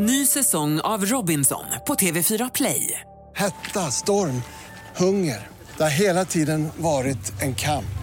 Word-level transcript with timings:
Ny 0.00 0.26
säsong 0.26 0.80
av 0.80 1.04
Robinson 1.04 1.64
på 1.86 1.94
TV4 1.94 2.50
Play. 2.54 3.00
Hetta, 3.34 3.80
storm, 3.80 4.42
hunger. 4.96 5.46
Det 5.76 5.82
har 5.82 5.90
hela 5.90 6.24
tiden 6.24 6.68
varit 6.76 7.42
en 7.42 7.54
kamp. 7.54 7.98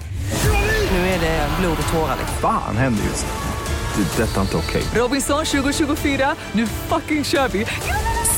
Nu 0.91 0.97
är 0.97 1.19
det 1.19 1.49
blod 1.59 1.77
och 1.87 1.93
tårar. 1.93 2.17
Fan 2.41 2.77
händer 2.77 3.03
just 3.03 3.25
nu. 3.25 4.03
Det. 4.03 4.23
är 4.23 4.27
Detta 4.27 4.37
är 4.37 4.41
inte 4.41 4.57
okej. 4.57 4.83
Robinson 5.01 5.45
2024, 5.45 6.35
nu 6.51 6.67
fucking 6.67 7.23
kör 7.23 7.47
vi! 7.47 7.65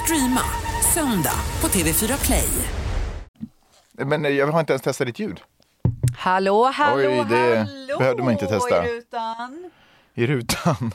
Streama 0.04 0.42
söndag 0.94 1.40
på 1.60 1.68
TV4 1.68 2.26
Play. 2.26 2.50
Men 3.92 4.26
eh, 4.26 4.32
jag 4.32 4.48
har 4.48 4.60
inte 4.60 4.74
ens 4.74 4.82
testat 4.82 5.08
ditt 5.08 5.20
ljud. 5.20 5.40
Hallå, 6.18 6.72
hallå, 6.74 6.98
Oj, 6.98 7.26
det 7.30 7.58
hallå 7.58 7.98
behövde 8.00 8.24
man 8.24 8.34
inte 8.34 8.48
testa. 8.48 8.88
i 8.88 8.90
rutan. 8.90 9.72
I 10.14 10.28
rutan. 10.28 10.94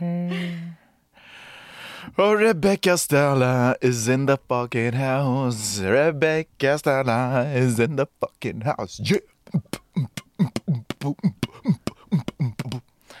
Och 2.16 2.38
Rebecca 2.38 2.98
Stella 2.98 3.74
is 3.80 4.08
in 4.08 4.26
the 4.26 4.36
fucking 4.48 4.92
house. 4.92 5.80
Rebecca 5.82 6.78
Stella 6.78 7.44
is 7.54 7.78
in 7.80 7.96
the 7.96 8.06
fucking 8.20 8.60
house. 8.62 9.02
Yeah. 9.02 9.20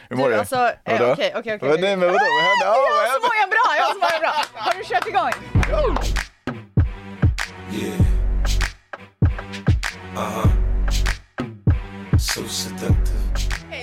Hur 0.08 0.16
mår 0.16 0.28
Du, 0.30 0.34
alltså, 0.36 0.56
eh, 0.56 1.12
okej, 1.12 1.32
okej, 1.36 1.56
okej. 1.56 1.80
Nej, 1.80 1.96
men 1.96 2.00
vadå? 2.00 2.12
Vad 2.12 2.44
hände? 2.44 2.64
Vad 2.64 2.66
Jag 2.66 3.08
har 3.08 3.20
så 3.20 3.20
många 3.20 3.46
bra, 3.46 3.76
jag 3.76 3.84
har 3.84 3.92
så 3.92 3.98
många 3.98 4.18
bra. 4.20 4.32
Har 4.54 4.74
du 4.78 4.84
kört 4.84 5.08
igång? 5.08 5.32
So 12.18 12.48
seductive. 12.48 13.18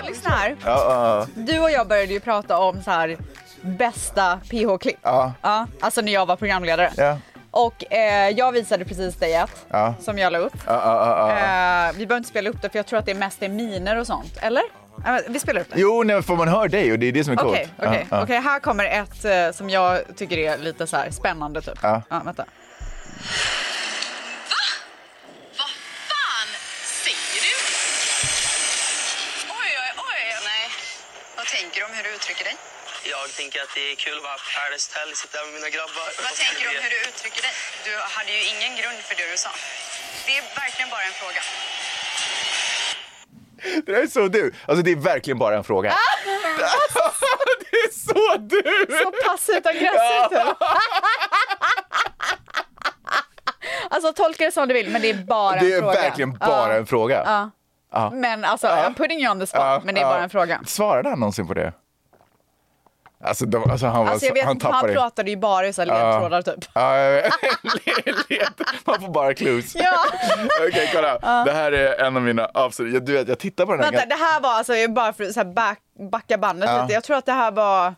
Lyssna 0.08 0.30
här. 0.30 0.56
Ja, 0.66 1.28
Du 1.36 1.60
och 1.60 1.72
jag 1.72 1.88
började 1.88 2.14
ju 2.14 2.20
prata 2.20 2.58
om 2.58 2.84
så 2.84 2.92
här 2.92 3.18
bästa 3.62 4.38
PH-klipp. 4.50 4.98
ja. 5.02 5.34
Ja, 5.42 5.68
alltså 5.80 6.02
när 6.02 6.12
jag 6.12 6.26
var 6.26 6.36
programledare. 6.36 6.92
Ja. 6.98 7.18
Och 7.52 7.94
eh, 7.94 8.30
jag 8.30 8.52
visade 8.52 8.86
precis 8.86 9.16
dig 9.16 9.34
ett 9.34 9.66
Ja. 9.70 9.94
som 10.00 10.18
jag 10.18 10.32
la 10.34 10.40
upp. 10.40 10.54
Eh, 10.68 11.98
vi 11.98 12.06
behöver 12.06 12.18
inte 12.18 12.30
spela 12.30 12.50
upp 12.50 12.62
det 12.62 12.70
för 12.70 12.80
jag 12.80 12.86
tror 12.86 13.00
att 13.00 13.06
det 13.06 13.14
mest 13.14 13.44
är 13.44 13.50
miner 13.50 13.96
och 14.00 14.08
sånt. 14.08 14.38
Eller? 14.42 14.64
Vi 15.30 15.40
spelar 15.40 15.62
upp 15.62 15.68
det. 15.74 15.80
Jo, 15.80 16.04
nej, 16.04 16.22
för 16.24 16.36
man 16.36 16.48
hör 16.48 16.68
dig 16.68 16.92
och 16.92 17.00
det 17.00 17.06
är 17.06 17.12
det 17.12 17.24
som 17.24 17.34
är 17.34 17.38
coolt. 17.38 17.52
Okej, 17.54 17.68
okej, 17.78 18.08
Ja, 18.10 18.18
ja. 18.18 18.24
okej. 18.24 18.40
Här 18.40 18.60
kommer 18.60 18.86
ett 18.86 19.26
eh, 19.26 19.52
som 19.54 19.70
jag 19.70 20.00
tycker 20.18 20.38
är 20.38 20.58
lite 20.58 20.88
så 20.88 20.98
spännande 21.12 21.62
typ. 21.62 21.80
Ja. 21.82 22.02
vänta. 22.26 22.46
Att 33.70 33.76
det 33.76 33.92
är 33.92 33.96
kul 34.06 34.18
att 34.18 34.24
vara 34.30 34.40
Paradise 34.56 34.86
Hotel, 34.90 35.10
sitta 35.22 35.34
där 35.38 35.46
med 35.46 35.54
mina 35.60 35.70
grabbar. 35.76 36.08
Vad 36.26 36.34
tänker 36.42 36.62
du 36.64 36.68
om 36.74 36.78
hur 36.86 36.92
du 36.96 37.00
uttrycker 37.10 37.42
dig? 37.48 37.54
Du 37.88 37.94
hade 38.16 38.32
ju 38.38 38.42
ingen 38.54 38.72
grund 38.80 39.00
för 39.08 39.14
det 39.20 39.26
du 39.34 39.38
sa. 39.46 39.52
Det 40.26 40.34
är 40.40 40.44
verkligen 40.64 40.90
bara 40.96 41.04
en 41.12 41.16
fråga. 41.22 41.42
Det 43.86 43.92
där 43.94 44.02
är 44.04 44.08
så 44.18 44.28
du. 44.38 44.44
Alltså 44.68 44.82
det 44.88 44.92
är 44.92 44.96
verkligen 45.14 45.38
bara 45.44 45.56
en 45.58 45.64
fråga. 45.64 45.90
det 47.70 47.78
är 47.88 47.92
så 48.08 48.24
du! 48.54 48.64
Så 49.04 49.08
passivt 49.28 49.66
aggressivt 49.66 50.30
typ. 50.30 50.58
Alltså 53.90 54.14
tolka 54.14 54.46
det 54.46 54.52
som 54.52 54.68
du 54.68 54.74
vill 54.74 54.90
men 54.90 55.02
det 55.02 55.10
är 55.10 55.14
bara 55.14 55.60
Det 55.60 55.74
en 55.74 55.80
fråga. 55.82 56.00
är 56.00 56.04
verkligen 56.04 56.38
bara 56.38 56.74
Ja. 56.74 56.80
en 56.80 56.86
fråga. 56.86 57.24
Ja. 57.26 57.50
Ja. 57.92 58.10
Men 58.14 58.46
alltså, 58.46 58.68
I'm 58.68 58.94
putting 58.96 59.20
you 59.22 59.32
on 59.32 59.40
the 59.40 59.48
spot, 59.48 59.60
Ja, 59.62 59.82
men 59.84 59.96
det 59.96 60.02
är 60.02 60.06
ja. 60.06 60.10
bara 60.10 60.24
en 60.24 60.30
fråga. 60.30 60.62
Svarade 60.66 61.10
han 61.10 61.20
någonsin 61.20 61.48
på 61.48 61.54
det? 61.54 61.74
Alltså, 63.24 63.46
de, 63.46 63.70
alltså 63.72 63.86
han 63.88 64.06
var 64.06 64.12
Alltså 64.12 64.34
vet 64.34 64.44
han 64.44 64.52
inte, 64.56 64.66
han 64.66 64.74
tappade 64.74 64.94
pratade 64.94 65.30
ju 65.30 65.38
bara 65.38 65.68
i 65.68 65.74
så 65.74 65.86
ledtrådar 65.86 66.42
typ. 66.42 66.66
Jag 66.74 67.12
vet. 67.12 67.34
Led- 68.30 68.50
Man 68.86 69.02
får 69.02 69.10
bara 69.10 69.34
clues. 69.34 69.76
Ja. 69.76 69.94
Okej, 70.70 70.90
kolla. 70.94 71.44
Det 71.46 71.52
här 71.52 71.72
är 71.72 72.06
en 72.06 72.16
av 72.16 72.22
mina 72.22 72.50
absolut... 72.54 72.94
Jag, 72.94 73.06
du 73.06 73.14
vet, 73.14 73.28
jag 73.28 73.40
tittar 73.40 73.66
på 73.66 73.72
den 73.72 73.84
här. 73.84 73.92
Vänta, 73.92 74.06
det 74.06 74.16
här 74.16 74.40
var 74.42 74.50
alltså 74.54 74.74
bara 74.90 75.14
för 75.14 75.40
att 75.40 75.56
back, 75.56 75.80
backa 76.12 76.38
bandet 76.38 76.82
lite. 76.82 76.94
Jag 76.94 77.04
tror 77.04 77.18
att 77.18 77.26
det 77.26 77.32
här 77.32 77.52
var 77.52 77.96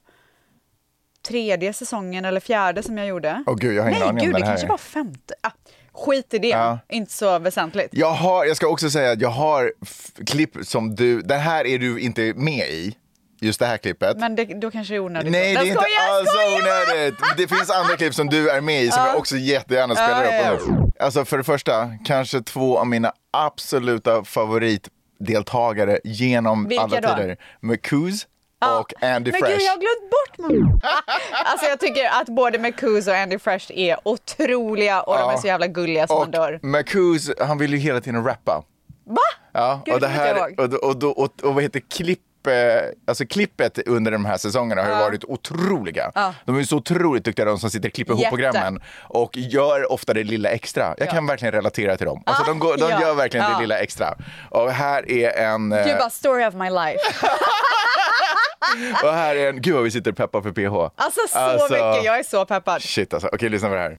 tredje 1.27 1.73
säsongen 1.73 2.25
eller 2.25 2.39
fjärde 2.39 2.83
som 2.83 2.97
jag 2.97 3.07
gjorde. 3.07 3.43
Åh 3.47 3.55
gud, 3.55 3.73
jag 3.75 3.83
har 3.83 3.89
ingen 3.89 3.99
Nej 3.99 4.09
aning 4.09 4.21
om 4.21 4.25
gud, 4.25 4.35
det 4.35 4.45
här 4.45 4.51
kanske 4.51 4.67
är. 4.67 4.69
var 4.69 4.77
femte. 4.77 5.33
Ah, 5.41 5.49
skit 5.93 6.33
i 6.33 6.37
det, 6.39 6.47
Ja. 6.47 6.79
inte 6.89 7.13
så 7.13 7.39
väsentligt. 7.39 7.89
Jag, 7.91 8.11
har, 8.11 8.45
jag 8.45 8.57
ska 8.57 8.67
också 8.67 8.89
säga 8.89 9.11
att 9.11 9.21
jag 9.21 9.29
har 9.29 9.73
klipp 10.27 10.55
som 10.63 10.95
du... 10.95 11.21
Den 11.21 11.39
här 11.39 11.67
är 11.67 11.79
du 11.79 11.99
inte 11.99 12.33
med 12.35 12.69
i. 12.69 12.95
Just 13.43 13.59
det 13.59 13.65
här 13.65 13.77
klippet. 13.77 14.17
Men 14.17 14.35
det, 14.35 14.45
då 14.45 14.71
kanske 14.71 14.93
det 14.93 14.97
är 14.97 14.99
onödigt. 14.99 15.31
Nej, 15.31 15.53
det 15.53 15.59
är 15.59 15.65
inte 15.65 15.85
alls 16.09 16.29
onödigt. 16.59 17.15
Det 17.37 17.47
finns 17.47 17.69
andra 17.69 17.97
klipp 17.97 18.13
som 18.13 18.27
du 18.29 18.49
är 18.49 18.61
med 18.61 18.83
i 18.83 18.91
som 18.91 19.05
jag 19.05 19.17
också 19.17 19.35
jättegärna 19.35 19.95
spelar 19.95 20.23
Ja, 20.23 20.31
ja, 20.43 20.51
upp. 20.51 20.61
Alltså 20.99 21.25
för 21.25 21.37
det 21.37 21.43
första, 21.43 21.89
kanske 22.05 22.41
två 22.41 22.77
av 22.79 22.87
mina 22.87 23.13
absoluta 23.31 24.23
favoritdeltagare 24.23 25.99
genom 26.03 26.67
Vilka 26.67 26.83
alla 26.83 27.01
då? 27.01 27.07
tider. 27.15 27.37
McCoos 27.59 28.27
och 28.79 29.03
Andy 29.03 29.31
Men 29.31 29.39
Fresh. 29.39 29.53
gud, 29.53 29.61
jag 29.61 29.71
har 29.71 29.77
glömt 29.79 30.11
bort 30.11 30.49
mig. 30.49 30.81
Alltså 31.45 31.65
jag 31.65 31.79
tycker 31.79 32.05
att 32.21 32.27
både 32.29 32.59
McCoos 32.59 33.07
och 33.07 33.15
Andy 33.15 33.39
Fresh 33.39 33.71
är 33.75 33.97
otroliga 34.07 35.01
och 35.01 35.17
de 35.17 35.29
är 35.29 35.37
så 35.37 35.47
jävla 35.47 35.67
gulliga 35.67 36.07
som 36.07 36.17
man 36.17 36.31
dör. 36.31 36.53
Och 36.53 36.63
McCoos, 36.67 37.31
han 37.39 37.57
vill 37.57 37.73
ju 37.73 37.79
hela 37.79 38.01
tiden 38.01 38.23
rappa. 38.23 38.63
Va? 39.05 39.17
Ja, 39.53 39.81
Gud, 39.85 39.93
och, 39.95 40.01
det 40.01 40.07
här, 40.07 40.59
och, 40.59 40.73
och, 40.73 41.17
och, 41.17 41.43
och 41.43 41.53
vad 41.53 41.63
heter 41.63 41.79
klipp? 41.79 42.19
Eh, 42.47 42.81
Alltså 43.07 43.25
klippet 43.25 43.79
under 43.87 44.11
de 44.11 44.25
här 44.25 44.37
säsongerna 44.37 44.81
har 44.81 44.89
ju 44.89 44.95
varit 44.95 45.23
otroliga. 45.23 46.11
De 46.45 46.57
är 46.59 46.63
så 46.63 46.77
otroligt 46.77 47.23
duktiga 47.25 47.45
de 47.45 47.59
som 47.59 47.69
sitter 47.69 47.89
och 47.89 47.93
klipper 47.93 48.13
ihop 48.13 48.21
Jätte. 48.23 48.35
programmen 48.35 48.81
och 49.03 49.37
gör 49.37 49.91
ofta 49.91 50.13
det 50.13 50.23
lilla 50.23 50.49
extra. 50.49 50.95
Jag 50.97 51.09
kan 51.09 51.25
verkligen 51.27 51.51
relatera 51.51 51.97
till 51.97 52.05
dem. 52.05 52.23
Alltså 52.25 52.43
de, 52.43 52.59
går, 52.59 52.77
de 52.77 52.89
ja. 52.89 53.01
gör 53.01 53.13
verkligen 53.13 53.45
Ja. 53.49 53.55
det 53.55 53.61
lilla 53.61 53.77
extra. 53.77 54.15
Och 54.49 54.71
här 54.71 55.11
är 55.11 55.31
en... 55.45 55.71
eh, 55.71 55.85
Du 55.87 55.93
bara 55.93 56.09
story 56.09 56.45
of 56.45 56.53
my 56.53 56.69
life. 56.69 56.99
Och 59.03 59.13
här 59.13 59.35
är 59.35 59.49
en... 59.49 59.61
Gud 59.61 59.73
vad 59.75 59.83
vi 59.83 59.91
sitter 59.91 60.11
och 60.11 60.17
peppar 60.17 60.41
för 60.41 60.51
PH. 60.51 60.93
Alltså 60.95 61.19
så 61.29 61.63
mycket, 61.69 62.05
jag 62.05 62.19
är 62.19 62.23
så 62.23 62.45
peppad. 62.45 62.81
Shit 62.81 63.13
alltså. 63.13 63.29
Okej, 63.33 63.49
lyssna 63.49 63.69
på 63.69 63.75
det 63.75 63.81
här. 63.81 63.97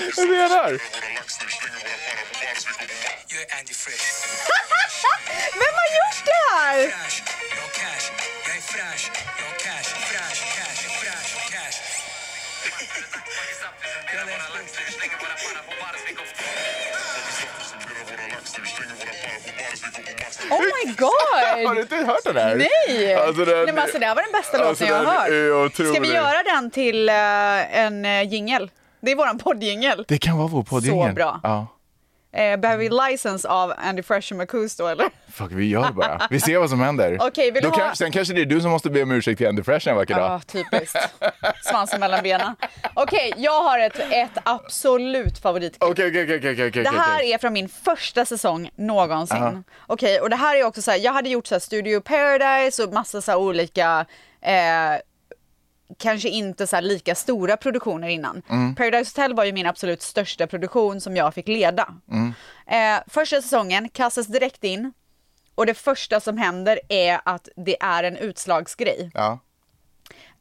Menar? 0.00 0.80
Jag 3.28 3.42
är 3.42 3.58
Andy 3.58 3.74
Fresh. 3.74 4.06
Vem 5.52 5.74
har 5.80 5.88
gjort 5.98 6.24
det 6.24 6.42
här? 6.54 6.78
Fräsch, 6.88 7.22
jag 7.56 7.62
har 7.62 7.68
cash. 7.68 8.06
Jag 8.46 8.56
är 8.56 8.60
fräsch, 8.60 9.10
jag 9.38 9.44
har 9.44 9.58
cash. 9.58 9.88
Fräsch, 10.10 10.40
cash, 10.56 10.80
fräsch, 11.00 11.52
cash. 11.52 11.78
Oh 20.50 20.60
my 20.60 20.92
god! 20.92 21.66
Har 21.68 21.74
du 21.74 21.80
inte 21.80 21.96
hört 21.96 22.24
den 22.24 22.36
här? 22.36 22.56
Nej! 22.56 23.14
Alltså, 23.14 23.44
den- 23.44 23.56
Nej 23.56 23.66
men 23.74 23.78
alltså 23.78 23.98
det 23.98 24.06
här 24.06 24.14
var 24.14 24.22
den 24.22 24.32
bästa 24.32 24.58
Alltså, 24.58 24.84
låten 24.84 24.96
jag 24.96 25.04
har 25.04 25.62
hört. 25.62 25.74
Ska 25.74 26.00
vi 26.00 26.12
göra 26.14 26.42
den 26.42 26.70
till 26.70 27.08
uh, 27.08 27.14
en 27.78 28.04
uh, 28.04 28.22
jingel? 28.32 28.70
Det 29.04 29.10
är 29.10 29.16
våran 29.16 29.38
poddjingel. 29.38 30.04
Det 30.08 30.18
kan 30.18 30.38
vara 30.38 30.48
vår 30.48 30.62
poddjingel. 30.62 31.08
Så 31.08 31.14
bra. 31.14 31.40
Ja. 31.42 31.66
Eh, 32.34 32.56
behöver 32.56 32.76
vi 32.76 33.10
license 33.10 33.48
av 33.48 33.72
Andy 33.76 34.02
Fresh 34.02 34.32
och 34.32 34.38
McCoos 34.38 34.76
då 34.76 34.88
eller? 34.88 35.06
Fuck, 35.32 35.52
vi 35.52 35.68
gör 35.68 35.86
det 35.86 35.92
bara. 35.92 36.26
Vi 36.30 36.40
ser 36.40 36.58
vad 36.58 36.70
som 36.70 36.80
händer. 36.80 37.18
Okej, 37.20 37.50
vill 37.50 37.62
Då 37.62 37.68
ha- 37.68 37.76
kanske, 37.76 37.96
sen 37.96 38.12
kanske 38.12 38.34
det 38.34 38.40
är 38.40 38.44
du 38.46 38.60
som 38.60 38.70
måste 38.70 38.90
be 38.90 39.02
om 39.02 39.10
ursäkt 39.10 39.38
till 39.38 39.48
Andy 39.48 39.62
Fresh 39.62 39.88
en 39.88 39.96
vacker 39.96 40.14
dag. 40.14 40.30
Ja, 40.30 40.40
typiskt. 40.40 40.98
Svansen 41.62 42.00
mellan 42.00 42.22
benen. 42.22 42.56
Okej, 42.94 43.34
jag 43.36 43.62
har 43.62 43.78
ett, 43.78 43.98
ett 43.98 44.38
absolut 44.44 45.38
favoritklipp. 45.38 45.90
Okej, 45.90 46.08
okej, 46.08 46.24
okej, 46.24 46.52
okej, 46.52 46.68
okej. 46.68 46.82
Det 46.84 46.90
här 46.90 47.16
okej. 47.16 47.32
är 47.32 47.38
från 47.38 47.52
min 47.52 47.68
första 47.68 48.24
säsong 48.24 48.70
någonsin. 48.76 49.64
Okej, 49.86 50.20
och 50.20 50.30
det 50.30 50.36
här 50.36 50.56
är 50.56 50.64
också 50.64 50.82
så 50.82 50.90
här, 50.90 50.98
jag 50.98 51.12
hade 51.12 51.28
gjort 51.28 51.46
så 51.46 51.54
här 51.54 51.60
Studio 51.60 52.00
Paradise 52.00 52.84
och 52.84 52.92
massa 52.92 53.20
så 53.20 53.30
här 53.30 53.38
olika 53.38 54.06
eh, 54.42 54.54
kanske 55.98 56.28
inte 56.28 56.66
så 56.66 56.76
här 56.76 56.82
lika 56.82 57.14
stora 57.14 57.56
produktioner 57.56 58.08
innan. 58.08 58.42
Paradise 58.76 59.10
Hotel 59.10 59.34
var 59.34 59.44
ju 59.44 59.52
min 59.52 59.66
absolut 59.66 60.02
största 60.02 60.46
produktion 60.46 61.00
som 61.00 61.16
jag 61.16 61.34
fick 61.34 61.48
leda. 61.48 61.94
Eh, 62.66 63.02
första 63.06 63.42
säsongen 63.42 63.88
kastas 63.88 64.26
direkt 64.26 64.64
in 64.64 64.92
och 65.54 65.66
det 65.66 65.74
första 65.74 66.20
som 66.20 66.38
händer 66.38 66.80
är 66.88 67.20
att 67.24 67.48
det 67.56 67.82
är 67.82 68.04
en 68.04 68.16
utslagsgrej. 68.16 69.10
Ja. 69.14 69.38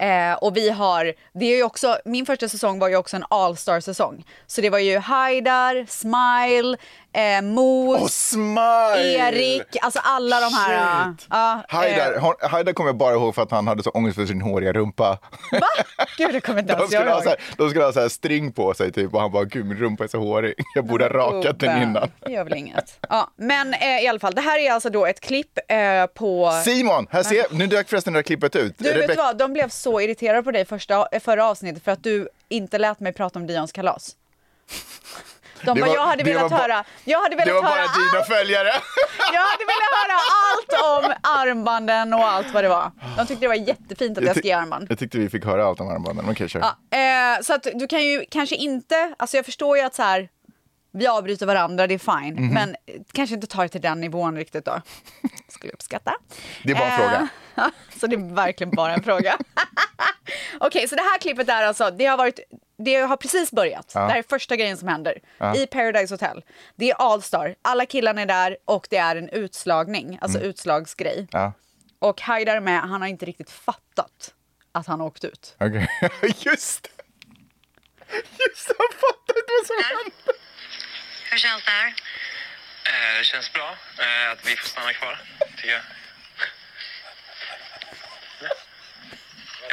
Eh, 0.04 0.34
och 0.34 0.58
vi 0.58 0.70
har, 0.70 1.14
det 1.34 1.46
är 1.46 1.58
ju 1.58 1.64
också, 1.64 1.98
min 2.06 2.26
första 2.26 2.50
säsong 2.50 2.80
var 2.80 2.88
ju 2.90 2.96
också 2.96 3.16
en 3.16 3.26
all-star 3.30 3.80
säsong. 3.80 4.26
Så 4.48 4.62
det 4.62 4.70
var 4.70 4.80
ju 4.80 4.98
Haidar, 4.98 5.86
Smile, 5.90 6.78
eh, 7.14 8.02
Och 8.04 8.12
Smile! 8.12 9.30
Erik, 9.30 9.78
alltså 9.82 10.00
alla 10.04 10.40
de 10.40 10.54
här. 10.54 11.06
Shit. 11.06 11.28
ja, 11.30 11.64
Haidar, 11.68 12.70
eh, 12.70 12.74
kommer 12.74 12.90
jag 12.90 12.98
bara 12.98 13.14
ihåg 13.14 13.36
för 13.36 13.42
att 13.42 13.52
han 13.52 13.68
hade 13.68 13.84
så 13.84 13.90
ångest 13.90 14.16
för 14.16 14.26
sin 14.26 14.42
håriga 14.42 14.74
rumpa. 14.74 15.18
va? 15.52 15.68
Gud, 16.18 16.34
det 16.34 16.42
kommer 16.42 16.60
inte 16.60 16.74
ens 16.74 16.92
jag 16.92 17.08
ihåg. 17.08 17.24
här, 17.26 17.36
de 17.58 17.70
skulle 17.70 17.86
ha 17.86 17.94
så 17.94 18.00
här 18.00 18.10
string 18.10 18.52
på 18.52 18.74
sig 18.74 18.92
typ 18.92 19.14
och 19.14 19.22
han 19.22 19.32
bara 19.32 19.44
gud 19.44 19.66
min 19.66 19.78
rumpa 19.78 20.04
är 20.04 20.08
så 20.08 20.20
hårig. 20.20 20.54
Jag 20.76 20.86
borde 20.86 21.04
ha 21.06 21.10
rakat 21.14 21.60
den 21.60 21.82
innan. 21.82 22.12
Det 22.26 22.32
gör 22.32 22.44
väl 22.44 22.54
inget. 22.54 23.00
Ja, 23.10 23.32
men 23.36 23.74
eh, 23.74 24.04
i 24.04 24.08
alla 24.08 24.20
fall, 24.20 24.36
det 24.36 24.42
här 24.42 24.60
är 24.60 24.72
alltså 24.72 24.90
då 24.90 25.06
ett 25.06 25.20
klipp 25.20 25.60
eh, 25.68 26.06
på... 26.14 26.62
Simon, 26.66 27.08
här 27.10 27.24
ser, 27.24 27.46
nu 27.52 27.68
dök 27.68 27.90
förresten 27.90 28.14
det 28.14 28.18
här 28.18 28.24
klippet 28.24 28.56
ut. 28.56 28.76
Du 28.78 28.84
vet 28.84 28.96
Rebecca- 28.96 29.08
du 29.08 29.16
vad, 29.16 29.38
de 29.38 29.54
blev 29.54 29.70
så 29.70 29.93
irriterade 30.02 30.44
på 30.44 30.52
dig 30.52 30.66
första, 30.66 31.08
eh, 31.12 31.20
förra 31.20 31.46
avsnittet 31.46 31.84
för 31.84 31.92
att 31.92 32.04
du 32.04 32.30
inte 32.50 32.78
lät 32.78 33.00
mig 33.00 33.14
prata 33.14 33.40
om 33.40 33.48
Dions 33.48 33.72
kalas. 33.72 34.16
De 35.66 35.76
Det 35.76 35.82
bara, 35.82 35.90
var- 35.90 35.96
jag 35.96 36.06
hade 36.08 36.24
velat 36.24 36.52
var 36.52 36.58
höra, 36.60 36.84
jag 37.04 37.22
hade 37.22 37.36
velat 37.36 37.48
Det 37.48 37.54
var 37.54 37.62
bara 37.62 37.72
höra 37.72 37.82
dina 37.82 38.18
allt, 38.20 38.28
följare. 38.28 38.68
jag 39.34 39.42
hade 39.42 39.64
velat 39.66 39.94
höra 40.00 40.18
allt 40.44 41.06
om 41.08 41.14
armbanden 41.24 42.14
och 42.14 42.20
allt 42.28 42.54
vad 42.54 42.64
det 42.64 42.68
var. 42.70 42.92
De 43.18 43.26
tyckte 43.28 43.42
det 43.44 43.48
var 43.48 43.56
jättefint 43.56 44.18
att 44.18 44.24
jag 44.24 44.38
ska 44.38 44.48
ge 44.48 44.54
armband. 44.54 44.88
jag 44.90 45.00
tyckte 45.00 45.18
vi 45.18 45.30
fick 45.30 45.46
höra 45.46 45.66
allt 45.66 45.80
om 45.80 45.88
armbanden. 45.88 46.26
Okej, 46.30 46.50
kör. 46.50 46.60
Ja, 46.92 46.98
eh, 47.36 47.42
så 47.42 47.54
att 47.54 47.68
du 47.74 47.88
kan 47.88 48.04
ju 48.04 48.26
kanske 48.32 48.56
inte, 48.56 49.14
alltså 49.20 49.38
jag 49.38 49.46
förstår 49.46 49.78
ju 49.78 49.84
att 49.84 49.96
så 49.96 50.02
här, 50.04 50.30
vi 50.94 51.08
avbryter 51.08 51.46
varandra, 51.46 51.88
det 51.88 51.94
är 51.94 52.00
fine, 52.22 52.34
Mhm. 52.36 52.54
men 52.54 52.70
eh, 52.70 52.76
kanske 53.12 53.36
inte 53.36 53.48
tar 53.48 53.64
det 53.64 53.70
till 53.70 53.82
den 53.82 54.02
nivån 54.02 54.38
riktigt 54.38 54.66
då. 54.66 54.82
Skulle 55.50 55.70
jag 55.70 55.74
uppskatta. 55.74 56.14
Det 56.64 56.72
är 56.72 56.76
bara 56.76 56.88
en 56.90 56.98
fråga. 57.00 57.28
Så 58.00 58.08
det 58.08 58.16
är 58.16 58.36
verkligen 58.36 58.72
bara 58.76 58.94
en 58.94 59.04
fråga. 59.04 59.38
Okej, 60.60 60.88
så 60.88 60.96
det 60.96 61.02
här 61.02 61.18
klippet 61.18 61.50
är 61.50 61.64
alltså, 61.64 61.92
det 61.92 62.06
har 62.06 62.18
varit, 62.18 62.40
det 62.78 62.96
har 62.96 63.18
precis 63.18 63.52
börjat. 63.52 63.88
Det 63.94 64.00
här 64.00 64.18
är 64.18 64.24
första 64.30 64.56
grejen 64.56 64.78
som 64.78 64.88
händer 64.88 65.20
i 65.56 65.68
Paradise 65.68 66.14
Hotel. 66.14 66.44
Det 66.76 66.90
är 66.90 66.96
Allstar, 66.96 67.56
alla 67.62 67.86
killarna 67.86 68.22
är 68.22 68.26
där 68.26 68.58
och 68.66 68.88
det 68.90 68.98
är 68.98 69.16
en 69.16 69.30
utslagning, 69.30 70.18
alltså 70.22 70.40
utslagsgrej. 70.40 71.16
Mm. 71.18 71.28
Ja, 71.32 71.54
Och 72.00 72.22
Haidar 72.22 72.56
är 72.56 72.60
med, 72.60 72.82
han 72.82 73.02
har 73.02 73.08
inte 73.08 73.26
riktigt 73.26 73.50
fattat 73.52 74.34
att 74.72 74.88
han 74.88 75.00
har 75.00 75.08
åkt 75.08 75.24
ut. 75.24 75.56
okej. 75.60 75.88
Just 76.40 76.84
det. 76.84 76.90
Just 78.16 78.68
det, 78.68 78.74
han 78.78 78.88
fattade 79.06 79.40
inte 79.40 79.52
vad 79.60 79.66
som 79.68 79.76
hände. 79.84 80.12
Hur 81.32 81.38
känns 81.38 81.66
det 81.66 81.72
här? 81.72 81.88
Eh, 82.90 83.18
det 83.18 83.24
känns 83.26 83.54
bra 83.54 83.70
eh, 84.00 84.32
att 84.32 84.48
vi 84.48 84.56
får 84.56 84.68
stanna 84.68 84.94
kvar, 84.94 85.20
tycker 85.58 85.72
jag. 85.72 85.82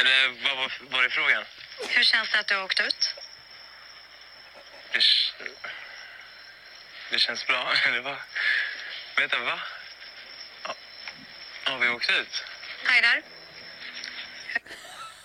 Eller 0.00 0.48
vad 0.48 0.56
var, 0.56 0.72
var 0.98 1.04
är 1.04 1.08
frågan? 1.08 1.42
Hur 1.88 2.02
känns 2.02 2.32
det 2.32 2.38
att 2.40 2.46
du 2.46 2.54
har 2.56 2.64
åkt 2.64 2.80
ut? 2.80 3.14
Det, 4.92 5.00
det 7.10 7.18
känns 7.18 7.46
bra. 7.46 7.62
Det 7.94 8.00
var... 8.00 8.16
Vänta, 9.16 9.38
va? 9.38 9.58
Ja, 10.66 10.74
Har 11.72 11.78
vi 11.78 11.88
åkt 11.88 12.10
ut? 12.10 12.44
Haidar? 12.84 13.22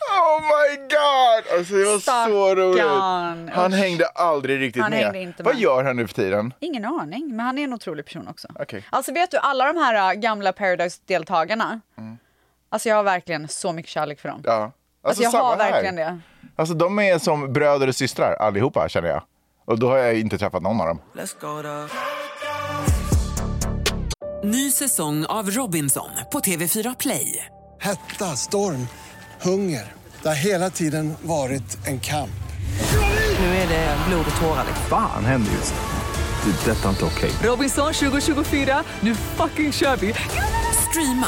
Oh 0.09 0.41
my 0.41 0.75
god! 0.77 1.57
Alltså 1.57 1.73
det 1.73 1.85
var 1.85 1.99
så 1.99 2.55
roligt. 2.55 3.53
Han 3.55 3.73
Usch. 3.73 3.79
hängde 3.79 4.05
aldrig 4.07 4.59
riktigt 4.61 4.81
Han 4.81 4.91
med. 4.91 4.99
hängde 5.03 5.19
inte 5.19 5.43
Vad 5.43 5.53
med. 5.53 5.63
gör 5.63 5.83
han 5.83 5.95
nu 5.95 6.07
för 6.07 6.13
tiden? 6.15 6.53
Ingen 6.59 6.85
aning, 6.85 7.35
men 7.35 7.45
han 7.45 7.57
är 7.57 7.63
en 7.63 7.73
otrolig 7.73 8.05
person 8.05 8.27
också. 8.27 8.47
Okej. 8.59 8.83
Alltså 8.89 9.11
vet 9.13 9.31
du, 9.31 9.37
alla 9.37 9.73
de 9.73 9.77
här 9.79 10.13
äh, 10.13 10.19
gamla 10.19 10.51
Paradise-deltagarna, 10.53 11.81
alltså 12.75 12.89
jag 12.89 12.95
har 12.95 13.03
verkligen 13.03 13.47
så 13.47 13.73
mycket 13.73 13.91
kärlek 13.91 14.19
för 14.19 14.29
dem. 14.29 14.41
Ja. 14.45 14.71
Alltså, 15.03 15.23
jag 15.23 15.31
samma 15.31 15.43
har 15.43 15.57
här. 15.57 15.71
verkligen 15.71 15.95
det. 15.95 16.19
Alltså 16.55 16.75
de 16.75 16.99
är 16.99 17.19
som 17.19 17.53
bröder 17.53 17.87
och 17.87 17.95
systrar 17.95 18.33
allihopa 18.33 18.89
känner 18.89 19.09
jag. 19.09 19.23
Och 19.65 19.79
då 19.79 19.89
har 19.89 19.97
jag 19.97 20.19
inte 20.19 20.37
träffat 20.37 20.61
någon 20.63 20.81
av 20.81 20.87
dem. 20.87 21.01
Ny 24.43 24.71
säsong 24.71 25.25
av 25.25 25.49
Robinson 25.51 26.09
på 26.31 26.39
TV4 26.39 26.95
Play. 26.99 27.45
Hetta, 27.79 28.25
storm, 28.25 28.87
hunger. 29.41 29.93
Det 30.21 30.27
har 30.27 30.35
hela 30.35 30.69
tiden 30.69 31.13
varit 31.21 31.87
en 31.87 31.99
kamp. 31.99 32.29
Nu 33.39 33.45
är 33.45 33.67
det 33.69 33.97
blod 34.07 34.25
och 34.35 34.41
tårar. 34.41 34.63
liksom. 34.67 34.85
Fan 34.89 35.25
händer 35.25 35.51
just 35.51 35.73
det. 35.73 35.81
Det 36.45 36.71
är 36.71 36.75
detta 36.75 36.89
inte 36.89 37.05
okej. 37.05 37.31
Robinson 37.43 37.93
2024, 37.93 38.83
nu 39.01 39.15
fucking 39.15 39.71
kör 39.71 39.95
vi! 39.95 40.13
Streama 40.89 41.27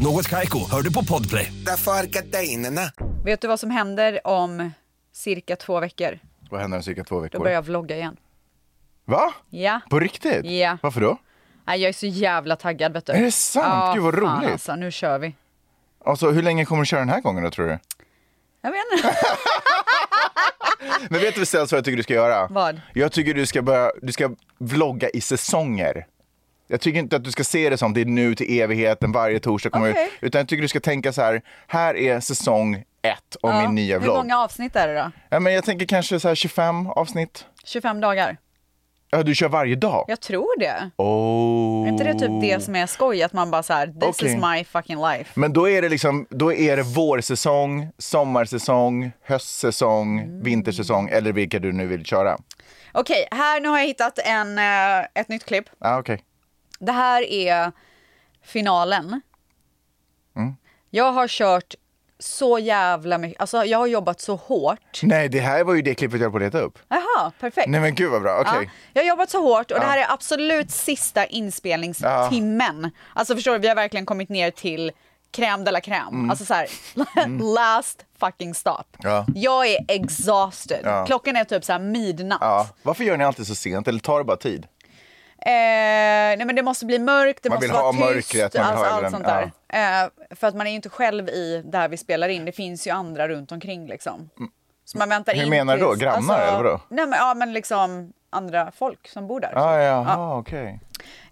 Något 0.00 0.28
Kaiko, 0.28 0.70
hör 0.70 0.82
du 0.82 0.92
på 0.92 1.04
Podplay. 1.04 1.52
Därför. 1.66 3.24
Vet 3.24 3.40
du 3.40 3.48
vad 3.48 3.60
som 3.60 3.70
händer 3.70 4.26
om 4.26 4.70
cirka 5.12 5.56
två 5.56 5.80
veckor? 5.80 6.18
Vad 6.50 6.60
händer 6.60 6.76
om 6.78 6.82
cirka 6.82 7.04
två 7.04 7.14
Då 7.14 7.20
veckor? 7.20 7.38
börjar 7.38 7.54
jag 7.54 7.62
vlogga 7.62 7.96
igen. 7.96 8.16
Va? 9.04 9.32
Ja. 9.50 9.80
På 9.90 10.00
riktigt? 10.00 10.44
Ja. 10.44 10.78
Varför 10.82 11.00
då? 11.00 11.18
Nej, 11.64 11.80
jag 11.80 11.88
är 11.88 11.92
så 11.92 12.06
jävla 12.06 12.56
taggad 12.56 12.92
vet 12.92 13.06
du. 13.06 13.12
Är 13.12 13.22
det 13.22 13.32
sant? 13.32 13.94
Gud, 13.94 14.04
vad 14.04 14.14
fan, 14.14 14.22
roligt. 14.40 14.52
Alltså, 14.52 14.76
nu 14.76 14.90
kör 14.90 15.18
vi. 15.18 15.34
Alltså 16.04 16.30
hur 16.30 16.42
länge 16.42 16.64
kommer 16.64 16.82
du 16.82 16.86
köra 16.86 17.00
den 17.00 17.08
här 17.08 17.20
gången 17.20 17.44
då 17.44 17.50
tror 17.50 17.66
du? 17.66 17.78
Jag 18.60 18.70
vet 18.70 18.80
inte. 18.96 19.16
Men 21.10 21.20
vet 21.20 21.34
du 21.34 21.44
vad 21.54 21.72
jag 21.72 21.84
tycker 21.84 21.96
du 21.96 22.02
ska 22.02 22.14
göra? 22.14 22.46
Vad? 22.50 22.80
Jag 22.94 23.12
tycker 23.12 23.34
du 23.34 23.46
ska 23.46 23.62
börja, 23.62 23.90
du 24.02 24.12
ska 24.12 24.30
vlogga 24.58 25.08
i 25.08 25.20
säsonger. 25.20 26.06
Jag 26.72 26.80
tycker 26.80 26.98
inte 26.98 27.16
att 27.16 27.24
du 27.24 27.30
ska 27.32 27.44
se 27.44 27.70
det 27.70 27.76
som 27.78 27.94
det 27.94 28.00
är 28.00 28.04
nu 28.04 28.34
till 28.34 28.60
evigheten, 28.60 29.12
varje 29.12 29.40
torsdag 29.40 29.70
kommer 29.70 29.90
Okej. 29.90 30.04
ut. 30.06 30.12
Utan 30.20 30.38
jag 30.38 30.48
tycker 30.48 30.62
du 30.62 30.68
ska 30.68 30.80
tänka 30.80 31.12
så 31.12 31.22
här, 31.22 31.42
här 31.66 31.96
är 31.96 32.20
säsong 32.20 32.74
ett 33.02 33.36
om 33.42 33.58
min 33.58 33.74
nya 33.74 33.94
Hur 33.98 34.04
vlogg. 34.04 34.16
många 34.16 34.38
avsnitt 34.38 34.76
är 34.76 34.88
det 34.88 34.94
då? 34.94 35.10
Ja, 35.30 35.40
men 35.40 35.52
jag 35.54 35.64
tänker 35.64 35.86
kanske 35.86 36.20
så 36.20 36.28
här 36.28 36.34
25 36.34 36.86
avsnitt. 36.86 37.46
25 37.64 38.00
dagar? 38.00 38.36
Ja, 39.10 39.22
du 39.22 39.34
kör 39.34 39.48
varje 39.48 39.74
dag? 39.76 40.04
Jag 40.08 40.20
tror 40.20 40.58
det. 40.60 40.90
Oh. 40.96 41.84
Är 41.86 41.88
inte 41.88 42.04
det 42.04 42.14
typ 42.18 42.40
det 42.40 42.62
som 42.64 42.76
är 42.76 42.86
skoj? 42.86 43.22
Att 43.22 43.32
man 43.32 43.50
bara 43.50 43.62
så 43.62 43.72
här, 43.72 43.86
this 43.86 44.02
Okej. 44.02 44.28
is 44.34 44.42
my 44.42 44.64
fucking 44.64 44.98
life. 45.00 45.30
Men 45.40 45.52
då 45.52 45.68
är 45.68 45.82
det 45.82 45.88
liksom, 45.88 46.26
då 46.30 46.52
är 46.52 46.76
det 46.76 46.82
vårsäsong, 46.82 47.88
sommarsäsong, 47.98 49.12
höstsäsong, 49.24 50.18
Mm. 50.20 50.42
vintersäsong 50.42 51.08
eller 51.08 51.32
vilka 51.32 51.58
du 51.58 51.72
nu 51.72 51.86
vill 51.86 52.04
köra. 52.04 52.38
Okej, 52.92 53.28
här 53.30 53.60
nu 53.60 53.68
har 53.68 53.78
jag 53.78 53.86
hittat 53.86 54.18
en, 54.18 54.58
eh, 54.58 54.98
ett 55.14 55.28
nytt 55.28 55.44
klipp. 55.44 55.64
Ah, 55.78 55.98
okej. 55.98 56.22
Det 56.82 56.92
här 56.92 57.22
är 57.22 57.72
finalen. 58.44 59.20
Mm. 60.36 60.56
Jag 60.90 61.12
har 61.12 61.28
kört 61.28 61.74
så 62.18 62.58
jävla 62.58 63.18
mycket, 63.18 63.40
alltså 63.40 63.64
jag 63.64 63.78
har 63.78 63.86
jobbat 63.86 64.20
så 64.20 64.36
hårt. 64.36 65.00
Nej, 65.02 65.28
det 65.28 65.40
här 65.40 65.64
var 65.64 65.74
ju 65.74 65.82
det 65.82 65.94
klippet 65.94 66.20
jag 66.20 66.24
höll 66.24 66.30
på 66.30 66.36
att 66.36 66.42
leta 66.42 66.60
upp. 66.60 66.78
Jaha, 66.88 67.32
perfekt. 67.40 67.68
Nej 67.68 67.80
men 67.80 67.94
gud 67.94 68.10
vad 68.10 68.22
bra, 68.22 68.40
okej. 68.40 68.64
Ja, 68.64 68.70
jag 68.92 69.02
har 69.02 69.08
jobbat 69.08 69.30
så 69.30 69.42
hårt 69.42 69.70
och 69.70 69.80
det 69.80 69.86
här 69.86 69.98
är 69.98 70.12
absolut 70.12 70.70
sista 70.70 71.26
inspelningstimmen. 71.26 72.90
Alltså 73.14 73.34
förstår 73.34 73.52
du, 73.52 73.58
vi 73.58 73.68
har 73.68 73.74
verkligen 73.74 74.06
kommit 74.06 74.28
ner 74.28 74.50
till 74.50 74.92
crème 75.32 75.64
de 75.64 75.70
la 75.70 75.80
crème. 75.80 76.08
Mm. 76.08 76.30
Alltså 76.30 76.44
så 76.44 76.54
här, 76.54 76.66
last 77.54 78.04
fucking 78.18 78.54
stop. 78.54 78.84
Ja. 78.98 79.26
Jag 79.34 79.66
är 79.66 79.78
exhausted. 79.88 80.80
Ja. 80.84 81.06
Klockan 81.06 81.36
är 81.36 81.44
typ 81.44 81.64
så 81.64 81.72
här 81.72 81.80
midnatt. 81.80 82.38
Ja. 82.40 82.68
Varför 82.82 83.04
gör 83.04 83.16
ni 83.16 83.24
alltid 83.24 83.46
så 83.46 83.54
sent 83.54 83.88
eller 83.88 84.00
tar 84.00 84.18
det 84.18 84.24
bara 84.24 84.36
tid? 84.36 84.66
Eh, 85.46 86.36
nej 86.36 86.44
men 86.44 86.56
det 86.56 86.62
måste 86.62 86.86
bli 86.86 86.98
mörkt, 86.98 87.42
det 87.42 87.48
Man 87.48 87.56
måste 87.56 87.72
vara 87.72 87.92
tyst, 87.92 88.00
mörkret, 88.34 88.54
man 88.54 88.62
vill 88.66 88.70
alltså 88.72 88.94
ha 88.94 89.02
allt 89.02 89.10
sånt 89.10 89.24
där. 89.24 89.52
Eh, 89.68 90.36
för 90.36 90.46
att 90.46 90.54
man 90.54 90.66
är 90.66 90.70
ju 90.70 90.76
inte 90.76 90.88
själv 90.88 91.28
i 91.28 91.62
där 91.64 91.88
vi 91.88 91.96
spelar 91.96 92.28
in, 92.28 92.44
det 92.44 92.52
finns 92.52 92.86
ju 92.86 92.90
andra 92.90 93.28
runt 93.28 93.52
omkring 93.52 93.86
liksom. 93.86 94.30
Så 94.84 94.98
man 94.98 95.08
väntar 95.08 95.34
Hur 95.34 95.42
in 95.42 95.50
menar 95.50 95.76
du 95.76 95.82
då? 95.82 95.94
Grannar, 95.94 96.40
eller 96.40 96.56
vadå? 96.62 96.80
Nej 96.88 97.06
men, 97.06 97.18
ja 97.18 97.34
men 97.34 97.52
liksom 97.52 98.12
andra 98.30 98.72
folk 98.78 99.08
som 99.08 99.26
bor 99.26 99.40
där. 99.40 99.52
Ah, 99.56 99.78
jaha, 99.82 100.36
okej. 100.38 100.80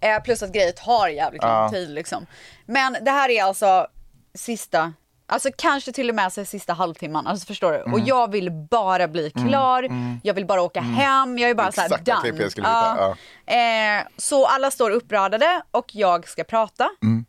Eh, 0.00 0.23
plus 0.23 0.43
att 0.43 0.52
grejer 0.52 0.73
tar 0.73 1.09
jävligt 1.09 1.43
lång 1.43 1.50
Ja. 1.52 1.69
tid 1.71 1.90
liksom. 1.90 2.26
Men 2.67 2.97
det 3.00 3.11
här 3.11 3.29
är 3.29 3.43
alltså 3.45 3.87
sista, 4.35 4.93
alltså 5.30 5.49
kanske 5.58 5.92
till 5.92 6.08
och 6.08 6.14
med 6.14 6.32
så 6.32 6.44
sista 6.44 6.72
halvtimman, 6.72 7.26
alltså 7.26 7.46
förstår 7.46 7.72
du? 7.72 7.78
Mm. 7.78 7.92
Och 7.92 8.00
jag 8.00 8.30
vill 8.30 8.50
bara 8.50 9.08
bli 9.08 9.30
klar, 9.30 9.88
jag 10.22 10.34
vill 10.34 10.46
bara 10.46 10.62
åka 10.62 10.80
hem, 10.80 11.38
jag 11.38 11.50
är 11.50 11.54
bara 11.54 11.72
så 11.72 11.80
här 11.80 11.88
Exakt 11.88 12.04
done. 12.04 12.42
jag 12.42 12.50
skulle 12.52 12.66
hitta, 12.68 13.16
Ja. 13.46 13.54
Eh, 13.54 14.04
så 14.16 14.46
alla 14.46 14.70
står 14.70 14.90
uppradade 14.90 15.62
och 15.70 15.94
jag 15.94 16.28
ska 16.28 16.44
prata. 16.44 16.88
Mm. 17.02 17.25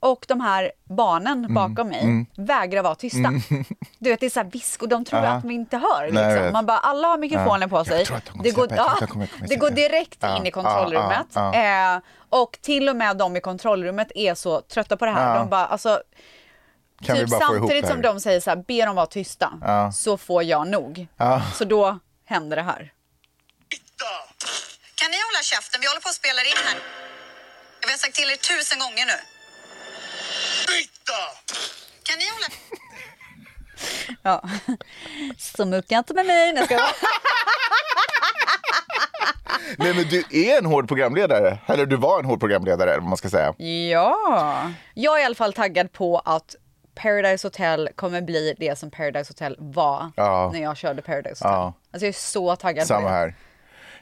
Och 0.00 0.24
de 0.28 0.40
här 0.40 0.72
barnen 0.84 1.38
Mm. 1.38 1.54
bakom 1.54 1.88
mig 1.88 2.26
vägrar 2.36 2.82
vara 2.82 2.94
tysta. 2.94 3.30
Du 3.98 4.10
vet, 4.10 4.20
det 4.20 4.26
är 4.26 4.30
så 4.30 4.40
här 4.40 4.50
visk 4.50 4.82
och 4.82 4.88
de 4.88 5.04
tror 5.04 5.20
Ja. 5.22 5.28
att 5.28 5.44
vi 5.44 5.54
inte 5.54 5.76
hör. 5.76 6.00
Nej, 6.12 6.24
Liksom. 6.24 6.42
vet. 6.44 6.52
Man 6.52 6.66
bara, 6.66 6.78
alla 6.78 7.08
har 7.08 7.18
mikrofonen 7.18 7.60
Ja. 7.60 7.68
på 7.68 7.76
Jag 7.76 7.86
sig. 7.86 8.06
de 8.32 8.42
Det 8.42 8.50
går, 8.50 8.68
ja, 8.76 8.94
de 9.00 9.26
det 9.48 9.56
går 9.56 9.70
direkt 9.70 10.18
Ja, 10.20 10.36
in 10.36 10.46
i 10.46 10.50
kontrollrummet. 10.50 11.36
Eh, 11.36 12.02
och 12.28 12.58
till 12.62 12.88
och 12.88 12.96
med 12.96 13.16
de 13.16 13.36
i 13.36 13.40
kontrollrummet 13.40 14.12
är 14.14 14.34
så 14.34 14.60
trötta 14.60 14.96
på 14.96 15.04
det 15.04 15.10
här. 15.10 15.38
De 15.38 15.48
bara, 15.48 15.66
alltså, 15.66 16.00
Kan 17.02 17.16
typ 17.16 17.26
vi 17.26 17.30
bara 17.30 17.40
få 17.46 17.56
ihop 17.56 17.60
samtidigt 17.60 17.82
det 17.82 17.88
här? 17.88 17.94
som 17.94 18.02
de 18.02 18.20
säger 18.20 18.40
så 18.40 18.50
här, 18.50 18.56
be 18.56 18.84
dem 18.84 18.96
vara 18.96 19.06
tysta, 19.06 19.52
Ja. 19.60 19.92
så 19.92 20.16
får 20.18 20.42
jag 20.42 20.68
nog. 20.68 21.06
Ja. 21.16 21.42
Så 21.54 21.64
då 21.64 21.98
händer 22.24 22.56
det 22.56 22.62
här. 22.62 22.92
Kan 24.94 25.10
ni 25.10 25.16
hålla 25.16 25.42
käften? 25.42 25.80
Vi 25.80 25.86
håller 25.86 26.00
på 26.00 26.08
att 26.08 26.14
spela 26.14 26.40
in 26.40 26.56
här. 26.66 26.78
Vi 27.86 27.90
har 27.90 27.98
sagt 27.98 28.14
till 28.14 28.30
er 28.30 28.36
tusen 28.36 28.78
gånger 28.78 29.06
nu. 29.06 29.18
Kan 32.02 32.18
ni 32.18 32.24
hålla... 32.34 32.46
Ja. 34.22 34.42
Så 35.38 35.64
mucka 35.66 35.98
inte 35.98 36.14
med 36.14 36.26
mig. 36.26 36.64
Ska. 36.64 36.76
Nej 39.78 39.94
men 39.94 40.04
du 40.08 40.24
är 40.30 40.58
en 40.58 40.66
hård 40.66 40.88
programledare. 40.88 41.58
Eller 41.66 41.86
du 41.86 41.96
var 41.96 42.18
en 42.18 42.24
hård 42.24 42.40
programledare 42.40 42.90
eller 42.90 43.00
vad 43.00 43.08
man 43.08 43.16
ska 43.16 43.30
säga. 43.30 43.54
Ja. 43.90 44.70
Jag 44.94 45.16
är 45.18 45.22
i 45.22 45.24
alla 45.24 45.34
fall 45.34 45.52
taggad 45.52 45.92
på 45.92 46.18
att 46.18 46.54
Paradise 46.94 47.46
Hotel 47.46 47.88
kommer 47.96 48.22
bli 48.22 48.54
det 48.58 48.78
som 48.78 48.90
Paradise 48.90 49.30
Hotel 49.30 49.56
var 49.58 50.10
Ja. 50.16 50.50
när 50.52 50.62
jag 50.62 50.76
körde 50.76 51.02
Paradise 51.02 51.44
Hotel. 51.44 51.58
Ja. 51.58 51.72
Alltså 51.92 52.04
jag 52.06 52.08
är 52.08 52.12
så 52.12 52.56
taggad 52.56 52.86
Samma 52.86 53.00
på 53.00 53.06
det. 53.06 53.12
här. 53.12 53.34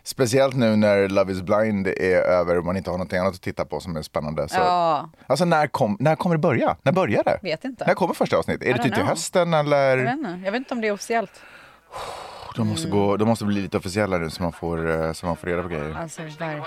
Speciellt 0.05 0.55
nu 0.57 0.77
när 0.77 1.09
Love 1.09 1.33
is 1.33 1.43
blind 1.43 1.87
är 1.87 2.17
över 2.23 2.59
och 2.59 2.65
man 2.65 2.77
inte 2.77 2.91
har 2.91 2.99
något 2.99 3.13
annat 3.13 3.35
att 3.35 3.41
titta 3.43 3.65
på 3.65 3.81
som 3.81 3.97
är 3.97 4.03
spännande. 4.03 4.49
Så... 4.49 4.57
Ja. 4.59 5.11
Alltså 5.27 5.45
när, 5.45 5.67
kom, 5.67 5.97
när 6.01 6.17
kommer 6.17 6.35
det 6.37 6.41
börja? 6.41 6.77
När 6.83 6.93
börjar 6.93 7.23
det? 7.25 7.39
Vet 7.43 7.65
inte. 7.65 7.87
När 7.87 7.95
kommer 7.95 8.15
första 8.15 8.37
avsnittet? 8.37 8.69
Är 8.69 8.73
det 8.75 8.83
typ 8.83 8.95
till 8.95 9.05
hösten 9.05 9.55
eller? 9.55 9.97
Jag 9.99 10.05
vet, 10.05 10.13
inte. 10.19 10.41
jag 10.45 10.53
vet 10.53 10.59
inte 10.59 10.75
om 10.75 10.81
det 10.81 10.89
är 10.89 10.93
officiellt. 10.93 11.41
De 12.57 12.69
måste, 12.69 12.89
gå, 12.89 13.17
de 13.17 13.29
måste 13.29 13.45
bli 13.45 13.61
lite 13.61 13.77
officiella 13.77 14.19
nu 14.19 14.31
så 14.31 14.43
man 14.43 14.53
får, 14.53 14.91
eh, 15.05 15.13
så 15.13 15.27
man 15.27 15.37
får 15.37 15.47
reda 15.47 15.63
på 15.63 15.69
grejer. 15.69 15.97
Alltså 16.01 16.23
verkligen. 16.23 16.63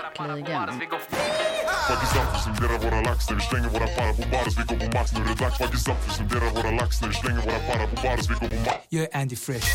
Fuck 1.86 2.02
up, 2.02 2.28
vi 2.34 2.38
spenderar 2.40 2.78
våra 2.78 3.00
lax 3.00 3.30
när 3.30 3.36
vi 3.36 3.42
slänger 3.42 3.68
våra 3.68 3.86
para 3.86 4.12
på 4.12 4.22
bars 4.32 4.58
Vi 4.58 4.64
går 4.74 4.86
på 4.86 4.98
max, 4.98 5.12
nu 5.12 5.20
är 5.20 5.28
det 5.28 5.44
dags 5.44 5.58
Fuck 5.58 5.68
up, 5.68 5.96
vi 6.06 6.12
spenderar 6.14 6.50
våra 6.50 6.70
lax 6.70 7.00
när 7.00 7.08
vi 7.08 7.14
slänger 7.14 7.40
våra 7.40 7.58
para 7.58 7.86
på 7.86 7.96
bars 8.02 8.30
Vi 8.30 8.34
går 8.34 8.48
på 8.48 8.60
max 8.64 8.76
Jag 8.88 9.02
är 9.04 9.20
Andy 9.20 9.36
Fresh. 9.36 9.68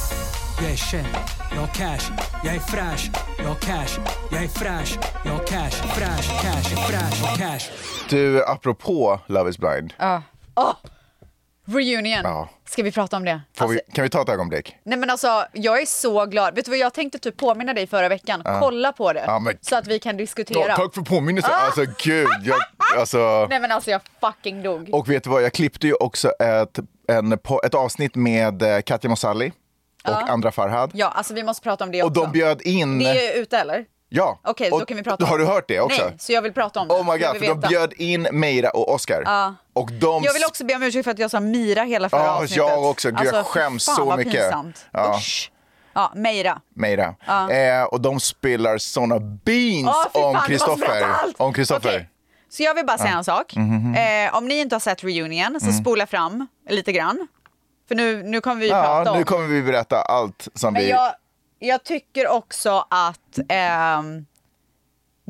Jag 0.61 0.71
är 0.71 0.75
känd. 0.75 1.07
Jag 1.51 1.59
har 1.59 1.67
cash. 1.67 2.05
Jag 2.43 2.55
är 2.55 2.59
fräsch. 2.59 3.11
Jag 3.37 3.47
har 3.47 3.55
cash. 3.55 3.93
Jag 4.31 4.43
är 4.43 4.47
fräsch. 4.47 4.99
Jag 5.25 5.31
har 5.31 5.45
cash. 5.47 5.71
Fräsch, 5.71 6.41
cash, 6.41 6.69
fräsch 6.87 7.37
cash. 7.37 7.71
Du, 8.09 8.45
apropå 8.45 9.19
Love 9.27 9.49
is 9.49 9.57
blind. 9.57 9.93
Ja. 9.97 10.21
Åh! 10.55 10.73
Reunion. 11.73 12.21
Ja. 12.23 12.49
Ska 12.65 12.83
vi 12.83 12.91
prata 12.91 13.17
om 13.17 13.25
det? 13.25 13.41
Alltså, 13.57 13.67
vi, 13.67 13.93
kan 13.93 14.03
vi 14.03 14.09
ta 14.09 14.21
ett 14.21 14.29
ögonblick? 14.29 14.75
Nej 14.83 14.97
men 14.97 15.09
alltså, 15.09 15.45
jag 15.53 15.81
är 15.81 15.85
så 15.85 16.25
glad. 16.25 16.55
Vet 16.55 16.65
du 16.65 16.71
vad 16.71 16.77
jag 16.77 16.93
tänkte 16.93 17.19
typ 17.19 17.37
påminna 17.37 17.73
dig 17.73 17.87
förra 17.87 18.09
veckan? 18.09 18.41
Ja. 18.45 18.59
Kolla 18.59 18.91
på 18.91 19.13
det. 19.13 19.39
Men- 19.41 19.57
Så 19.61 19.75
att 19.75 19.87
vi 19.87 19.99
kan 19.99 20.17
diskutera. 20.17 20.67
Ja, 20.67 20.75
tack 20.75 20.93
för 20.93 21.01
påminnelsen. 21.01 21.51
Ah! 21.53 21.65
Alltså 21.65 21.85
gud. 22.03 22.27
Jag, 22.43 22.57
alltså... 22.97 23.47
Nej 23.49 23.59
men 23.59 23.71
alltså 23.71 23.91
jag 23.91 24.01
fucking 24.21 24.63
dog. 24.63 24.89
Och 24.93 25.09
vet 25.09 25.23
du 25.23 25.29
vad, 25.29 25.43
jag 25.43 25.53
klippte 25.53 25.87
ju 25.87 25.93
också 25.93 26.29
ett, 26.29 26.79
en, 27.07 27.33
ett 27.63 27.73
avsnitt 27.75 28.15
med 28.15 28.61
eh, 28.61 28.81
Katja 28.81 29.09
Mossalli 29.09 29.47
och 29.47 29.53
Ja. 30.03 30.25
Andra 30.29 30.51
Farhad. 30.51 30.91
Ja, 30.93 31.07
alltså 31.07 31.33
vi 31.33 31.43
måste 31.43 31.63
prata 31.63 31.83
om 31.83 31.91
det 31.91 32.03
Och 32.03 32.09
också. 32.09 32.21
de 32.21 32.31
bjöd 32.31 32.61
in... 32.61 32.99
Det 32.99 33.27
är 33.27 33.41
ute 33.41 33.57
eller? 33.57 33.85
Ja. 34.09 34.39
Okej, 34.43 34.69
då 34.69 34.75
Och 34.77 34.87
kan 34.87 34.97
vi 34.97 35.03
prata 35.03 35.23
om 35.23 35.29
Har 35.29 35.37
det. 35.37 35.43
du 35.43 35.47
hört 35.47 35.67
det 35.67 35.79
också? 35.79 36.03
Nej, 36.03 36.15
så 36.19 36.31
jag 36.33 36.41
vill 36.41 36.53
prata 36.53 36.79
om 36.79 36.87
det. 36.87 36.93
Oh 36.93 37.11
my 37.11 37.17
god, 37.19 37.37
för 37.37 37.47
de 37.47 37.59
bjöd 37.59 37.93
in 37.93 38.27
Meira 38.31 38.69
och 38.69 38.93
Oscar. 38.93 39.23
Och 39.73 39.91
de... 39.91 40.23
Jag 40.23 40.33
vill 40.33 40.43
också 40.47 40.65
be 40.65 40.75
om 40.75 40.83
ursäkt 40.83 41.03
för 41.03 41.11
att 41.11 41.19
jag 41.19 41.31
sa 41.31 41.39
Mira 41.39 41.83
hela 41.83 42.09
förra 42.09 42.21
Ja, 42.21 42.29
avsnittet. 42.31 42.57
jag 42.57 42.83
också. 42.83 43.09
Gud, 43.11 43.19
jag 43.27 43.35
Alltså, 43.35 43.51
skäms 43.53 43.85
fan, 43.85 43.95
så 43.95 44.17
mycket. 44.17 44.33
Pinsamt. 44.33 44.85
Ja. 44.91 45.15
Usch. 45.17 45.51
Ja, 45.93 46.11
Meira. 46.15 46.61
Meira. 46.75 47.15
Ja. 47.25 47.51
Eh, 47.51 47.83
och 47.83 48.01
de 48.01 48.19
spelar 48.19 48.77
såna 48.77 49.19
beans 49.19 49.95
fan, 50.13 50.23
om 50.35 50.41
Kristoffer. 50.47 51.05
Om 51.37 51.53
Kristoffer. 51.53 51.89
Okej. 51.89 52.09
Så 52.49 52.63
jag 52.63 52.73
vill 52.75 52.85
bara 52.85 52.97
säga 52.97 53.11
Ja. 53.11 53.17
en 53.17 53.23
sak. 53.23 53.55
Mhm. 53.55 53.95
Eh, 53.95 54.35
om 54.37 54.47
ni 54.47 54.59
inte 54.59 54.75
har 54.75 54.79
sett 54.79 55.03
reunion 55.03 55.59
så 55.59 55.65
Mm. 55.67 55.81
spola 55.81 56.07
fram 56.07 56.47
lite 56.69 56.91
grann. 56.91 57.27
För 57.87 57.95
nu, 57.95 58.23
nu 58.23 58.41
kommer 58.41 58.61
vi 58.61 58.69
Ja, 58.69 58.81
prata 58.83 59.11
om... 59.11 59.17
nu 59.17 59.23
kommer 59.23 59.47
vi 59.47 59.61
berätta 59.61 60.01
allt 60.01 60.47
som 60.55 60.73
Men 60.73 60.81
vi... 60.81 60.89
jag, 60.89 61.13
jag 61.59 61.83
tycker 61.83 62.27
också 62.27 62.85
att 62.89 63.39
ehm, 63.49 64.25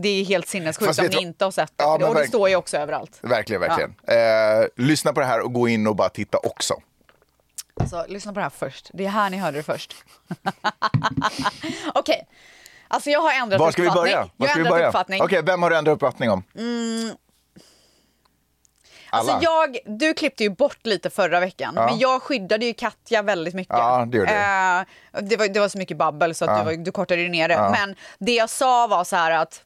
det 0.02 0.10
är 0.10 0.26
helt 0.26 0.48
sinnessjukt 0.48 1.00
om 1.00 1.06
ni 1.06 1.22
inte 1.22 1.46
har 1.46 1.52
sett 1.52 1.74
det. 1.78 1.84
Ja, 1.84 1.98
det 1.98 2.06
och 2.06 2.16
det 2.16 2.28
står 2.28 2.50
ju 2.50 2.56
också 2.56 2.78
överallt. 2.78 3.20
Verkligen, 3.22 3.62
verkligen. 3.62 3.96
Eh, 4.08 4.66
lyssna 4.76 5.14
på 5.14 5.20
det 5.20 5.26
här 5.26 5.40
och 5.42 5.54
gå 5.54 5.68
in 5.68 5.88
och 5.88 5.96
bara 5.96 6.10
titta 6.10 6.38
också. 6.38 6.74
Alltså, 7.80 8.06
lyssna 8.08 8.34
på 8.34 8.40
det 8.40 8.44
här 8.44 8.50
först. 8.50 8.90
Det 8.94 9.06
är 9.06 9.10
här 9.10 9.30
ni 9.30 9.38
hörde 9.38 9.58
det 9.58 9.64
först. 9.64 9.96
Okej. 11.94 12.28
Alltså 12.88 13.10
jag 13.10 13.20
har 13.20 13.34
ändrat 13.34 13.60
Var 13.60 13.72
ska 13.72 13.82
vi 13.82 13.88
uppfattning. 13.88 14.14
börja? 14.14 14.30
Var 14.38 14.48
ska 14.48 14.64
vi 14.64 14.70
börja? 14.70 15.24
Okej, 15.24 15.42
vem 15.44 15.64
har 15.64 15.70
du 15.70 15.78
ändrat 15.78 15.94
uppfattning 15.94 16.30
om? 16.32 16.44
Mm, 16.58 17.16
Alla? 19.14 19.34
Alltså 19.34 19.40
jag, 19.52 19.78
du 20.00 20.14
klippte 20.14 20.44
ju 20.44 20.50
bort 20.50 20.80
lite 20.86 21.10
förra 21.10 21.40
veckan, 21.40 21.74
Ja. 21.76 21.86
men 21.86 22.00
jag 22.00 22.22
skyddade 22.22 22.66
ju 22.66 22.74
Katja 22.74 23.22
väldigt 23.22 23.54
mycket. 23.54 23.74
Ja, 23.78 24.06
det 24.06 24.18
gjorde 24.18 24.32
Eh, 24.32 25.22
det, 25.22 25.38
var, 25.38 25.48
det 25.48 25.60
var 25.60 25.70
så 25.70 25.78
mycket 25.78 25.98
babbel 25.98 26.36
så 26.36 26.46
att 26.46 26.52
Ja. 26.52 26.58
du, 26.60 26.64
var, 26.78 26.84
du 26.84 26.92
kortade 26.92 27.28
ner 27.30 27.48
det. 27.48 27.54
Ja. 27.54 27.70
Men 27.80 27.96
det 28.20 28.34
jag 28.36 28.50
sa 28.50 28.88
var 28.88 29.04
så 29.04 29.16
här 29.16 29.32
att 29.32 29.62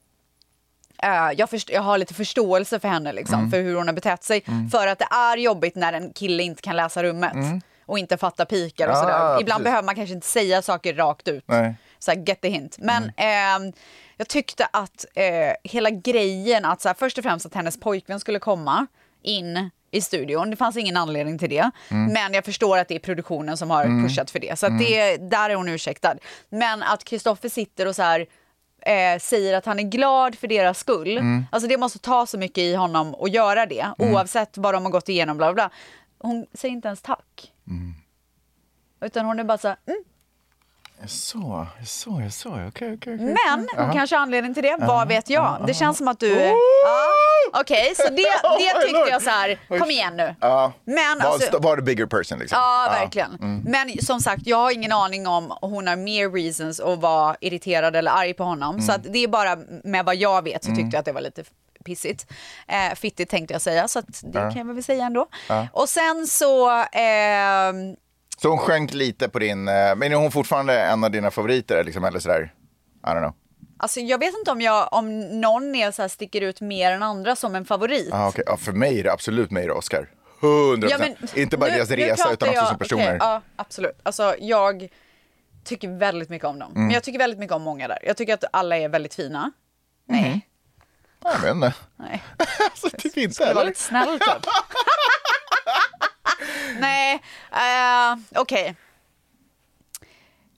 jag, 1.37 1.49
först, 1.49 1.69
jag 1.69 1.81
har 1.81 1.97
lite 1.97 2.13
förståelse 2.13 2.79
för 2.79 2.87
henne, 2.87 3.13
liksom, 3.13 3.39
Mm. 3.39 3.51
för 3.51 3.61
hur 3.61 3.75
hon 3.75 3.87
har 3.87 3.93
betett 3.93 4.23
sig. 4.23 4.43
Mm. 4.47 4.69
För 4.69 4.87
att 4.87 4.99
det 4.99 5.07
är 5.11 5.37
jobbigt 5.37 5.75
när 5.75 5.93
en 5.93 6.13
kille 6.13 6.43
inte 6.43 6.61
kan 6.61 6.75
läsa 6.75 7.03
rummet 7.03 7.33
Mm. 7.33 7.61
och 7.85 7.99
inte 7.99 8.17
fatta 8.17 8.45
pikar 8.45 8.87
och 8.87 8.93
Ja, 8.95 9.01
sådär. 9.01 9.41
Ibland 9.41 9.57
precis. 9.59 9.63
behöver 9.63 9.85
man 9.85 9.95
kanske 9.95 10.15
inte 10.15 10.27
säga 10.27 10.61
saker 10.61 10.93
rakt 10.93 11.27
ut. 11.27 11.43
Nej. 11.47 11.75
Så 11.99 12.11
här, 12.11 12.23
get 12.27 12.41
the 12.41 12.49
hint. 12.49 12.75
Men 12.79 13.11
ehm, 13.17 13.73
jag 14.17 14.27
tyckte 14.27 14.67
att 14.73 15.05
eh, 15.15 15.23
hela 15.63 15.89
grejen, 15.89 16.65
att 16.65 16.81
så 16.81 16.89
här, 16.89 16.95
först 16.99 17.17
och 17.17 17.23
främst 17.23 17.45
att 17.45 17.53
hennes 17.53 17.79
pojkvän 17.79 18.19
skulle 18.19 18.39
komma 18.39 18.87
in 19.21 19.69
i 19.91 20.01
studion. 20.01 20.49
Det 20.49 20.55
fanns 20.55 20.77
ingen 20.77 20.97
anledning 20.97 21.37
till 21.39 21.49
det. 21.49 21.71
Mm. 21.91 22.13
Men 22.13 22.33
jag 22.33 22.45
förstår 22.45 22.77
att 22.77 22.87
det 22.87 22.95
är 22.95 22.99
produktionen 22.99 23.57
som 23.57 23.69
har 23.69 23.85
Mm. 23.85 24.07
pushat 24.07 24.31
för 24.31 24.39
det. 24.39 24.59
Så 24.59 24.65
Mm. 24.65 24.79
det, 24.79 25.17
där 25.17 25.49
är 25.49 25.55
hon 25.55 25.69
ursäktad. 25.69 26.15
Men 26.49 26.83
att 26.83 27.03
Kristoffer 27.03 27.49
sitter 27.49 27.85
och 27.87 27.95
så 27.95 28.01
här, 28.03 28.25
eh, 28.85 29.19
säger 29.19 29.57
att 29.57 29.65
han 29.65 29.79
är 29.79 29.83
glad 29.83 30.35
för 30.35 30.47
deras 30.47 30.79
skull. 30.79 31.17
Mm. 31.17 31.45
Alltså 31.51 31.67
det 31.67 31.77
måste 31.77 31.99
ta 31.99 32.25
så 32.25 32.37
mycket 32.37 32.57
i 32.57 32.75
honom 32.75 33.15
att 33.19 33.31
göra 33.31 33.65
det. 33.65 33.87
Mm. 33.99 34.13
Oavsett 34.13 34.57
vad 34.57 34.73
de 34.73 34.83
har 34.83 34.91
gått 34.91 35.09
igenom. 35.09 35.37
Bla 35.37 35.53
bla. 35.53 35.69
Hon 36.17 36.45
säger 36.53 36.71
inte 36.73 36.87
ens 36.87 37.01
tack. 37.01 37.51
Utan 39.01 39.25
hon 39.25 39.39
är 39.39 39.43
bara 39.43 39.57
så 39.57 39.67
här, 39.67 39.77
mm. 39.85 40.03
Så, 41.07 41.67
så, 41.85 42.21
så, 42.31 42.49
okej, 42.49 42.67
okej. 42.67 42.93
okej. 42.97 43.17
Men 43.17 43.67
hon 43.75 43.79
Aha. 43.83 43.93
kanske 43.93 44.17
anledning 44.17 44.53
till 44.53 44.63
det, 44.63 44.75
vad 44.79 45.07
vet 45.07 45.29
jag? 45.29 45.43
Ja, 45.43 45.57
Det 45.65 45.71
ja. 45.71 45.73
känns 45.73 45.97
som 45.97 46.07
att 46.07 46.19
du... 46.19 46.35
Ja, 46.39 46.53
Okej, 47.61 47.93
så 47.95 48.03
det, 48.03 48.15
det 48.59 48.81
tyckte 48.85 49.09
jag 49.09 49.21
så 49.21 49.29
här, 49.29 49.59
kom 49.79 49.91
igen 49.91 50.17
nu. 50.17 50.35
Men 50.85 51.17
var, 51.19 51.25
alltså- 51.25 51.59
var 51.59 51.75
the 51.75 51.81
bigger 51.81 52.05
person 52.05 52.39
liksom. 52.39 52.57
Ja, 52.59 52.87
verkligen. 52.91 53.35
Mm. 53.35 53.61
Men 53.67 53.97
som 54.05 54.19
sagt, 54.19 54.41
jag 54.47 54.57
har 54.57 54.71
ingen 54.71 54.91
aning 54.91 55.27
om 55.27 55.53
hon 55.61 55.87
har 55.87 55.95
mer 55.95 56.29
reasons 56.29 56.79
att 56.79 56.99
vara 56.99 57.35
irriterad 57.41 57.95
eller 57.95 58.11
arg 58.11 58.33
på 58.33 58.43
honom. 58.43 58.81
Så 58.81 58.91
att 58.91 59.03
det 59.03 59.19
är 59.23 59.27
bara 59.27 59.57
med 59.83 60.05
vad 60.05 60.15
jag 60.15 60.43
vet 60.43 60.63
så 60.63 60.67
tyckte 60.69 60.81
Mm. 60.81 60.89
jag 60.93 60.99
att 60.99 61.05
det 61.05 61.11
var 61.11 61.21
lite 61.21 61.43
pissigt. 61.85 62.31
Eh, 62.67 62.95
fittigt 62.95 63.31
tänkte 63.31 63.53
jag 63.53 63.61
säga, 63.61 63.87
så 63.87 63.99
att 63.99 64.21
det 64.23 64.39
kan 64.39 64.55
jag 64.55 64.65
väl 64.73 64.83
säga 64.83 65.05
ändå. 65.05 65.27
Och 65.71 65.89
sen 65.89 66.27
så... 66.27 66.69
ehm, 66.91 67.95
Så 68.41 68.49
hon 68.49 68.57
sjönk 68.57 68.93
lite 68.93 69.29
på 69.29 69.39
din, 69.39 69.67
eh, 69.67 69.95
men 69.95 70.03
är 70.11 70.15
hon 70.15 70.31
fortfarande 70.31 70.79
en 70.81 71.03
av 71.03 71.11
dina 71.11 71.31
favoriter 71.31 71.83
liksom, 71.83 72.03
eller 72.03 72.19
sådär? 72.19 72.53
I 73.03 73.07
don't 73.07 73.19
know. 73.19 73.33
Alltså 73.77 73.99
jag 73.99 74.17
vet 74.19 74.33
inte 74.39 74.51
om, 74.51 74.61
jag, 74.61 74.87
om 74.93 75.19
någon 75.41 75.75
är 75.75 75.91
så 75.91 76.01
här, 76.01 76.09
sticker 76.09 76.41
ut 76.41 76.61
mer 76.61 76.91
än 76.91 77.03
andra 77.03 77.35
som 77.35 77.55
en 77.55 77.65
favorit. 77.65 78.09
Ah, 78.13 78.27
okay. 78.27 78.43
ja, 78.47 78.57
för 78.57 78.71
mig 78.71 78.99
är 78.99 79.03
det 79.03 79.11
absolut 79.11 79.51
mig 79.51 79.71
och 79.71 79.77
Oscar. 79.77 80.09
100 80.41 80.87
Ja, 80.91 80.97
men 80.99 81.15
Inte 81.35 81.57
bara 81.57 81.69
nu- 81.69 81.75
deras 81.75 81.89
resa 81.91 82.33
utan 82.33 82.49
också 82.49 82.61
jag- 82.61 82.67
som 82.67 82.77
personer. 82.77 83.05
okej, 83.05 83.17
ja, 83.19 83.41
absolut. 83.55 83.99
Alltså, 84.03 84.35
jag 84.39 84.87
tycker 85.63 85.87
väldigt 85.97 86.29
mycket 86.29 86.47
om 86.47 86.59
dem. 86.59 86.71
Mm. 86.71 86.83
Men 86.85 86.93
jag 86.93 87.03
tycker 87.03 87.19
väldigt 87.19 87.39
mycket 87.39 87.55
om 87.55 87.61
många 87.61 87.87
där. 87.87 87.99
Jag 88.03 88.17
tycker 88.17 88.33
att 88.33 88.43
alla 88.53 88.77
är 88.77 88.89
väldigt 88.89 89.13
fina. 89.13 89.51
Nej. 90.07 90.47
Jag 91.23 91.39
vet 91.41 91.51
inte. 91.51 91.73
Nej. 91.95 92.23
alltså, 92.71 92.89
typ 92.97 93.17
inte 93.17 93.35
Skulle 93.35 93.53
vara 93.53 93.61
eller? 93.61 93.69
lite 93.71 93.81
snäll 93.81 94.19
typ. 94.19 94.21
Nej, 96.79 97.21
uh, 97.51 98.19
okej. 98.41 98.75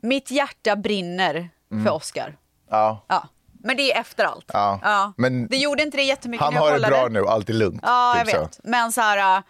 Mitt 0.02 0.32
hjärta 0.32 0.76
brinner 0.76 1.50
Mm. 1.72 1.86
för 1.86 1.92
Oscar. 1.92 2.38
Ja. 2.70 3.06
Ja. 3.08 3.28
Men 3.64 3.78
det 3.78 3.94
är 3.94 4.00
efter 4.02 4.26
allt. 4.26 4.46
Ja. 4.54 4.80
Ja. 4.84 5.14
Men 5.18 5.48
Det 5.48 5.58
gjorde 5.58 5.84
inte 5.84 5.98
det 5.98 6.04
jättemycket 6.04 6.44
han 6.46 6.54
när 6.54 6.62
jag 6.62 6.72
har 6.72 6.80
det 6.80 6.88
bra 6.88 7.08
nu, 7.08 7.28
allt 7.28 7.50
är 7.50 7.54
lugnt. 7.54 7.82
Ja, 7.84 8.16
typ 8.18 8.34
jag 8.34 8.40
vet. 8.42 8.54
Så. 8.54 8.62
Men 8.64 8.92
så 8.92 9.02
här, 9.02 9.38
äh, 9.38 9.44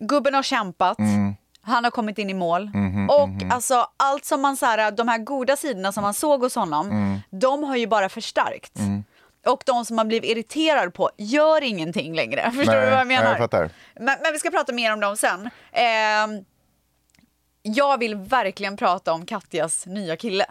gubben 0.00 0.34
har 0.34 0.42
kämpat. 0.42 0.98
Mm. 0.98 1.34
Han 1.62 1.84
har 1.84 1.90
kommit 1.90 2.18
in 2.18 2.30
i 2.30 2.34
mål. 2.34 2.70
Mhm, 2.74 3.10
och 3.10 3.28
mhm. 3.28 3.50
alltså 3.52 3.86
allt 3.96 4.24
som 4.24 4.40
man 4.42 4.56
så 4.56 4.66
här, 4.66 4.90
de 4.90 5.08
här 5.08 5.18
goda 5.18 5.56
sidorna 5.56 5.92
som 5.92 6.02
man 6.02 6.14
såg 6.14 6.40
hos 6.42 6.54
honom, 6.54 6.90
Mm. 6.90 7.18
de 7.30 7.62
har 7.64 7.76
ju 7.76 7.86
bara 7.86 8.08
förstärkts. 8.08 8.80
Och 9.46 9.62
de 9.66 9.84
som 9.84 9.96
man 9.96 10.08
blir 10.08 10.24
irriterad 10.24 10.94
på 10.94 11.10
gör 11.16 11.62
ingenting 11.62 12.14
längre. 12.14 12.50
Förstår 12.56 12.72
Nej, 12.72 12.84
du 12.84 12.90
vad 12.90 13.00
jag 13.00 13.06
nej, 13.06 13.16
menar? 13.16 13.30
jag 13.30 13.38
fattar. 13.38 13.70
Men, 13.94 14.18
men 14.22 14.32
vi 14.32 14.38
ska 14.38 14.50
prata 14.50 14.72
mer 14.72 14.92
om 14.92 15.00
dem 15.00 15.16
sen. 15.16 15.50
Ehm, 15.72 16.44
jag 17.62 17.98
vill 17.98 18.14
verkligen 18.14 18.76
prata 18.76 19.12
om 19.12 19.26
Katjas 19.26 19.86
nya 19.86 20.16
kille. 20.16 20.46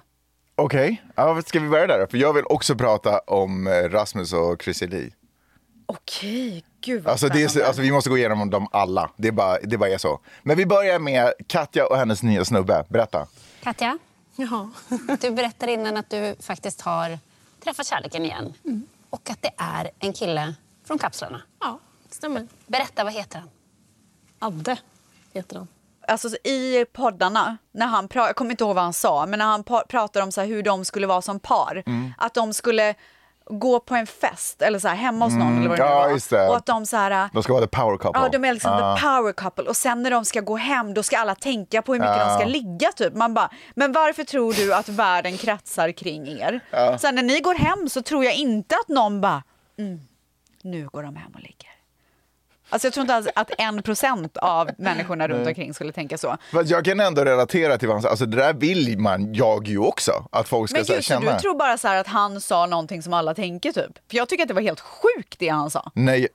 Okej, 0.56 1.02
ja, 1.16 1.42
ska 1.42 1.60
vi 1.60 1.70
börja 1.70 1.88
där? 1.88 2.08
För 2.08 2.18
jag 2.18 2.34
vill 2.34 2.46
också 2.46 2.76
prata 2.76 3.20
om 3.20 3.68
eh, 3.68 3.72
Rasmus 3.72 4.34
och 4.34 4.62
Chrissy 4.62 4.88
Lee. 4.88 5.12
Okej, 5.86 6.64
gud 6.82 7.04
vad 7.04 7.12
Alltså, 7.12 7.28
det 7.28 7.56
är, 7.56 7.66
alltså 7.66 7.82
vi 7.82 7.92
måste 7.92 8.10
gå 8.10 8.18
igenom 8.18 8.50
dem 8.50 8.68
alla. 8.72 9.10
Det 9.18 9.28
är, 9.28 9.32
bara, 9.32 9.60
det 9.60 9.78
bara 9.78 9.90
är 9.90 9.98
så. 9.98 10.20
Men 10.44 10.58
vi 10.58 10.66
börjar 10.66 11.00
med 11.00 11.34
Katja 11.48 11.88
och 11.88 11.98
hennes 11.98 12.24
nya 12.24 12.46
snubbe. 12.46 12.86
Berätta. 12.90 13.28
Katja, 13.64 13.98
du 15.22 15.32
berättade 15.32 15.72
innan 15.72 15.98
att 15.98 16.10
du 16.10 16.36
faktiskt 16.40 16.82
har 16.82 17.20
träffat 17.64 17.88
kärleken 17.88 18.26
igen. 18.26 18.54
Och 19.10 19.30
att 19.30 19.42
det 19.42 19.52
är 19.58 19.92
en 20.00 20.14
kille 20.14 20.56
från 20.84 20.98
kapslarna. 20.98 21.42
Ja, 21.60 21.80
stämmer. 22.10 22.48
Berätta, 22.68 23.04
vad 23.04 23.14
heter 23.14 23.40
han? 23.40 23.50
Adde 24.40 24.78
heter 25.34 25.56
han. 25.58 25.68
Alltså 26.08 26.28
i 26.44 26.86
poddarna, 26.94 27.58
när 27.72 27.86
han 27.88 28.08
pra- 28.10 28.26
jag 28.28 28.36
kommer 28.36 28.52
inte 28.52 28.64
ihåg 28.64 28.76
vad 28.76 28.84
han 28.84 28.94
sa, 28.94 29.26
men 29.26 29.40
när 29.40 29.46
han 29.46 29.64
pa- 29.64 29.84
pratar 29.90 30.22
om 30.22 30.32
så 30.32 30.42
här 30.42 30.48
hur 30.48 30.64
de 30.64 30.86
skulle 30.86 31.08
vara 31.08 31.22
som 31.22 31.40
par. 31.40 31.84
Mm. 31.86 32.14
Att 32.18 32.34
de 32.34 32.54
skulle 32.54 32.96
gå 33.50 33.80
på 33.80 33.96
en 33.96 34.08
fest 34.08 34.62
eller 34.62 34.80
så 34.80 34.88
här 34.88 34.96
hemma 34.96 35.26
hos 35.26 35.34
någon 35.34 35.42
Mm, 35.48 35.58
eller 35.60 35.70
vad 35.70 35.78
det 35.78 35.84
nu 35.84 35.90
ja, 35.90 36.00
var. 36.00 36.10
just 36.10 36.30
det. 36.30 36.48
Och 36.48 36.58
att 36.58 36.66
de 36.66 36.86
så 36.86 36.98
här, 36.98 37.30
De 37.34 37.44
ska 37.44 37.54
vara 37.54 37.66
the 37.68 37.78
power 37.78 37.98
couple. 37.98 38.22
Ja, 38.22 38.30
de 38.30 38.46
är 38.46 38.54
liksom 38.54 38.72
Ja. 38.72 38.96
the 38.98 39.02
power 39.06 39.34
couple. 39.34 39.64
Och 39.64 39.76
sen 39.78 40.04
när 40.04 40.12
de 40.12 40.26
ska 40.26 40.42
gå 40.42 40.56
hem, 40.58 40.94
då 40.94 41.04
ska 41.04 41.18
alla 41.18 41.36
tänka 41.36 41.82
på 41.82 41.94
hur 41.94 42.00
mycket 42.00 42.18
Ja. 42.18 42.26
de 42.28 42.40
ska 42.40 42.46
ligga. 42.46 42.92
Typ. 42.92 43.14
Man 43.16 43.34
bara, 43.34 43.50
men 43.76 43.92
varför 43.92 44.24
tror 44.24 44.54
du 44.54 44.74
att 44.74 44.90
världen 44.90 45.38
kretsar 45.38 45.92
kring 45.92 46.28
er? 46.28 46.60
Ja. 46.72 46.98
Sen 46.98 47.16
när 47.16 47.24
ni 47.24 47.40
går 47.40 47.56
hem 47.56 47.90
så 47.90 48.02
tror 48.02 48.26
jag 48.26 48.34
inte 48.36 48.76
att 48.76 48.88
någon 48.88 49.22
bara, 49.22 49.44
mm, 49.80 50.00
nu 50.62 50.88
går 50.88 51.04
de 51.04 51.16
hem 51.16 51.32
och 51.34 51.40
ligger. 51.42 51.70
Alltså 52.70 52.86
jag 52.88 52.94
tror 52.94 53.02
inte 53.02 53.16
alls 53.16 53.28
att 53.36 53.52
en 53.58 53.84
procent 53.84 54.38
av 54.38 54.70
människorna 54.78 55.28
runt 55.28 55.48
omkring 55.48 55.74
skulle 55.74 55.92
tänka 55.92 56.18
så. 56.18 56.38
Fast 56.52 56.70
jag 56.70 56.86
kan 56.86 57.00
ändå 57.00 57.26
relatera 57.26 57.78
till 57.78 57.88
vad 57.88 57.96
han 57.96 58.02
sa. 58.02 58.10
Alltså 58.10 58.26
det 58.26 58.38
där 58.38 58.54
vill 58.54 59.00
man, 59.00 59.34
jag 59.34 59.68
ju 59.68 59.78
också. 59.78 60.28
Att 60.32 60.48
folk 60.48 60.70
ska 60.70 60.80
Men 60.80 60.86
så 60.86 60.94
här, 60.94 61.02
känna. 61.02 61.34
du 61.34 61.40
tror 61.40 61.56
bara 61.58 61.78
så 61.78 61.88
här 61.88 61.96
att 61.96 62.08
han 62.08 62.42
sa 62.42 62.66
någonting 62.66 63.04
som 63.04 63.14
alla 63.14 63.34
tänker 63.34 63.72
typ? 63.72 63.92
För 64.10 64.18
jag 64.18 64.30
tycker 64.30 64.44
att 64.44 64.48
det 64.48 64.54
var 64.54 64.62
helt 64.62 64.80
sjukt 64.80 65.40
det 65.40 65.50
han 65.50 65.72
sa. 65.72 65.92
Nej, 65.96 66.28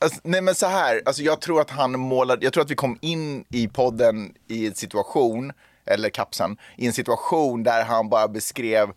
alltså, 0.00 0.20
nej 0.24 0.40
men 0.40 0.54
så 0.54 0.66
här, 0.66 1.02
alltså, 1.06 1.22
jag 1.22 1.40
tror 1.40 1.60
att 1.60 1.70
han 1.70 2.00
målade, 2.00 2.44
jag 2.44 2.52
tror 2.52 2.64
att 2.64 2.70
vi 2.70 2.74
kom 2.74 2.98
in 3.00 3.44
i 3.48 3.68
podden 3.68 4.34
i 4.48 4.66
en 4.66 4.74
situation, 4.74 5.52
eller 5.86 6.08
kapsen, 6.08 6.56
i 6.76 6.86
en 6.86 6.92
situation 6.92 7.62
där 7.62 7.84
han 7.84 8.08
bara 8.08 8.28
beskrev 8.28 8.88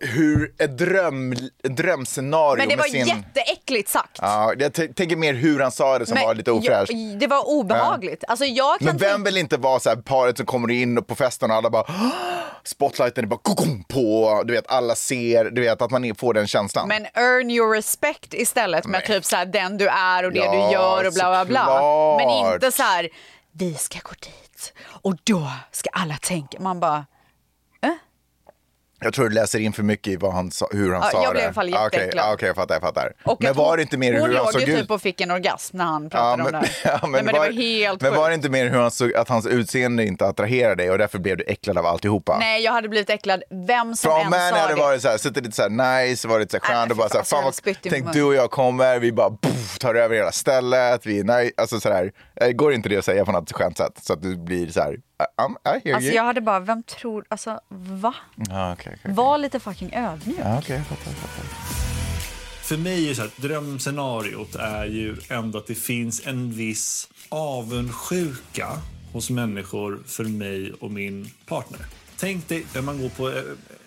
hur 0.00 0.52
ett, 0.58 0.78
dröm, 0.78 1.32
ett 1.64 1.76
drömscenario 1.76 2.56
Men 2.58 2.68
det 2.68 2.76
med 2.76 2.82
var 2.82 2.88
sin... 2.90 3.06
jätteäckligt 3.06 3.88
sagt. 3.88 4.18
Ja, 4.20 4.52
jag 4.58 4.72
tänker 4.74 5.16
mer 5.16 5.34
hur 5.34 5.60
han 5.60 5.72
sa 5.72 5.98
det 5.98 6.06
som 6.06 6.14
Men 6.14 6.24
var 6.26 6.34
lite 6.34 6.52
ofräscht. 6.52 6.92
jag- 6.92 7.18
Det 7.18 7.26
var 7.26 7.48
obehagligt. 7.48 8.24
Alltså 8.28 8.44
jag 8.44 8.78
kan 8.78 8.86
Men 8.86 8.96
vem 8.96 9.24
vill 9.24 9.36
inte 9.36 9.56
vara 9.56 9.80
så 9.80 9.88
här 9.88 9.96
paret 9.96 10.36
som 10.36 10.46
kommer 10.46 10.70
in 10.70 11.04
på 11.04 11.14
festen 11.14 11.50
och 11.50 11.56
alla 11.56 11.70
bara 11.70 11.84
spotlighten 12.64 13.24
är 13.24 13.28
bara 13.28 13.40
kokom 13.42 13.84
på, 13.84 14.42
du 14.46 14.52
vet 14.52 14.64
alla 14.68 14.94
ser, 14.94 15.44
du 15.44 15.60
vet 15.60 15.82
att 15.82 15.90
man 15.90 16.14
får 16.14 16.34
den 16.34 16.46
känslan. 16.46 16.88
Men 16.88 17.06
earn 17.14 17.50
your 17.50 17.74
respect 17.74 18.34
istället 18.34 18.86
med 18.86 19.04
typ 19.06 19.24
så 19.24 19.36
här 19.36 19.46
den 19.46 19.78
du 19.78 19.88
är 19.88 20.24
och 20.24 20.32
det 20.32 20.38
Ja, 20.38 20.50
du 20.52 20.72
gör 20.72 21.06
och 21.06 21.12
bla 21.12 21.30
bla 21.30 21.44
bla. 21.44 22.16
Men 22.16 22.54
inte 22.54 22.72
så 22.72 22.82
här 22.82 23.08
vi 23.52 23.74
ska 23.74 23.98
gå 24.02 24.10
dit 24.10 24.72
och 24.88 25.14
då 25.24 25.50
ska 25.72 25.90
alla 25.92 26.14
tänka. 26.16 26.60
Man 26.60 26.80
bara 26.80 27.06
Jag 29.00 29.14
tror 29.14 29.28
du 29.28 29.34
läser 29.34 29.58
in 29.58 29.72
för 29.72 29.82
mycket 29.82 30.12
i 30.12 30.16
vad 30.16 30.32
han 30.32 30.50
sa, 30.50 30.68
hur 30.72 30.92
han 30.92 31.02
Ja, 31.02 31.10
sa 31.10 31.22
jag 31.22 31.32
blev 31.32 31.34
det. 31.34 31.40
i 31.40 31.44
alla 31.44 31.52
fall 31.54 31.74
Ah, 31.74 31.86
Okej, 31.86 31.98
jätteäcklad. 32.00 32.24
ah, 32.26 32.32
okej, 32.34 32.46
jag 32.46 32.56
fattar, 32.56 32.74
jag 32.74 32.82
fattar. 32.82 33.12
och 33.24 33.42
men 33.42 33.54
var 33.54 33.68
hon, 33.68 33.76
det 33.76 33.82
inte 33.82 33.96
mer 33.96 34.12
hon 34.12 34.20
hur 34.30 34.36
han 34.36 34.44
låg 34.44 34.52
såg 34.52 34.62
ju 34.62 34.72
ut? 34.74 34.80
typ 34.80 34.90
och 34.90 35.02
fick 35.02 35.20
en 35.20 35.30
orgasm 35.30 35.76
när 35.76 35.84
han 35.84 36.10
pratade 36.10 36.36
men, 36.36 36.46
om 36.46 36.52
det 36.52 36.58
här. 36.68 36.68
ja, 37.02 37.06
men, 37.06 37.10
Nej, 37.12 37.22
men 37.22 37.34
det 37.34 37.40
var 37.40 37.46
var, 37.46 37.52
helt 37.52 38.00
men 38.02 38.14
var 38.14 38.28
det 38.28 38.34
inte 38.34 38.48
mer 38.48 38.68
hur 38.70 38.78
han 38.78 38.90
såg, 38.90 39.14
att 39.14 39.28
hans 39.28 39.46
utseende 39.46 40.04
inte 40.04 40.26
attraherade 40.26 40.74
dig 40.74 40.90
och 40.90 40.98
därför 40.98 41.18
blev 41.18 41.36
du 41.36 41.44
äcklad 41.46 41.78
av 41.78 41.86
alltihopa? 41.86 42.38
Nej, 42.38 42.62
jag 42.62 42.72
hade 42.72 42.88
blivit 42.88 43.10
äcklad 43.10 43.42
vem 43.68 43.94
som 43.96 44.10
än 44.12 44.30
sa 44.32 44.56
hade 44.56 44.74
det. 44.74 44.80
varit 44.80 45.02
så 45.02 45.08
här, 45.08 45.18
suttit 45.18 45.44
lite 45.44 45.56
så 45.56 45.62
här 45.62 46.04
nice, 46.06 46.28
varit 46.28 46.50
så 46.50 46.56
här 46.62 46.74
skönt 46.74 46.90
och 46.90 46.96
bara 46.96 47.08
så 47.08 47.16
här, 47.16 47.24
fan, 47.24 47.44
vad, 47.44 47.76
tänk 47.82 48.12
du 48.12 48.22
och 48.22 48.34
jag 48.34 48.50
kommer, 48.50 48.98
vi 48.98 49.12
bara 49.12 49.30
puff, 49.30 49.78
tar 49.78 49.94
över 49.94 50.16
hela 50.16 50.32
stället, 50.32 51.06
vi 51.06 51.20
är 51.20 51.24
nice, 51.24 51.52
alltså 51.56 51.80
så 51.80 51.88
där. 51.88 52.12
Eh, 52.40 52.48
Går 52.50 52.72
inte 52.72 52.88
det 52.88 52.96
att 52.96 53.04
säga 53.04 53.24
på 53.24 53.32
något 53.32 53.52
skönt 53.52 53.78
sätt 53.78 53.92
så 54.02 54.12
att 54.12 54.22
du 54.22 54.36
blir 54.36 54.68
så 54.70 54.80
här, 54.80 54.96
I'm, 55.18 55.56
I 55.76 55.80
hear 55.84 55.94
Alltså 55.94 56.08
you. 56.08 56.16
jag 56.16 56.24
hade 56.24 56.40
bara, 56.40 56.60
vem 56.60 56.82
tror, 56.82 57.24
alltså 57.28 57.60
va? 57.68 58.14
Ja, 58.48 58.72
okej, 58.72 58.96
okej. 59.00 59.14
Var 59.14 59.38
lite 59.38 59.60
fucking 59.60 59.94
ödmjuk. 59.94 60.38
Ja, 60.42 60.58
okej, 60.58 60.76
jag 60.76 60.86
fattar, 60.86 61.10
jag 61.10 61.16
fattar. 61.20 61.44
För 62.62 62.76
mig 62.76 63.10
är 63.10 63.14
så 63.14 63.22
här, 63.22 63.30
drömscenariot 63.36 64.54
är 64.54 64.84
ju 64.84 65.16
ändå 65.28 65.58
att 65.58 65.66
det 65.66 65.74
finns 65.74 66.26
en 66.26 66.52
viss 66.52 67.08
avundsjuka 67.28 68.68
hos 69.12 69.30
människor 69.30 70.02
för 70.06 70.24
mig 70.24 70.72
och 70.80 70.90
min 70.90 71.30
partner. 71.46 71.80
Tänk 72.16 72.48
dig 72.48 72.66
när 72.74 72.82
man 72.82 73.02
går 73.02 73.08
på 73.08 73.28
eh, 73.30 73.36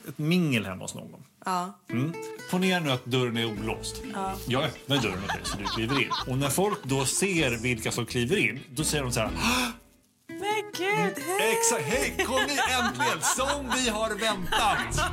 ett 0.07 0.17
mingel 0.17 0.65
hemma 0.65 0.83
hos 0.83 0.95
någon. 0.95 1.23
Ja. 1.45 1.79
Mm. 1.91 2.13
Ponera 2.51 2.79
nu 2.79 2.91
att 2.91 3.05
dörren 3.05 3.37
är 3.37 3.45
olåst. 3.45 3.95
Ja. 4.13 4.33
Jag 4.47 4.63
öppnar 4.63 4.97
dörren 4.97 5.23
åt 5.23 5.27
dig 5.29 5.39
så 5.43 5.57
du 5.57 5.63
kliver 5.65 6.01
in. 6.01 6.09
Och 6.27 6.37
när 6.37 6.49
folk 6.49 6.83
då 6.83 7.05
ser 7.05 7.57
vilka 7.63 7.91
som 7.91 8.05
kliver 8.05 8.37
in, 8.37 8.59
då 8.75 8.83
säger 8.83 9.03
de 9.03 9.11
så 9.11 9.19
här 9.19 9.27
"Ah, 9.27 9.67
gud, 10.77 11.23
hej! 11.27 11.57
Exakt, 11.57 11.85
hej 11.85 12.25
kom 12.25 12.35
ni 12.35 12.57
äntligen 12.79 13.21
som 13.21 13.71
vi 13.75 13.89
har 13.89 14.09
väntat! 14.19 15.09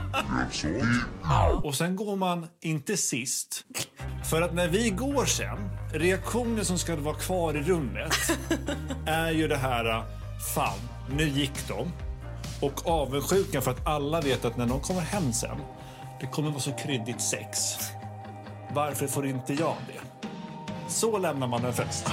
Och 1.65 1.75
sen 1.75 1.97
går 1.97 2.17
man 2.17 2.47
inte 2.61 2.97
sist. 2.97 3.65
För 4.31 4.43
att 4.43 4.55
när 4.55 4.69
vi 4.69 4.91
går 4.91 5.25
sen, 5.25 5.71
reaktionen 5.93 6.65
som 6.65 6.79
ska 6.79 6.97
vara 6.97 7.17
kvar 7.17 7.57
i 7.57 7.63
rummet 7.63 8.15
är 9.07 9.31
ju 9.31 9.49
det 9.49 9.57
här, 9.57 10.05
fan, 10.55 10.79
nu 11.11 11.29
gick 11.29 11.69
de. 11.69 11.93
Och 12.61 12.87
avundsjukan 12.87 13.63
för 13.63 13.71
att 13.71 13.87
alla 13.87 14.21
vet 14.21 14.45
att 14.45 14.57
när 14.57 14.67
de 14.67 14.81
kommer 14.81 15.01
hem 15.01 15.33
sen, 15.33 15.59
det 16.21 16.27
kommer 16.27 16.51
vara 16.51 16.61
så 16.61 16.73
kryddigt 16.73 17.21
sex. 17.21 17.59
Varför 18.71 19.07
får 19.07 19.27
inte 19.27 19.55
jag 19.55 19.77
det? 19.87 20.29
Så 20.89 21.19
lämnar 21.19 21.47
man 21.47 21.65
en 21.65 21.73
fest. 21.73 22.07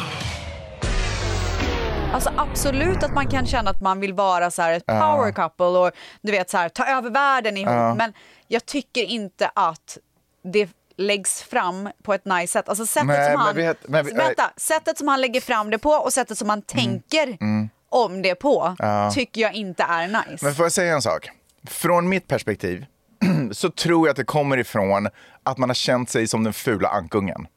Alltså 2.13 2.31
absolut 2.37 3.03
att 3.03 3.13
man 3.13 3.27
kan 3.27 3.45
känna 3.45 3.71
att 3.71 3.81
man 3.81 3.99
vill 3.99 4.13
vara 4.13 4.51
så 4.51 4.61
här 4.61 4.73
ett 4.73 4.85
power 4.85 5.31
couple 5.31 5.65
och 5.65 5.91
du 6.21 6.31
vet 6.31 6.49
så 6.49 6.57
här 6.57 6.69
ta 6.69 6.85
över 6.85 7.09
världen 7.09 7.57
ihop. 7.57 7.97
Men 7.97 8.13
jag 8.47 8.65
tycker 8.65 9.03
inte 9.03 9.51
att 9.55 9.97
det 10.43 10.69
läggs 10.97 11.41
fram 11.41 11.89
på 12.03 12.13
ett 12.13 12.25
nice 12.25 12.47
sätt. 12.47 12.69
Alltså 12.69 12.85
sättet 12.85 13.07
Nej, 13.07 13.31
som 13.31 13.41
han, 13.41 13.55
vi 13.55 13.73
vi- 13.87 14.11
vänta, 14.11 14.51
sättet 14.57 14.97
som 14.97 15.07
han 15.07 15.21
lägger 15.21 15.41
fram 15.41 15.69
det 15.69 15.77
på 15.77 15.89
och 15.89 16.13
sättet 16.13 16.37
som 16.37 16.49
han 16.49 16.61
tänker 16.61 17.37
mm. 17.41 17.69
om 17.89 18.21
det 18.21 18.35
på 18.35 18.75
Ja. 18.79 19.11
tycker 19.11 19.41
jag 19.41 19.53
inte 19.53 19.83
är 19.83 20.07
nice. 20.07 20.45
Men 20.45 20.55
får 20.55 20.65
jag 20.65 20.71
säga 20.71 20.93
en 20.93 21.01
sak? 21.01 21.29
Från 21.67 22.09
mitt 22.09 22.27
perspektiv 22.27 22.85
så 23.51 23.69
tror 23.69 24.07
jag 24.07 24.11
att 24.11 24.17
det 24.17 24.25
kommer 24.25 24.57
ifrån 24.57 25.09
att 25.43 25.57
man 25.57 25.69
har 25.69 25.73
känt 25.73 26.09
sig 26.09 26.27
som 26.27 26.43
den 26.43 26.53
fula 26.53 26.89
ankungen. 26.89 27.47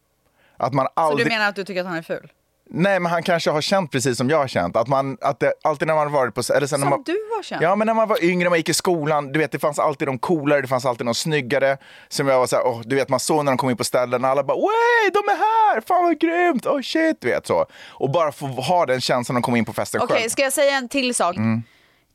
Att 0.57 0.73
man 0.73 0.87
Så 0.87 0.93
aldrig... 1.01 1.27
du 1.27 1.31
menar 1.31 1.49
att 1.49 1.57
du 1.57 1.65
tycker 1.65 1.81
att 1.81 1.87
han 1.87 1.97
är 1.97 2.03
ful? 2.03 2.33
Nej, 2.71 3.01
men 3.01 3.13
han 3.13 3.23
kanske 3.23 3.51
har 3.51 3.61
känt 3.61 3.93
precis 3.93 4.19
som 4.19 4.31
jag 4.31 4.39
har 4.39 4.49
känt. 4.49 4.77
Att 4.77 4.89
man, 4.89 5.19
att 5.21 5.41
det, 5.41 5.53
alltid 5.63 5.89
när 5.89 5.95
man 5.95 6.13
varit 6.13 6.35
på... 6.35 6.43
Eller 6.55 6.67
sen 6.67 6.81
när 6.81 6.85
Som 6.85 6.91
man, 6.91 7.03
du 7.07 7.19
har 7.37 7.43
känt? 7.43 7.63
Ja, 7.63 7.77
men 7.77 7.87
när 7.87 7.95
man 7.95 8.09
var 8.09 8.25
yngre, 8.25 8.49
man 8.49 8.59
gick 8.59 8.69
i 8.69 8.75
skolan, 8.75 9.33
du 9.33 9.39
vet, 9.39 9.53
det 9.53 9.59
fanns 9.59 9.79
alltid 9.79 10.09
de 10.09 10.19
coolare, 10.19 10.61
det 10.61 10.69
fanns 10.69 10.87
alltid 10.87 11.07
de 11.07 11.15
snyggare. 11.15 11.79
Som 12.09 12.29
jag 12.29 12.39
var 12.39 12.47
så 12.47 12.57
här, 12.57 12.67
åh, 12.67 12.81
du 12.85 12.97
vet, 12.97 13.09
man 13.09 13.21
såg 13.21 13.45
när 13.45 13.53
de 13.53 13.59
kom 13.59 13.71
in 13.71 13.77
på 13.77 13.85
ställen 13.85 14.25
och 14.25 14.31
alla 14.31 14.45
bara, 14.45 14.57
wey, 14.57 15.11
de 15.13 15.19
är 15.19 15.37
här, 15.37 15.81
fan 15.81 16.05
vad 16.05 16.21
grymt, 16.21 16.67
oh 16.67 16.81
shit, 16.81 17.25
vet 17.25 17.47
så. 17.47 17.67
Och 17.89 18.11
bara 18.11 18.33
få 18.33 18.47
ha 18.47 18.87
den 18.87 19.01
känslan 19.01 19.35
när 19.35 19.41
de 19.41 19.43
kom 19.43 19.57
in 19.57 19.65
på 19.65 19.73
festen 19.73 20.01
Okej, 20.03 20.31
ska 20.31 20.43
jag 20.43 20.53
säga 20.53 20.77
en 20.77 20.89
till 20.89 21.15
sak? 21.15 21.37
Mm. 21.37 21.63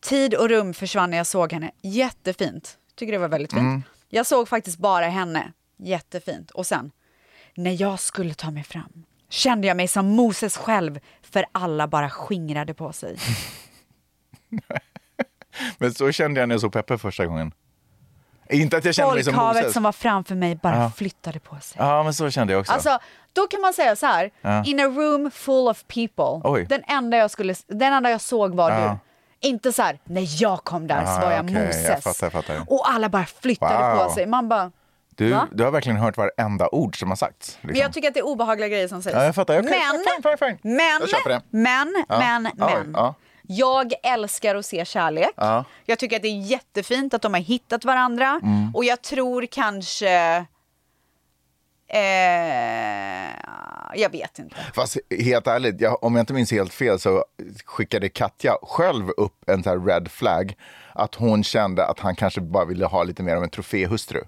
Tid 0.01 0.33
och 0.35 0.49
rum 0.49 0.73
försvann 0.73 1.09
när 1.09 1.17
jag 1.17 1.27
såg 1.27 1.53
henne. 1.53 1.71
Jättefint. 1.81 2.77
Tycker 2.95 3.11
det 3.11 3.19
var 3.19 3.27
väldigt 3.27 3.51
fint. 3.51 3.61
Mm. 3.61 3.83
Jag 4.09 4.25
såg 4.25 4.47
faktiskt 4.47 4.77
bara 4.77 5.05
henne. 5.05 5.51
Jättefint. 5.77 6.51
Och 6.51 6.65
sen, 6.65 6.91
när 7.55 7.81
jag 7.81 7.99
skulle 7.99 8.33
ta 8.33 8.51
mig 8.51 8.63
fram 8.63 9.03
kände 9.31 9.67
jag 9.67 9.77
mig 9.77 9.87
som 9.87 10.07
Moses 10.07 10.57
själv 10.57 10.99
för 11.21 11.45
alla 11.51 11.87
bara 11.87 12.09
skingrade 12.09 12.73
på 12.73 12.93
sig. 12.93 13.17
Men 15.77 15.93
så 15.93 16.11
kände 16.11 16.39
jag 16.39 16.49
när 16.49 16.53
jag 16.55 16.61
såg 16.61 16.73
Peppe 16.73 16.97
första 16.97 17.25
gången. 17.25 17.51
Inte 18.49 18.77
att 18.77 18.85
jag 18.85 18.95
kände 18.95 19.13
mig 19.13 19.23
som 19.23 19.35
Moses. 19.35 19.73
som 19.73 19.83
var 19.83 19.91
framför 19.91 20.35
mig 20.35 20.55
bara 20.55 20.77
Ja. 20.77 20.91
flyttade 20.95 21.39
på 21.39 21.55
sig. 21.61 21.77
Ja, 21.81 22.03
men 22.03 22.13
så 22.13 22.29
kände 22.29 22.53
jag 22.53 22.59
också. 22.59 22.73
Alltså, 22.73 22.99
då 23.33 23.47
kan 23.47 23.61
man 23.61 23.73
säga 23.73 23.95
så 23.95 24.05
här, 24.05 24.31
Ja. 24.41 24.63
in 24.65 24.79
a 24.79 24.83
room 24.83 25.31
full 25.31 25.67
of 25.67 25.83
people, 25.87 26.41
Oj. 26.49 26.65
den 26.69 26.83
enda, 26.87 27.17
jag 27.17 27.31
skulle, 27.31 27.55
den 27.67 27.93
enda 27.93 28.09
jag 28.09 28.21
såg 28.21 28.55
var 28.55 28.71
Ja. 28.71 28.97
du. 29.41 29.47
Inte 29.47 29.73
så 29.73 29.81
här, 29.81 29.99
när 30.03 30.41
jag 30.41 30.63
kom 30.63 30.87
där 30.87 31.05
så 31.05 31.11
Ja, 31.11 31.19
var 31.25 31.31
jag 31.31 31.45
okej, 31.45 31.65
Moses. 31.67 31.87
jag 31.87 32.03
fattar, 32.03 32.25
jag 32.25 32.31
fattar. 32.31 32.63
Och 32.67 32.89
alla 32.91 33.09
bara 33.09 33.25
flyttade 33.25 33.95
Wow. 33.95 34.03
på 34.07 34.13
sig. 34.13 34.25
Man 34.25 34.49
bara, 34.49 34.71
du, 35.15 35.29
Va? 35.29 35.47
du 35.51 35.63
har 35.63 35.71
verkligen 35.71 35.97
hört 35.97 36.17
varenda 36.17 36.69
ord 36.71 36.99
som 36.99 37.09
har 37.09 37.15
sagts. 37.15 37.47
Liksom. 37.47 37.67
men 37.67 37.75
jag 37.75 37.93
tycker 37.93 38.07
att 38.07 38.13
det 38.13 38.19
är 38.19 38.25
obehagliga 38.25 38.67
grejer 38.67 38.87
som 38.87 39.01
sägs. 39.01 39.15
Ja, 39.15 39.25
jag 39.25 39.35
fattar. 39.35 39.59
Okej, 39.59 39.69
men, 39.69 40.51
men, 40.61 40.97
Jag 40.99 41.09
köper 41.09 41.29
det. 41.29 41.41
men, 41.49 42.05
Ja. 42.09 42.19
men, 42.19 42.43
men. 42.55 42.91
ja. 42.93 43.15
Jag 43.47 43.93
älskar 44.03 44.55
att 44.55 44.65
se 44.65 44.85
kärlek. 44.85 45.31
Ja. 45.35 45.65
Jag 45.85 45.99
tycker 45.99 46.15
att 46.15 46.21
det 46.21 46.27
är 46.27 46.41
jättefint 46.41 47.13
att 47.13 47.21
de 47.21 47.33
har 47.33 47.41
hittat 47.41 47.85
varandra. 47.85 48.39
Mm. 48.43 48.75
Och 48.75 48.85
jag 48.85 49.01
tror 49.01 49.45
kanske 49.51 50.45
Eh, 51.93 53.31
jag 53.95 54.09
vet 54.11 54.39
inte. 54.39 54.55
Fast 54.73 54.97
helt 55.19 55.47
ärligt, 55.47 55.81
jag, 55.81 56.03
om 56.03 56.15
jag 56.15 56.21
inte 56.23 56.33
minns 56.33 56.51
helt 56.51 56.73
fel 56.73 56.99
så 56.99 57.25
skickade 57.65 58.09
Katja 58.09 58.53
själv 58.61 59.09
upp 59.09 59.49
en 59.49 59.63
sån 59.63 59.71
här 59.79 59.85
red 59.85 60.11
flag. 60.11 60.55
Att 60.93 61.15
hon 61.15 61.43
kände 61.43 61.85
att 61.85 61.99
han 61.99 62.15
kanske 62.15 62.41
bara 62.41 62.65
ville 62.65 62.85
ha 62.85 63.03
lite 63.03 63.23
mer 63.23 63.35
av 63.35 63.43
en 63.43 63.49
troféhustru. 63.49 64.21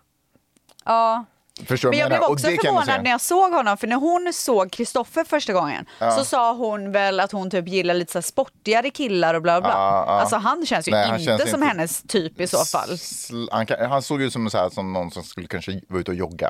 Ja. 0.86 1.26
Förstår 1.68 1.90
Men 1.90 2.00
jag 2.00 2.10
blev 2.10 2.22
också 2.22 2.46
kan 2.46 2.54
jag 2.54 2.62
förvånad 2.62 3.04
när 3.04 3.12
jag 3.12 3.22
såg 3.22 3.52
honom, 3.54 3.78
för 3.78 3.88
när 3.88 3.96
hon 3.96 4.34
såg 4.34 4.72
Kristoffer 4.72 5.24
första 5.24 5.54
gången 5.54 5.86
Ja. 6.00 6.12
så 6.12 6.26
sa 6.26 6.54
hon 6.54 6.92
väl 6.92 7.20
att 7.20 7.32
hon 7.32 7.50
typ 7.50 7.68
gillar 7.68 7.94
lite 7.94 8.12
så 8.12 8.22
sportigare 8.22 8.90
killar 8.90 9.34
och 9.34 9.42
bla 9.42 9.62
bla. 9.62 9.70
Ja, 9.70 10.04
ja. 10.08 10.14
Alltså 10.20 10.36
han 10.36 10.66
känns 10.66 10.88
ju 10.88 10.92
Nej, 10.92 11.10
inte 11.10 11.24
känns 11.24 11.42
som 11.52 11.64
inte- 11.64 11.68
hennes 11.68 12.02
typ 12.04 12.40
i 12.42 12.48
så 12.48 12.66
fall. 12.66 12.90
Han, 13.52 13.66
kan, 13.66 13.90
han 13.92 14.02
såg 14.02 14.22
ut 14.22 14.34
som, 14.34 14.50
så 14.50 14.58
här, 14.58 14.70
som 14.70 14.94
någon 14.94 15.12
som 15.12 15.24
skulle 15.24 15.48
kanske 15.48 15.82
vara 15.88 16.02
ute 16.02 16.12
och 16.12 16.18
jogga. 16.18 16.50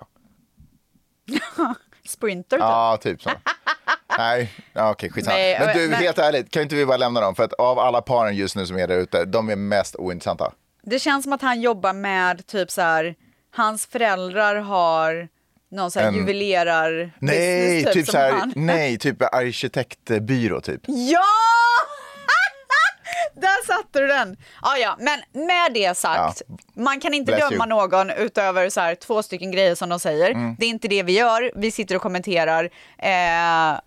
Sprinter 2.08 2.58
typ. 2.58 2.62
Ja, 2.64 2.98
typ 3.02 3.22
så. 3.22 3.30
Nej, 4.18 4.50
okej, 4.76 5.10
skitsamma. 5.12 5.36
Nej, 5.38 5.60
men 5.60 5.78
du, 5.78 5.90
men- 5.90 6.00
helt 6.00 6.18
ärligt, 6.20 6.52
kan 6.52 6.62
inte 6.64 6.76
vi 6.76 6.86
bara 6.86 6.98
lämna 6.98 7.22
dem? 7.22 7.36
För 7.36 7.44
att 7.44 7.54
av 7.54 7.80
alla 7.80 8.02
paren 8.02 8.36
just 8.36 8.56
nu 8.56 8.66
som 8.66 8.78
är 8.78 8.88
där 8.88 8.98
ute, 8.98 9.26
de 9.26 9.50
är 9.50 9.56
mest 9.56 9.96
ointressanta. 9.96 10.52
Det 10.84 11.00
känns 11.00 11.24
som 11.24 11.34
att 11.34 11.42
han 11.42 11.62
jobbar 11.62 11.94
med 11.94 12.48
typ 12.48 12.72
så 12.72 12.82
här, 12.82 13.16
hans 13.54 13.86
föräldrar 13.86 14.56
har 14.56 15.28
någon 15.72 15.92
så 15.92 16.00
här 16.00 16.08
En- 16.08 16.16
juvelerar 16.16 17.12
Nej, 17.20 17.86
typ 17.86 18.06
som 18.06 18.12
så 18.12 18.18
här, 18.18 18.32
han. 18.32 18.54
nej, 18.56 18.98
typ 18.98 19.22
arkitektbyrå 19.36 20.62
typ. 20.62 20.82
Ja! 20.86 21.20
Där 23.36 23.66
satte 23.68 24.00
du 24.00 24.08
den! 24.08 24.38
Ja, 24.62 24.78
ja, 24.78 24.98
men 25.00 25.46
med 25.48 25.74
det 25.74 25.98
sagt, 25.98 26.42
man 26.76 27.00
kan 27.00 27.14
inte 27.14 27.32
Bless 27.32 27.50
döma 27.50 27.66
you. 27.66 27.70
någon 27.70 28.10
utöver 28.10 28.70
så 28.70 28.82
här, 28.82 28.96
två 28.96 29.24
stycken 29.24 29.52
grejer 29.52 29.76
som 29.76 29.90
de 29.90 30.00
säger. 30.00 30.32
Mm. 30.32 30.56
Det 30.60 30.66
är 30.66 30.70
inte 30.70 30.88
det 30.88 31.04
vi 31.04 31.14
gör. 31.18 31.52
Vi 31.56 31.72
sitter 31.72 31.96
och 31.96 32.02
kommenterar. 32.02 32.70
Eh, 32.98 33.80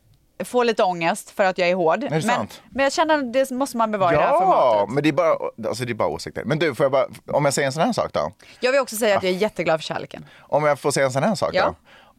får 0.44 0.64
lite 0.64 0.82
ångest 0.82 1.30
för 1.30 1.44
att 1.44 1.58
jag 1.58 1.68
är 1.68 1.74
hård. 1.74 2.00
det 2.00 2.10
men, 2.10 2.22
sant? 2.22 2.62
men 2.70 2.82
jag 2.84 2.92
känner 2.92 3.18
att 3.18 3.32
det 3.32 3.50
måste 3.50 3.76
man 3.76 3.90
bevara 3.92 4.12
i 4.12 4.16
det 4.16 4.22
här 4.22 4.28
Ja, 4.28 4.38
formatet. 4.40 4.94
men 4.94 5.02
det 5.02 5.08
är, 5.08 5.12
bara, 5.12 5.36
alltså 5.68 5.84
det 5.84 5.92
är 5.92 5.94
bara 5.94 6.08
åsikter. 6.08 6.44
Men 6.44 6.58
du, 6.58 6.74
får 6.74 6.84
jag 6.84 6.92
bara, 6.92 7.06
om 7.32 7.44
jag 7.44 7.54
säger 7.54 7.66
en 7.66 7.72
sån 7.72 7.82
här 7.82 7.92
sak 7.92 8.12
då? 8.12 8.32
Jag 8.60 8.72
vill 8.72 8.80
också 8.80 8.96
säga 8.96 9.16
att 9.16 9.22
jag 9.22 9.32
är 9.32 9.36
jätteglad 9.36 9.80
för 9.80 9.84
kärleken. 9.84 10.24
Om 10.40 10.64
jag 10.64 10.78
får 10.80 10.90
säga 10.90 11.06
en 11.06 11.12
sån 11.12 11.22
här 11.22 11.34
sak 11.34 11.50
Ja. 11.52 11.64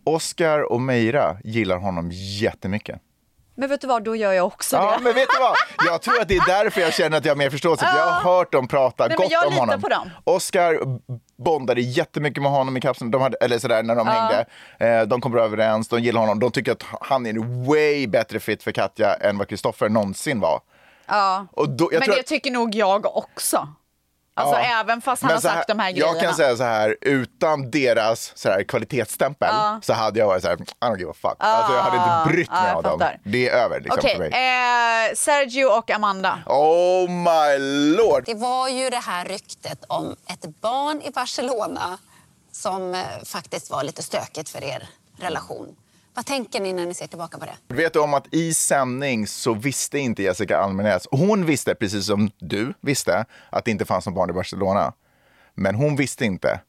då? 0.03 0.11
Oscar 0.11 0.59
och 0.71 0.81
Meira 0.81 1.37
gillar 1.43 1.77
honom 1.77 2.09
jättemycket. 2.13 3.01
Men 3.59 3.69
vet 3.69 3.81
du 3.81 3.87
vad, 3.87 4.03
då 4.03 4.15
gör 4.15 4.31
jag 4.33 4.45
också 4.45 4.75
Ja, 4.75 4.95
det. 4.97 5.03
men 5.03 5.13
vet 5.13 5.27
du 5.29 5.39
vad? 5.39 5.55
Jag 5.85 6.01
tror 6.01 6.21
att 6.21 6.27
det 6.27 6.35
är 6.37 6.45
därför 6.63 6.81
jag 6.81 6.93
känner 6.93 7.17
att 7.17 7.25
jag 7.25 7.31
har 7.31 7.37
mer 7.37 7.49
förståelse. 7.49 7.85
För 7.85 7.97
jag 7.97 8.05
har 8.05 8.35
hört 8.37 8.51
dem 8.51 8.67
prata 8.67 9.07
Nej, 9.07 9.17
gott 9.17 9.45
om 9.47 9.53
honom. 9.53 9.81
på 9.81 9.87
dem. 9.89 10.09
Oscar 10.23 10.79
bondade 11.43 11.81
jättemycket 11.81 12.43
med 12.43 12.51
honom 12.51 12.77
i 12.77 12.81
kapseln, 12.81 13.11
de 13.11 13.21
hade, 13.21 13.37
eller 13.37 13.59
sådär 13.59 13.83
när 13.83 13.95
de 13.95 14.07
Ja. 14.07 14.13
hängde. 14.13 14.45
Eh, 15.01 15.07
de 15.07 15.21
kom 15.21 15.31
bra 15.31 15.43
överens, 15.43 15.87
de 15.87 15.99
gillar 16.01 16.21
honom. 16.21 16.39
De 16.39 16.51
tycker 16.51 16.71
att 16.71 16.83
han 17.01 17.25
är 17.25 17.29
en 17.29 17.65
way 17.65 18.07
bättre 18.07 18.39
fit 18.39 18.63
för 18.63 18.71
Katja 18.71 19.13
än 19.13 19.37
vad 19.37 19.47
Kristoffer 19.49 19.89
någonsin 19.89 20.39
var. 20.39 20.59
Ja. 21.07 21.45
Då, 21.67 21.89
jag 21.91 21.99
men 21.99 22.09
det 22.09 22.19
att- 22.19 22.25
tycker 22.25 22.51
nog 22.51 22.75
jag 22.75 23.17
också. 23.17 23.67
Alltså 24.37 24.55
Ja. 24.59 24.79
även 24.79 25.01
fast 25.01 25.21
han 25.23 25.27
Men 25.27 25.35
har 25.35 25.41
så 25.41 25.47
sagt 25.47 25.67
de 25.67 25.79
här 25.79 25.91
grejerna. 25.91 26.11
Jag 26.13 26.21
kan 26.21 26.33
säga 26.35 26.55
så 26.57 26.63
här, 26.63 26.95
utan 27.01 27.71
deras 27.71 28.31
så 28.35 28.49
här, 28.49 28.63
kvalitetsstämpel 28.63 29.49
Ja. 29.51 29.79
så 29.83 29.93
hade 29.93 30.19
jag 30.19 30.27
varit 30.27 30.41
så 30.43 30.47
här, 30.49 30.55
I 30.55 30.63
don't 30.79 30.97
give 30.99 31.11
a 31.11 31.15
fuck. 31.21 31.35
Alltså, 31.39 31.73
jag 31.73 31.81
hade 31.83 31.97
inte 31.97 32.33
brytt 32.35 32.49
mig 32.51 32.59
Ja, 32.67 32.73
av 32.75 32.83
dem. 32.83 33.01
Det 33.23 33.49
är 33.49 33.53
över 33.53 33.79
liksom 33.79 33.99
Okej, 33.99 34.11
för 34.15 34.19
mig. 34.19 34.29
eh, 35.09 35.15
Sergio 35.15 35.65
och 35.65 35.91
Amanda. 35.91 36.39
Oh 36.45 37.09
my 37.09 37.57
lord! 37.97 38.23
Det 38.25 38.33
var 38.35 38.67
ju 38.69 38.89
det 38.89 38.97
här 39.05 39.25
ryktet 39.25 39.83
om 39.87 40.15
ett 40.27 40.61
barn 40.61 41.01
i 41.01 41.11
Barcelona 41.11 41.97
som 42.51 42.93
eh, 42.95 43.01
faktiskt 43.25 43.71
var 43.71 43.83
lite 43.83 44.03
stökigt 44.03 44.49
för 44.49 44.63
er 44.63 44.89
relation. 45.19 45.75
Vad 46.17 46.25
tänker 46.25 46.59
ni 46.61 46.73
när 46.73 46.85
ni 46.85 46.93
ser 46.93 47.07
tillbaka 47.07 47.37
på 47.37 47.45
det? 47.45 47.75
Vet 47.75 47.93
du 47.93 47.99
om 47.99 48.13
att 48.13 48.33
i 48.33 48.53
sändning 48.53 49.27
så 49.27 49.53
visste 49.53 49.99
inte 49.99 50.23
Jessica 50.23 50.57
Almenäs, 50.57 51.07
hon 51.11 51.45
visste 51.45 51.75
precis 51.75 52.05
som 52.05 52.29
du 52.37 52.73
visste 52.81 53.25
att 53.49 53.65
det 53.65 53.71
inte 53.71 53.85
fanns 53.85 54.05
någon 54.05 54.15
barn 54.15 54.29
i 54.29 54.33
Barcelona. 54.33 54.93
Men 55.53 55.75
hon 55.75 55.95
visste 55.95 56.25
inte 56.25 56.59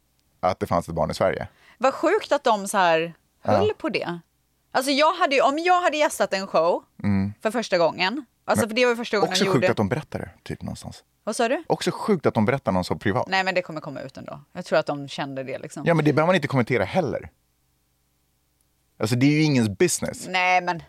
att 0.40 0.60
det 0.60 0.66
fanns 0.66 0.88
ett 0.88 0.94
barn 0.94 1.10
i 1.10 1.14
Sverige. 1.14 1.48
Vad 1.78 1.94
sjukt 1.94 2.32
att 2.32 2.44
de 2.44 2.68
så 2.68 2.78
här 2.78 3.14
höll 3.44 3.66
Ja. 3.68 3.74
på 3.78 3.88
det. 3.88 4.18
Alltså 4.72 4.90
jag 4.90 5.12
hade, 5.14 5.40
om 5.42 5.58
jag 5.58 5.80
hade 5.82 5.96
gästat 5.96 6.32
en 6.32 6.46
show 6.46 6.82
Mm. 7.02 7.32
för 7.42 7.50
första 7.50 7.78
gången, 7.78 8.24
alltså 8.44 8.62
Men 8.66 8.68
för 8.70 8.76
det 8.76 8.86
var 8.86 8.94
första 8.96 9.16
gången 9.16 9.30
Också 9.32 9.44
jag 9.44 9.52
sjukt 9.52 9.62
gjorde... 9.64 9.70
att 9.70 9.76
de 9.76 9.88
berättar 9.88 10.18
det, 10.18 10.30
typ 10.42 10.62
någonstans. 10.62 11.04
Vad 11.24 11.36
sa 11.36 11.48
du? 11.48 11.62
Också 11.66 11.90
sjukt 11.90 12.26
att 12.26 12.34
de 12.34 12.44
berättar 12.44 12.72
någon 12.72 12.84
så 12.84 12.96
privat. 12.96 13.28
Nej 13.28 13.44
men 13.44 13.54
det 13.54 13.62
kommer 13.62 13.80
komma 13.80 14.00
ut 14.00 14.16
ändå. 14.16 14.40
Jag 14.52 14.64
tror 14.64 14.78
att 14.78 14.86
de 14.86 15.08
kände 15.08 15.42
det 15.44 15.58
liksom. 15.58 15.82
Ja, 15.86 15.94
men 15.94 16.04
det 16.04 16.12
behöver 16.12 16.26
man 16.26 16.34
inte 16.34 16.48
kommentera 16.48 16.84
heller. 16.84 17.30
Alltså 19.00 19.16
det 19.16 19.26
är 19.26 19.30
ju 19.30 19.42
ingens 19.42 19.68
business. 19.68 20.26
Nej 20.28 20.60
men 20.60 20.82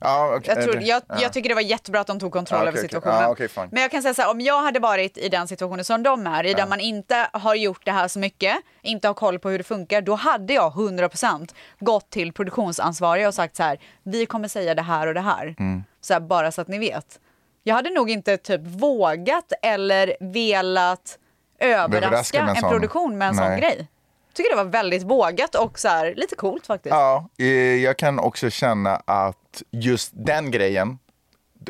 Ja, 0.00 0.34
okej, 0.36 0.54
jag, 0.56 0.64
tror, 0.64 0.82
jag, 0.82 1.02
ja. 1.08 1.16
jag 1.22 1.32
tycker 1.32 1.48
det 1.48 1.54
var 1.54 1.62
jättebra 1.62 2.00
att 2.00 2.06
de 2.06 2.20
tog 2.20 2.32
kontroll 2.32 2.60
Ja, 2.60 2.68
över 2.68 2.78
okej, 2.78 2.98
okej. 2.98 3.00
situationen. 3.28 3.48
Fine. 3.48 3.68
Men 3.72 3.82
jag 3.82 3.90
kan 3.90 4.02
säga 4.02 4.14
så 4.14 4.22
här, 4.22 4.30
om 4.30 4.40
jag 4.40 4.62
hade 4.62 4.80
varit 4.80 5.18
i 5.18 5.28
den 5.28 5.48
situationen 5.48 5.84
som 5.84 6.02
de 6.02 6.26
är 6.26 6.46
i, 6.46 6.54
där 6.54 6.66
man 6.66 6.80
inte 6.80 7.28
har 7.32 7.54
gjort 7.54 7.84
det 7.84 7.92
här 7.92 8.08
så 8.08 8.18
mycket, 8.18 8.56
inte 8.82 9.08
har 9.08 9.14
koll 9.14 9.38
på 9.38 9.50
hur 9.50 9.58
det 9.58 9.64
funkar, 9.64 10.00
då 10.00 10.14
hade 10.14 10.52
jag 10.54 10.72
100% 10.72 11.54
gått 11.80 12.10
till 12.10 12.32
produktionsansvariga 12.32 13.28
och 13.28 13.34
sagt 13.34 13.56
så 13.56 13.62
här, 13.62 13.78
vi 14.02 14.26
kommer 14.26 14.48
säga 14.48 14.74
det 14.74 14.82
här 14.82 15.06
och 15.06 15.14
det 15.14 15.20
här. 15.20 15.54
Mm. 15.58 15.84
Så 16.00 16.12
här, 16.12 16.20
bara 16.20 16.52
så 16.52 16.60
att 16.60 16.68
ni 16.68 16.78
vet. 16.78 17.20
Jag 17.62 17.74
hade 17.74 17.90
nog 17.90 18.10
inte 18.10 18.36
typ 18.36 18.60
vågat 18.64 19.52
eller 19.62 20.16
velat 20.20 21.18
Överraska 21.58 21.96
överraska 22.06 22.40
en 22.40 22.56
sån- 22.56 22.70
produktion 22.70 23.18
med 23.18 23.28
en 23.28 23.34
sån 23.34 23.44
Nej. 23.48 23.60
grej. 23.60 23.88
Tycker 24.34 24.50
det 24.50 24.56
var 24.64 24.70
väldigt 24.70 25.02
vågat 25.02 25.54
och 25.54 25.78
så 25.78 25.88
här, 25.88 26.14
lite 26.16 26.36
coolt 26.36 26.66
faktiskt. 26.66 26.90
Ja, 26.94 27.28
eh, 27.38 27.46
jag 27.82 27.98
kan 27.98 28.18
också 28.18 28.50
känna 28.50 28.96
att 28.96 29.62
just 29.70 30.10
den 30.14 30.50
grejen 30.50 30.98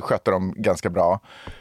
skötte 0.00 0.30
de 0.30 0.54
ganska 0.56 0.90
bra. 0.90 1.20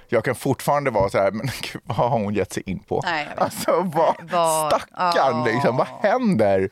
Jag 0.10 0.24
kan 0.26 0.36
fortfarande 0.36 0.92
vara 0.92 1.10
så 1.10 1.18
här, 1.18 1.32
men 1.34 1.46
gud, 1.62 1.82
vad 1.86 1.98
har 1.98 2.10
hon 2.10 2.34
gett 2.34 2.54
sig 2.54 2.64
in 2.66 2.80
på? 2.80 3.02
Nej, 3.04 3.28
Alltså, 3.38 3.72
vad, 3.96 4.16
vad- 4.32 4.72
stackarn 4.74 5.38
Ja. 5.38 5.46
liksom, 5.46 5.78
vad 5.78 5.88
händer? 5.88 6.70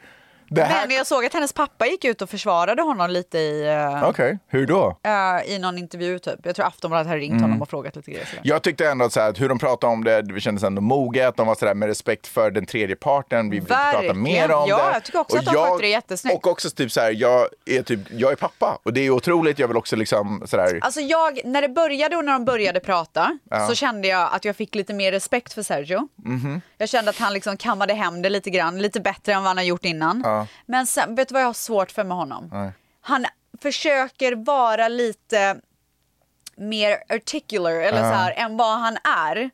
Här... 0.57 0.87
Men 0.87 0.95
jag 0.95 1.07
såg 1.07 1.25
att 1.25 1.33
hennes 1.33 1.53
pappa 1.53 1.85
gick 1.87 2.05
ut 2.05 2.21
och 2.21 2.29
försvarade 2.29 2.81
honom 2.81 3.09
lite 3.09 3.37
i, 3.37 3.67
eh, 3.67 4.09
Okej, 4.09 4.39
hur 4.47 4.67
då? 4.67 4.97
eh, 5.03 5.53
i 5.55 5.59
någon 5.59 5.77
intervju 5.77 6.19
typ. 6.19 6.39
Jag 6.43 6.55
tror 6.55 6.65
Aftonbladet 6.65 7.07
hade 7.07 7.19
ringt 7.19 7.31
Mm. 7.31 7.41
honom 7.43 7.61
och 7.61 7.69
frågat 7.69 7.95
lite 7.95 8.11
grejer. 8.11 8.25
sådär. 8.25 8.41
Jag 8.43 8.61
tyckte 8.61 8.87
ändå 8.89 9.05
att, 9.05 9.13
så 9.13 9.19
här, 9.19 9.29
att 9.29 9.41
hur 9.41 9.49
de 9.49 9.59
pratade 9.59 9.93
om 9.93 10.03
det, 10.03 10.21
det 10.21 10.41
kändes 10.41 10.63
ändå 10.63 10.81
moget. 10.81 11.35
De 11.37 11.47
var 11.47 11.55
så 11.55 11.65
där 11.65 11.73
med 11.73 11.87
respekt 11.87 12.27
för 12.27 12.51
den 12.51 12.65
tredje 12.65 12.95
parten. 12.95 13.49
Vi 13.49 13.59
vill 13.59 13.67
prata 13.67 14.13
mer 14.13 14.51
om 14.51 14.65
Ja, 14.69 14.77
det. 14.77 14.93
jag 14.93 15.03
tycker 15.03 15.19
också 15.19 15.35
Och 15.37 15.39
att 15.39 15.53
de 15.53 15.55
skötte 15.55 15.81
det 15.81 15.87
jättesnyggt. 15.89 16.35
Och 16.37 16.47
också 16.47 16.69
typ 16.69 16.91
så 16.91 17.01
här, 17.01 17.11
jag 17.11 17.47
är, 17.65 17.81
typ, 17.83 17.99
jag 18.11 18.31
är 18.31 18.35
pappa 18.35 18.79
och 18.83 18.93
det 18.93 19.01
är 19.05 19.09
otroligt. 19.09 19.59
Jag 19.59 19.67
vill 19.67 19.77
också 19.77 19.95
liksom 19.95 20.43
så 20.45 20.57
där, 20.57 20.79
Alltså 20.81 20.99
jag, 21.01 21.39
när 21.45 21.61
det 21.61 21.69
började 21.69 22.15
och 22.17 22.25
när 22.25 22.33
de 22.33 22.45
började 22.45 22.79
prata 22.79 23.37
Ja. 23.49 23.67
så 23.67 23.75
kände 23.75 24.07
jag 24.07 24.29
att 24.33 24.45
jag 24.45 24.55
fick 24.55 24.75
lite 24.75 24.93
mer 24.93 25.11
respekt 25.11 25.53
för 25.53 25.63
Sergio. 25.63 26.07
mhm. 26.25 26.61
Jag 26.81 26.89
kände 26.89 27.09
att 27.09 27.17
han 27.19 27.33
liksom 27.33 27.57
kammade 27.57 27.93
hem 27.93 28.21
det 28.21 28.29
lite 28.29 28.49
grann, 28.49 28.77
lite 28.81 28.99
bättre 28.99 29.33
än 29.33 29.41
vad 29.41 29.47
han 29.49 29.57
har 29.57 29.63
gjort 29.63 29.85
innan. 29.85 30.21
Ja. 30.25 30.47
Men 30.65 30.87
sen, 30.87 31.15
vet 31.15 31.27
du 31.27 31.33
vad 31.33 31.41
jag 31.41 31.47
har 31.47 31.53
svårt 31.53 31.91
för 31.91 32.03
med 32.03 32.17
honom? 32.17 32.49
Nej. 32.53 32.71
Han 33.01 33.25
försöker 33.61 34.35
vara 34.45 34.87
lite 34.87 35.55
mer 36.57 36.97
articular 37.15 37.71
eller 37.71 37.97
Ja. 38.03 38.11
så 38.11 38.17
här, 38.17 38.31
än 38.37 38.57
vad 38.57 38.79
han 38.79 38.97
är. 39.17 39.49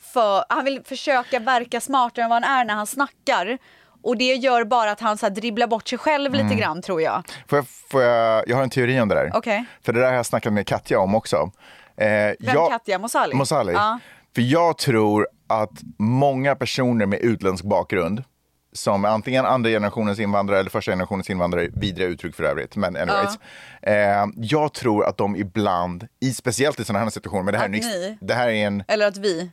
För, 0.00 0.44
han 0.48 0.64
vill 0.64 0.82
försöka 0.84 1.38
verka 1.38 1.80
smartare 1.80 2.24
än 2.24 2.30
vad 2.30 2.44
han 2.44 2.58
är 2.58 2.64
när 2.64 2.74
han 2.74 2.86
snackar. 2.86 3.58
Och 4.02 4.16
det 4.16 4.34
gör 4.34 4.64
bara 4.64 4.90
att 4.90 5.00
han 5.00 5.18
så 5.18 5.26
här, 5.26 5.30
dribblar 5.30 5.66
bort 5.66 5.88
sig 5.88 5.98
själv 5.98 6.32
lite 6.32 6.44
Mm. 6.44 6.56
grann 6.56 6.82
tror 6.82 7.02
jag. 7.02 7.22
Får 7.48 7.58
jag, 7.58 7.66
får 7.68 8.02
jag, 8.02 8.48
jag 8.48 8.56
har 8.56 8.62
en 8.62 8.70
teori 8.70 9.00
om 9.00 9.08
det 9.08 9.14
där. 9.14 9.30
Okej. 9.34 9.64
För 9.82 9.92
det 9.92 10.00
där 10.00 10.06
har 10.06 10.14
jag 10.14 10.26
snackat 10.26 10.52
med 10.52 10.66
Katja 10.66 11.00
om 11.00 11.14
också. 11.14 11.50
Eh, 11.96 12.06
Vem 12.38 12.68
Katja 12.70 12.98
Mosali? 12.98 13.34
Mosali. 13.34 13.72
Ja. 13.72 13.98
För 14.36 14.42
jag 14.42 14.78
tror 14.78 15.28
att 15.46 15.70
många 15.98 16.56
personer 16.56 17.06
med 17.06 17.20
utländsk 17.20 17.64
bakgrund 17.64 18.24
som 18.72 19.04
antingen 19.04 19.46
andra 19.46 19.70
generationens 19.70 20.18
invandrare 20.18 20.60
eller 20.60 20.70
första 20.70 20.92
generationens 20.92 21.30
invandrare, 21.30 21.68
vidare 21.72 22.06
uttryck 22.06 22.34
för 22.34 22.44
övrigt, 22.44 22.76
men 22.76 22.96
anyways. 22.96 23.38
Eh, 23.82 24.26
jag 24.36 24.72
tror 24.72 25.04
att 25.04 25.16
de 25.16 25.36
ibland, 25.36 26.08
i, 26.20 26.34
speciellt 26.34 26.80
i 26.80 26.84
sådana 26.84 27.04
här 27.04 27.10
situationer, 27.10 27.42
men 27.42 27.52
det 27.52 27.58
här, 27.58 27.74
är, 27.74 28.18
det 28.20 28.34
här 28.34 28.48
är 28.48 28.66
en 28.66 28.84
Eller 28.88 29.06
att 29.06 29.16
vi. 29.16 29.50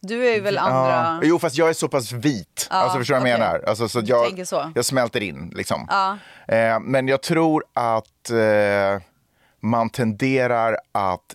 Du 0.00 0.28
är 0.28 0.34
ju 0.34 0.40
väl 0.40 0.58
andra... 0.58 0.90
Ja, 0.90 1.20
jo, 1.22 1.38
fast 1.38 1.56
jag 1.56 1.68
är 1.68 1.72
så 1.72 1.88
pass 1.88 2.12
vit. 2.12 2.66
Ja, 2.70 2.76
alltså, 2.76 2.98
förstår 2.98 3.14
du 3.14 3.20
vad 3.20 3.30
jag 3.30 3.38
menar? 3.38 3.64
Alltså, 3.66 3.88
så 3.88 4.02
jag, 4.04 4.46
så. 4.46 4.72
jag 4.74 4.84
smälter 4.84 5.22
in. 5.22 5.52
Liksom. 5.54 5.86
Ja. 5.90 6.18
Eh, 6.54 6.80
men 6.80 7.08
jag 7.08 7.22
tror 7.22 7.64
att 7.72 8.30
eh, 8.30 9.02
man 9.60 9.90
tenderar 9.90 10.76
att 10.92 11.34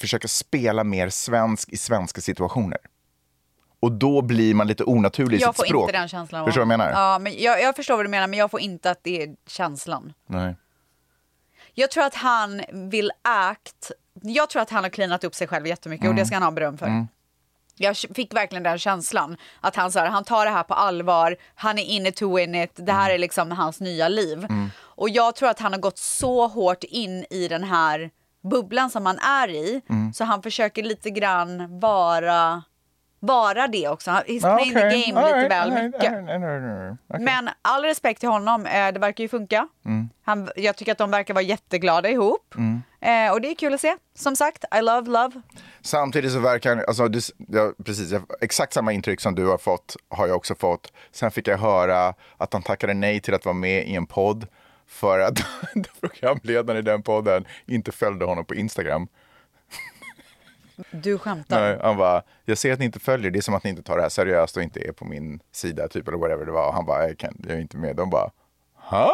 försöka 0.00 0.28
spela 0.28 0.84
mer 0.84 1.08
svensk 1.08 1.68
i 1.68 1.76
svenska 1.76 2.20
situationer. 2.20 2.78
Och 3.80 3.92
då 3.92 4.22
blir 4.22 4.54
man 4.54 4.66
lite 4.66 4.84
onaturlig 4.84 5.38
i 5.38 5.40
Jag 5.40 5.54
sitt 5.54 5.56
får 5.56 5.64
språk. 5.64 5.88
inte 5.88 5.98
den 5.98 6.08
känslan. 6.08 6.44
Förstår 6.44 6.60
du 6.60 6.66
vad 6.66 6.72
jag 6.72 6.78
menar? 6.78 6.92
Ja, 6.92 7.18
men 7.18 7.34
jag, 7.38 7.62
jag 7.62 7.76
förstår 7.76 7.96
vad 7.96 8.04
du 8.04 8.08
menar, 8.08 8.26
men 8.26 8.38
jag 8.38 8.50
får 8.50 8.60
inte 8.60 8.90
att 8.90 8.98
det 9.02 9.22
är 9.22 9.36
känslan. 9.46 10.12
Nej. 10.26 10.56
Jag 11.74 11.90
tror 11.90 12.04
att 12.04 12.14
han 12.14 12.62
vill 12.72 13.10
act. 13.22 13.90
Jag 14.22 14.50
tror 14.50 14.62
att 14.62 14.70
han 14.70 14.84
har 14.84 14.90
cleanat 14.90 15.24
upp 15.24 15.34
sig 15.34 15.46
själv 15.46 15.66
jättemycket 15.66 16.08
och 16.08 16.14
det 16.14 16.26
ska 16.26 16.36
han 16.36 16.42
ha 16.42 16.50
beröm 16.50 16.78
för. 16.78 16.86
Mm. 16.86 17.08
Jag 17.76 17.96
fick 17.96 18.34
verkligen 18.34 18.62
den 18.62 18.78
känslan 18.78 19.36
att 19.60 19.76
han, 19.76 19.92
så 19.92 19.98
här, 19.98 20.06
han 20.06 20.24
tar 20.24 20.44
det 20.44 20.50
här 20.50 20.62
på 20.62 20.74
allvar, 20.74 21.36
han 21.54 21.78
är 21.78 21.84
inne 21.84 22.12
to 22.12 22.36
win 22.36 22.54
it, 22.54 22.70
det 22.74 22.92
här 22.92 23.10
är 23.10 23.18
liksom 23.18 23.50
hans 23.50 23.80
nya 23.80 24.08
liv. 24.08 24.38
Mm. 24.38 24.70
Och 24.78 25.08
jag 25.08 25.36
tror 25.36 25.48
att 25.48 25.60
han 25.60 25.72
har 25.72 25.80
gått 25.80 25.98
så 25.98 26.46
hårt 26.46 26.84
in 26.84 27.24
i 27.30 27.48
den 27.48 27.64
här 27.64 28.10
bubblan 28.42 28.90
som 28.90 29.06
han 29.06 29.18
är 29.18 29.48
i, 29.48 29.80
Mm. 29.88 30.12
så 30.12 30.24
han 30.24 30.42
försöker 30.42 30.82
lite 30.82 31.10
grann 31.10 31.80
vara, 31.80 32.62
vara 33.20 33.66
det 33.68 33.88
också. 33.88 34.10
He's 34.10 34.46
Ah, 34.46 34.56
playing 34.56 34.74
the 34.74 34.86
okej. 34.86 35.04
game 35.06 35.20
All 35.20 35.26
lite 35.26 35.38
right, 35.38 35.50
väl 35.52 35.70
right, 35.70 35.84
mycket. 35.84 36.12
right. 36.12 36.98
Okej. 37.14 37.24
Men 37.24 37.48
all 37.62 37.82
respekt 37.84 38.20
till 38.20 38.28
honom, 38.28 38.66
eh, 38.66 38.92
det 38.92 38.98
verkar 39.00 39.24
ju 39.24 39.28
funka. 39.28 39.68
Mm. 39.84 40.08
Han, 40.24 40.48
jag 40.56 40.76
tycker 40.76 40.92
att 40.92 40.98
de 40.98 41.10
verkar 41.10 41.34
vara 41.34 41.42
jätteglada 41.44 42.08
ihop. 42.10 42.54
Mm. 42.56 42.82
Eh, 43.02 43.32
och 43.32 43.40
det 43.40 43.50
är 43.50 43.54
kul 43.54 43.74
att 43.74 43.80
se. 43.80 43.96
Som 44.18 44.36
sagt, 44.36 44.64
I 44.78 44.82
love 44.82 45.10
love. 45.10 45.40
Samtidigt 45.80 46.32
så 46.32 46.38
verkar 46.40 46.76
han, 46.76 46.84
alltså, 46.88 47.08
det, 47.08 47.24
ja, 47.48 47.72
precis, 47.84 48.10
jag, 48.12 48.22
exakt 48.40 48.72
samma 48.72 48.92
intryck 48.92 49.20
som 49.20 49.34
du 49.34 49.46
har 49.46 49.58
fått 49.58 49.96
har 50.08 50.26
jag 50.26 50.36
också 50.36 50.54
fått. 50.54 50.92
Sen 51.12 51.30
fick 51.30 51.48
jag 51.48 51.58
höra 51.58 52.14
att 52.36 52.52
han 52.52 52.62
tackade 52.62 52.94
nej 52.94 53.20
till 53.20 53.34
att 53.34 53.44
vara 53.44 53.54
med 53.54 53.88
i 53.88 53.94
en 53.94 54.06
podd 54.06 54.46
för 54.90 55.18
att 55.18 55.34
programledaren 56.00 56.78
i 56.78 56.82
den 56.82 57.02
podden 57.02 57.44
inte 57.66 57.92
följde 57.92 58.24
honom 58.24 58.44
på 58.44 58.54
Instagram. 58.54 59.08
Du 60.90 61.18
skämtar. 61.18 61.60
Nej, 61.60 61.78
han 61.82 61.96
bara, 61.96 62.22
jag 62.44 62.58
ser 62.58 62.72
att 62.72 62.78
ni 62.78 62.84
inte 62.84 63.00
följer, 63.00 63.30
det 63.30 63.38
är 63.38 63.42
som 63.42 63.54
att 63.54 63.64
ni 63.64 63.70
inte 63.70 63.82
tar 63.82 63.96
det 63.96 64.02
här 64.02 64.08
seriöst 64.08 64.56
och 64.56 64.62
inte 64.62 64.80
är 64.88 64.92
på 64.92 65.04
min 65.04 65.40
sida 65.52 65.88
typ 65.88 66.08
eller 66.08 66.18
whatever 66.18 66.44
det 66.46 66.52
var. 66.52 66.66
Och 66.68 66.74
han 66.74 66.86
bara, 66.86 67.08
jag, 67.08 67.18
kan, 67.18 67.34
jag 67.48 67.56
är 67.56 67.60
inte 67.60 67.76
med. 67.76 67.96
De 67.96 68.10
bara, 68.10 68.30
ha? 68.74 69.12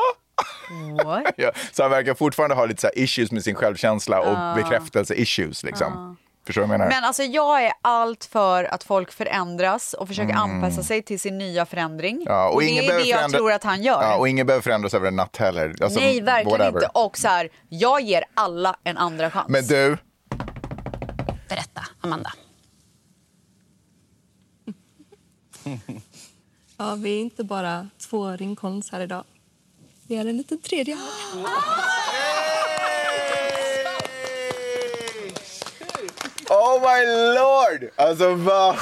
What? 1.04 1.26
Ja, 1.36 1.50
så 1.72 1.82
han 1.82 1.90
verkar 1.90 2.14
fortfarande 2.14 2.56
ha 2.56 2.64
lite 2.66 2.80
så 2.80 2.88
issues 2.94 3.32
med 3.32 3.44
sin 3.44 3.54
självkänsla 3.54 4.20
och 4.20 4.36
Ah. 4.38 4.54
bekräftelse-issues 4.56 5.64
liksom. 5.66 6.16
Förstår 6.46 6.62
du 6.62 6.68
vad 6.68 6.74
jag 6.74 6.78
menar? 6.78 6.90
Men 6.90 7.04
alltså 7.04 7.22
jag 7.22 7.64
är 7.64 7.72
allt 7.82 8.24
för 8.24 8.64
att 8.64 8.84
folk 8.84 9.12
förändras 9.12 9.92
och 9.94 10.08
försöker 10.08 10.30
Mm. 10.30 10.42
anpassa 10.42 10.82
sig 10.82 11.02
till 11.02 11.20
sin 11.20 11.38
nya 11.38 11.66
förändring. 11.66 12.22
Ja, 12.26 12.48
och, 12.48 12.60
det 12.60 12.66
ingen 12.66 12.84
är 12.84 12.88
behöver 12.88 13.04
det 13.04 13.10
jag 13.10 13.18
förändra- 13.20 13.38
tror 13.38 13.52
att 13.52 13.64
han 13.64 13.82
gör. 13.82 14.02
Ja, 14.02 14.16
och 14.16 14.28
ingen 14.28 14.46
behöver 14.46 14.62
förändras 14.62 14.94
över 14.94 15.08
en 15.08 15.16
natt 15.16 15.36
heller. 15.36 15.74
Alltså, 15.82 16.00
Nej, 16.00 16.20
verkligen 16.20 16.58
whatever. 16.58 16.78
inte. 16.78 16.90
Och 16.94 17.18
så 17.18 17.28
här, 17.28 17.48
jag 17.68 18.00
ger 18.00 18.24
alla 18.34 18.76
en 18.84 18.96
andra 18.96 19.30
chans. 19.30 19.48
Men 19.48 19.66
du, 19.66 19.96
Berätta, 21.48 21.86
Amanda. 22.00 22.32
Ja, 26.78 26.94
vi 26.94 27.16
är 27.16 27.20
inte 27.20 27.44
bara 27.44 27.88
två 28.10 28.30
ringkons 28.30 28.92
här 28.92 29.00
idag. 29.00 29.24
Vi 30.08 30.16
är 30.16 30.20
en 30.26 30.36
liten 30.36 30.58
tredje 30.60 30.94
oh 36.56 36.80
my 36.80 37.04
lord! 37.34 37.90
Alltså 37.96 38.34
va? 38.34 38.76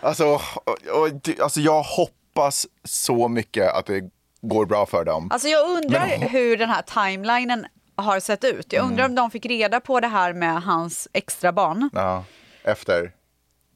Alltså, 0.00 0.26
och, 0.64 0.78
och, 1.02 1.28
alltså 1.42 1.60
jag 1.60 1.82
hoppas 1.82 2.66
så 2.84 3.28
mycket 3.28 3.72
att 3.74 3.86
det 3.86 4.02
går 4.40 4.66
bra 4.66 4.86
för 4.86 5.04
dem. 5.04 5.28
Alltså 5.32 5.48
jag 5.48 5.70
undrar 5.70 6.06
Men- 6.18 6.28
hur 6.28 6.56
den 6.56 6.70
här 6.70 6.82
timelinen 6.82 7.66
har 7.96 8.20
sett 8.20 8.44
ut. 8.44 8.72
Jag 8.72 8.84
undrar 8.84 9.04
Mm. 9.04 9.10
om 9.10 9.14
de 9.14 9.30
fick 9.30 9.46
reda 9.46 9.80
på 9.80 10.00
det 10.00 10.06
här 10.06 10.32
med 10.32 10.62
hans 10.62 11.08
extra 11.12 11.52
barn 11.52 11.90
Ja, 11.92 12.24
efter. 12.62 13.12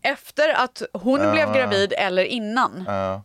efter 0.02 0.48
att 0.54 0.82
hon 0.92 1.20
Ja. 1.20 1.32
blev 1.32 1.52
gravid 1.52 1.92
eller 1.96 2.24
innan. 2.24 2.84
Ja. 2.86 3.22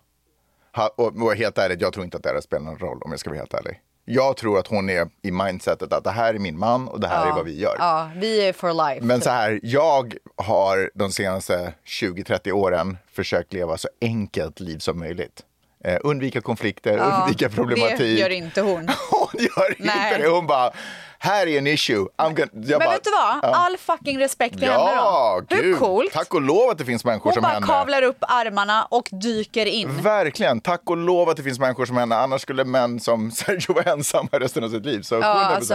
Ha, 0.75 0.87
och, 0.95 1.21
och 1.21 1.35
helt 1.35 1.57
ärligt, 1.57 1.81
jag 1.81 1.93
tror 1.93 2.05
inte 2.05 2.17
att 2.17 2.23
det 2.23 2.29
här 2.29 2.41
spelar 2.41 2.65
någon 2.65 2.79
roll 2.79 3.01
om 3.01 3.11
jag 3.11 3.19
ska 3.19 3.29
vara 3.29 3.39
helt 3.39 3.53
ärlig. 3.53 3.79
Jag 4.09 4.37
tror 4.37 4.59
att 4.59 4.67
hon 4.67 4.89
är 4.89 5.07
i 5.21 5.31
mindsetet 5.31 5.93
att 5.93 6.03
det 6.03 6.11
här 6.11 6.33
är 6.33 6.39
min 6.39 6.59
man 6.59 6.87
och 6.87 6.99
det 6.99 7.07
här 7.07 7.27
är 7.27 7.31
vad 7.31 7.45
vi 7.45 7.59
gör. 7.59 7.75
Ja, 7.79 8.09
vi 8.15 8.47
är 8.47 8.53
for 8.53 8.89
life. 8.89 9.05
Men 9.05 9.21
så 9.21 9.29
här, 9.29 9.59
jag 9.63 10.13
har 10.35 10.91
de 10.93 11.11
senaste 11.11 11.73
20-30 12.01 12.51
åren 12.51 12.97
försökt 13.13 13.53
leva 13.53 13.77
så 13.77 13.87
enkelt 14.01 14.59
liv 14.59 14.77
som 14.77 14.99
möjligt. 14.99 15.43
Eh, 15.83 15.97
undvika 16.03 16.41
konflikter, 16.41 16.97
Ja, 16.97 17.21
undvika 17.21 17.49
problematik. 17.49 17.97
Det 17.97 18.13
gör 18.13 18.29
inte 18.29 18.61
hon. 18.61 18.87
Hon 19.11 19.29
gör 19.43 19.75
Nej. 19.79 20.13
inte 20.13 20.23
det. 20.23 20.29
Hon 20.29 20.47
bara, 20.47 20.71
här 21.19 21.47
är 21.47 21.57
en 21.57 21.67
issue. 21.67 22.05
I'm 22.17 22.33
gonna, 22.33 22.49
Men 22.53 22.79
bara, 22.79 22.89
vet 22.89 23.03
du 23.03 23.11
vad? 23.11 23.45
All 23.55 23.77
fucking 23.77 24.19
respekt 24.19 24.57
till 24.57 24.67
henne 24.69 24.91
Ja, 24.95 25.41
då. 25.47 25.55
Hur 25.55 25.75
coolt? 25.75 26.13
Tack 26.13 26.33
och 26.33 26.41
lov 26.41 26.69
att 26.69 26.77
det 26.77 26.85
finns 26.85 27.05
människor 27.05 27.23
Hon 27.29 27.33
som 27.33 27.43
bara 27.43 27.53
henne. 27.53 27.67
kavlar 27.67 28.01
upp 28.01 28.17
armarna 28.21 28.85
och 28.91 29.09
dyker 29.11 29.65
in. 29.65 30.01
Verkligen, 30.01 30.61
tack 30.61 30.81
och 30.85 30.97
lov 30.97 31.29
att 31.29 31.37
det 31.37 31.43
finns 31.43 31.59
människor 31.59 31.85
som 31.85 31.97
henne. 31.97 32.15
Annars 32.15 32.41
skulle 32.41 32.63
män 32.63 32.99
som 32.99 33.31
Sergio 33.37 33.73
vara 33.73 33.91
ensamma 33.91 34.29
resten 34.31 34.63
av 34.63 34.69
sitt 34.69 34.85
liv. 34.85 35.01
Så 35.01 35.15
100%. 35.15 35.21
Ja, 35.21 35.29
alltså, 35.45 35.73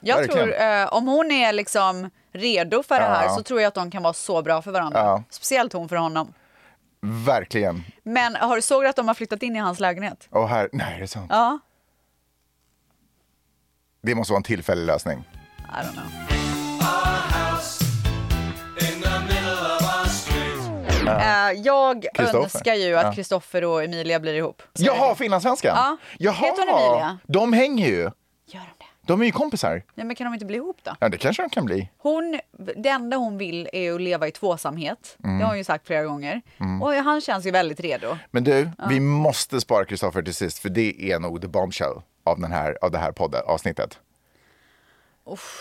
jag 0.00 0.16
Verkligen. 0.16 0.46
tror, 0.48 0.60
eh, 0.62 0.86
om 0.94 1.06
hon 1.08 1.30
är 1.30 1.52
liksom 1.52 2.10
redo 2.34 2.82
för 2.82 2.94
det 3.00 3.06
här 3.06 3.24
Ja. 3.24 3.34
så 3.36 3.42
tror 3.42 3.60
jag 3.60 3.68
att 3.68 3.74
de 3.74 3.90
kan 3.90 4.02
vara 4.02 4.12
så 4.12 4.42
bra 4.42 4.62
för 4.62 4.70
varandra. 4.70 5.00
Ja. 5.00 5.22
Speciellt 5.30 5.72
hon 5.72 5.88
för 5.88 5.96
honom. 5.96 6.32
Verkligen. 7.26 7.84
Men 8.02 8.36
har 8.36 8.56
du 8.56 8.62
såg 8.62 8.86
att 8.86 8.96
de 8.96 9.08
har 9.08 9.14
flyttat 9.14 9.42
in 9.42 9.56
i 9.56 9.58
hans 9.58 9.80
lägenhet? 9.80 10.28
Här, 10.48 10.68
nej 10.72 10.94
är 10.96 11.00
det 11.00 11.08
sant? 11.08 11.26
Ja, 11.30 11.58
Det 14.06 14.14
måste 14.14 14.32
vara 14.32 14.38
en 14.38 14.42
tillfällig 14.42 14.86
lösning. 14.86 15.18
I 15.58 15.84
don't 15.86 15.92
know. 15.92 16.04
Ja. 21.06 21.50
Eh, 21.50 21.60
jag 21.60 22.06
önskar 22.18 22.74
ju 22.74 22.96
att 22.96 23.02
Ja. 23.04 23.12
Kristoffer 23.12 23.64
och 23.64 23.84
Emilia 23.84 24.20
blir 24.20 24.34
ihop. 24.34 24.62
Jaha, 24.78 25.14
finlandssvenskan? 25.14 25.72
Ja. 25.76 25.96
Jaha, 26.18 26.34
Heter 26.34 26.72
hon 26.72 26.90
Emilia? 26.90 27.18
de 27.26 27.52
hänger 27.52 27.86
ju. 27.88 28.00
Gör 28.02 28.10
de 28.46 28.58
det? 28.78 28.84
De 29.06 29.20
är 29.20 29.24
ju 29.26 29.32
kompisar. 29.32 29.82
Nej, 29.94 30.06
men 30.06 30.16
kan 30.16 30.24
de 30.24 30.34
inte 30.34 30.46
bli 30.46 30.56
ihop 30.56 30.78
då? 30.82 30.96
Ja, 31.00 31.08
det 31.08 31.18
kanske 31.18 31.42
de 31.42 31.50
kan 31.50 31.64
bli. 31.64 31.90
Hon, 31.98 32.40
det 32.76 32.88
enda 32.88 33.16
hon 33.16 33.38
vill 33.38 33.68
är 33.72 33.92
att 33.92 34.00
leva 34.00 34.28
i 34.28 34.30
tvåsamhet. 34.30 35.16
Mm. 35.24 35.38
Det 35.38 35.44
har 35.44 35.50
hon 35.50 35.58
ju 35.58 35.64
sagt 35.64 35.86
flera 35.86 36.04
gånger. 36.04 36.42
Mm. 36.60 36.82
Och 36.82 36.92
han 36.92 37.20
känns 37.20 37.46
ju 37.46 37.50
väldigt 37.50 37.80
redo. 37.80 38.16
Men 38.30 38.44
du, 38.44 38.70
vi 38.88 39.00
måste 39.00 39.60
spara 39.60 39.84
Kristoffer 39.84 40.22
till 40.22 40.34
sist, 40.34 40.58
för 40.58 40.68
det 40.68 41.12
är 41.12 41.18
nog 41.18 41.40
the 41.42 41.48
bombshell 41.48 42.02
av, 42.26 42.40
den 42.40 42.52
här, 42.52 42.78
av 42.82 42.90
det 42.90 42.98
här 42.98 43.12
podden, 43.12 43.42
avsnittet. 43.46 43.98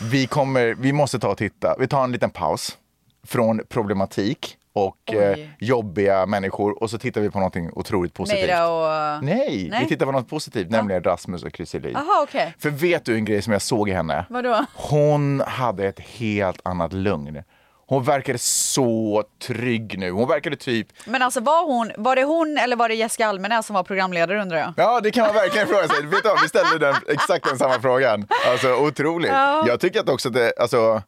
Vi, 0.01 0.27
kommer, 0.27 0.75
vi 0.79 0.93
måste 0.93 1.19
ta 1.19 1.29
och 1.29 1.37
titta. 1.37 1.75
Vi 1.79 1.87
tar 1.87 2.03
en 2.03 2.11
liten 2.11 2.29
paus 2.29 2.77
från 3.23 3.61
problematik 3.69 4.57
och 4.73 5.13
eh, 5.13 5.47
jobbiga 5.59 6.25
människor 6.25 6.83
och 6.83 6.89
så 6.89 6.97
tittar 6.97 7.21
vi 7.21 7.29
på 7.29 7.37
någonting 7.37 7.69
otroligt 7.73 8.13
positivt. 8.13 8.47
Meira 8.47 8.69
och... 8.69 9.23
Nej, 9.23 9.71
vi 9.81 9.87
tittar 9.87 10.05
på 10.05 10.11
något 10.11 10.29
positivt, 10.29 10.69
nämligen 10.69 11.03
Rasmus 11.03 11.43
och 11.43 11.59
Jaha, 11.59 12.23
okej. 12.23 12.55
För 12.59 12.69
vet 12.69 13.05
du 13.05 13.15
en 13.15 13.25
grej 13.25 13.41
som 13.41 13.53
jag 13.53 13.61
såg 13.61 13.89
i 13.89 13.91
henne? 13.91 14.25
Vadå? 14.29 14.65
Hon 14.73 15.41
hade 15.47 15.87
ett 15.87 15.99
helt 15.99 16.59
annat 16.63 16.93
lugn. 16.93 17.43
Hon 17.87 18.03
verkade 18.03 18.37
så 18.39 19.23
trygg 19.47 19.99
nu. 19.99 20.11
Hon 20.11 20.27
verkade 20.27 20.55
typ 20.55 20.87
Men 21.05 21.21
alltså 21.21 21.39
var, 21.39 21.65
hon, 21.65 21.91
var 21.97 22.15
det 22.15 22.23
hon 22.23 22.57
eller 22.57 22.75
var 22.75 22.89
det 22.89 22.95
Jessica 22.95 23.27
Almenäs 23.27 23.65
som 23.65 23.73
var 23.73 23.83
programledare 23.83 24.41
undrar 24.41 24.57
jag? 24.57 24.73
Ja, 24.77 24.99
det 25.01 25.11
kan 25.11 25.25
man 25.25 25.33
verkligen 25.35 25.67
fråga 25.67 25.87
sig. 25.87 26.05
Vet 26.05 26.23
du 26.23 26.29
vad, 26.29 26.41
vi 26.41 26.49
ställde 26.49 26.79
den, 26.79 26.95
exakt 27.07 27.45
den 27.45 27.57
samma 27.57 27.81
frågan. 27.81 28.27
Alltså 28.51 28.75
otroligt. 28.75 29.31
Ja. 29.31 29.67
Jag 29.67 29.79
tycker 29.79 29.99
att 29.99 30.09
också 30.09 30.27
att 30.29 30.33
det, 30.33 30.53
alltså, 30.59 31.01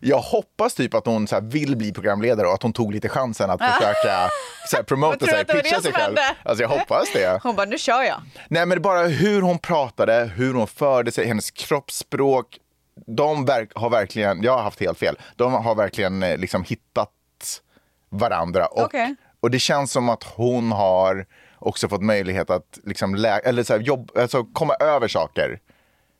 jag 0.00 0.18
hoppas 0.18 0.74
typ 0.74 0.94
att 0.94 1.06
hon 1.06 1.28
så 1.28 1.40
vill 1.40 1.76
bli 1.76 1.92
programledare 1.92 2.46
och 2.46 2.54
att 2.54 2.62
hon 2.62 2.72
tog 2.72 2.92
lite 2.92 3.08
chansen 3.08 3.50
att 3.50 3.60
försöka 3.74 4.28
så 4.70 4.76
här, 4.76 4.82
promota 4.82 5.26
sig, 5.26 5.44
pitcha 5.44 5.80
sig 5.80 5.92
själv. 5.92 5.96
hände. 5.96 6.36
Alltså 6.44 6.62
jag 6.62 6.68
hoppas 6.68 7.12
det. 7.12 7.40
Hon 7.42 7.56
bara, 7.56 7.66
nu 7.66 7.78
kör 7.78 8.02
jag. 8.02 8.20
Nej 8.48 8.66
men 8.66 8.82
bara 8.82 9.02
hur 9.06 9.42
hon 9.42 9.58
pratade, 9.58 10.30
hur 10.36 10.54
hon 10.54 10.66
förde 10.66 11.12
sig, 11.12 11.26
hennes 11.26 11.50
kroppsspråk. 11.50 12.58
De 13.06 13.44
verk, 13.44 13.70
har 13.74 13.90
verkligen, 13.90 14.42
jag 14.42 14.52
har 14.56 14.62
haft 14.62 14.80
helt 14.80 14.98
fel, 14.98 15.18
de 15.36 15.52
har 15.52 15.74
verkligen 15.74 16.22
eh, 16.22 16.36
liksom 16.36 16.64
hittat 16.64 17.10
varandra. 18.08 18.66
Och, 18.66 18.82
Okej. 18.84 19.14
och 19.40 19.50
det 19.50 19.58
känns 19.58 19.92
som 19.92 20.08
att 20.08 20.22
hon 20.24 20.72
har 20.72 21.26
också 21.58 21.88
fått 21.88 22.02
möjlighet 22.02 22.50
att 22.50 22.78
liksom 22.84 23.14
lä- 23.14 23.38
eller 23.44 23.62
så 23.62 23.72
här, 23.72 23.80
jobb, 23.80 24.10
alltså 24.18 24.44
komma 24.44 24.74
över 24.74 25.08
saker. 25.08 25.60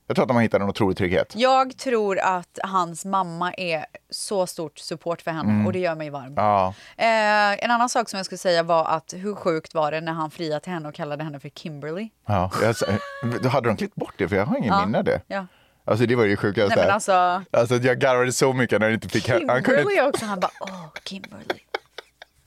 Jag 0.06 0.14
tror 0.16 0.24
att 0.24 0.28
de 0.28 0.34
har 0.36 0.42
hittat 0.42 0.60
en 0.60 0.68
otrolig 0.68 0.96
trygghet. 0.96 1.32
Jag 1.36 1.78
tror 1.78 2.18
att 2.18 2.58
hans 2.62 3.04
mamma 3.04 3.52
är 3.54 3.86
så 4.10 4.46
stort 4.46 4.78
support 4.78 5.22
för 5.22 5.30
henne 5.30 5.50
Mm. 5.52 5.66
och 5.66 5.72
det 5.72 5.78
gör 5.78 5.94
mig 5.94 6.10
varm. 6.10 6.34
Ja. 6.36 6.74
Eh, 6.96 7.64
en 7.64 7.70
annan 7.70 7.88
sak 7.88 8.08
som 8.08 8.16
jag 8.16 8.26
skulle 8.26 8.38
säga 8.38 8.62
var 8.62 8.84
att 8.84 9.12
hur 9.16 9.34
sjukt 9.34 9.74
var 9.74 9.90
det 9.92 10.00
när 10.00 10.12
han 10.12 10.30
friade 10.30 10.60
till 10.60 10.72
henne 10.72 10.88
och 10.88 10.94
kallade 10.94 11.24
henne 11.24 11.40
för 11.40 11.48
Kimberly? 11.48 12.08
Ja, 12.26 12.50
jag, 12.62 12.74
då 13.42 13.48
hade 13.48 13.68
de 13.68 13.76
klippt 13.76 13.94
bort 13.94 14.14
det? 14.18 14.28
För 14.28 14.36
jag 14.36 14.46
har 14.46 14.56
ingen 14.56 14.68
Ja. 14.74 14.86
minne 14.86 14.98
av 14.98 15.04
det. 15.04 15.20
Ja. 15.26 15.46
Alltså 15.84 16.06
det 16.06 16.16
var 16.16 16.24
ju 16.24 16.36
sjukaste. 16.36 16.76
Nej 16.76 16.84
men 16.84 16.94
alltså, 16.94 17.42
Alltså 17.50 17.74
jag 17.76 17.98
garvade 17.98 18.32
så 18.32 18.52
mycket 18.52 18.80
när 18.80 18.86
jag 18.86 18.94
inte 18.94 19.08
fick... 19.08 19.28
Han 19.28 19.40
kunde, 19.40 19.62
Kimberly 19.64 20.00
också, 20.00 20.24
han 20.24 20.40
bara 20.40 20.50
åh 20.60 20.86
Kimberly. 21.04 21.44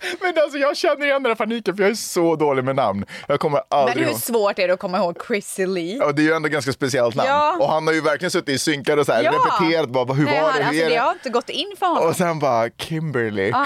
men 0.21 0.33
alltså 0.43 0.57
jag 0.57 0.77
känner 0.77 1.05
igen 1.05 1.23
den 1.23 1.29
här 1.29 1.35
paniken 1.35 1.75
för 1.75 1.83
jag 1.83 1.91
är 1.91 1.95
så 1.95 2.35
dålig 2.35 2.63
med 2.63 2.75
namn. 2.75 3.05
Jag 3.27 3.39
kommer 3.39 3.57
Men 3.69 3.79
aldrig 3.79 4.03
hur 4.05 4.11
ihåg. 4.11 4.21
svårt 4.21 4.59
är 4.59 4.67
det 4.67 4.73
att 4.73 4.79
komma 4.79 4.97
ihåg 4.97 5.17
Chrissy 5.27 5.65
Lee? 5.65 5.97
Ja, 5.97 6.11
det 6.11 6.21
är 6.21 6.23
ju 6.23 6.33
ändå 6.33 6.49
ganska 6.49 6.73
speciellt 6.73 7.15
namn. 7.15 7.29
Ja. 7.29 7.57
Och 7.59 7.69
han 7.69 7.87
har 7.87 7.93
ju 7.93 8.01
verkligen 8.01 8.31
suttit 8.31 8.49
i 8.49 8.57
synkar 8.59 8.97
och 8.97 9.05
så 9.05 9.11
här, 9.13 9.23
Ja. 9.23 9.31
repeterat 9.31 9.89
bara, 9.89 10.13
hur 10.13 10.25
Nej, 10.25 10.41
var 10.41 10.49
han, 10.51 10.57
det, 10.59 10.63
hur 10.63 10.67
alltså, 10.69 10.83
är 10.83 10.89
det 10.89 10.95
det? 10.95 11.01
har 11.01 11.11
inte 11.11 11.29
gått 11.29 11.49
in 11.49 11.73
för 11.79 11.85
honom. 11.87 12.07
Och 12.09 12.15
sen 12.15 12.39
bara 12.39 12.69
Kimberly. 12.77 13.51
Ah. 13.53 13.65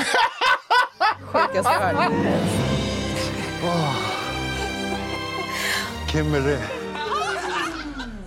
Sjukaste 1.32 1.72
jag 1.74 1.80
hört. 1.80 2.12
Kimberly. 6.12 6.58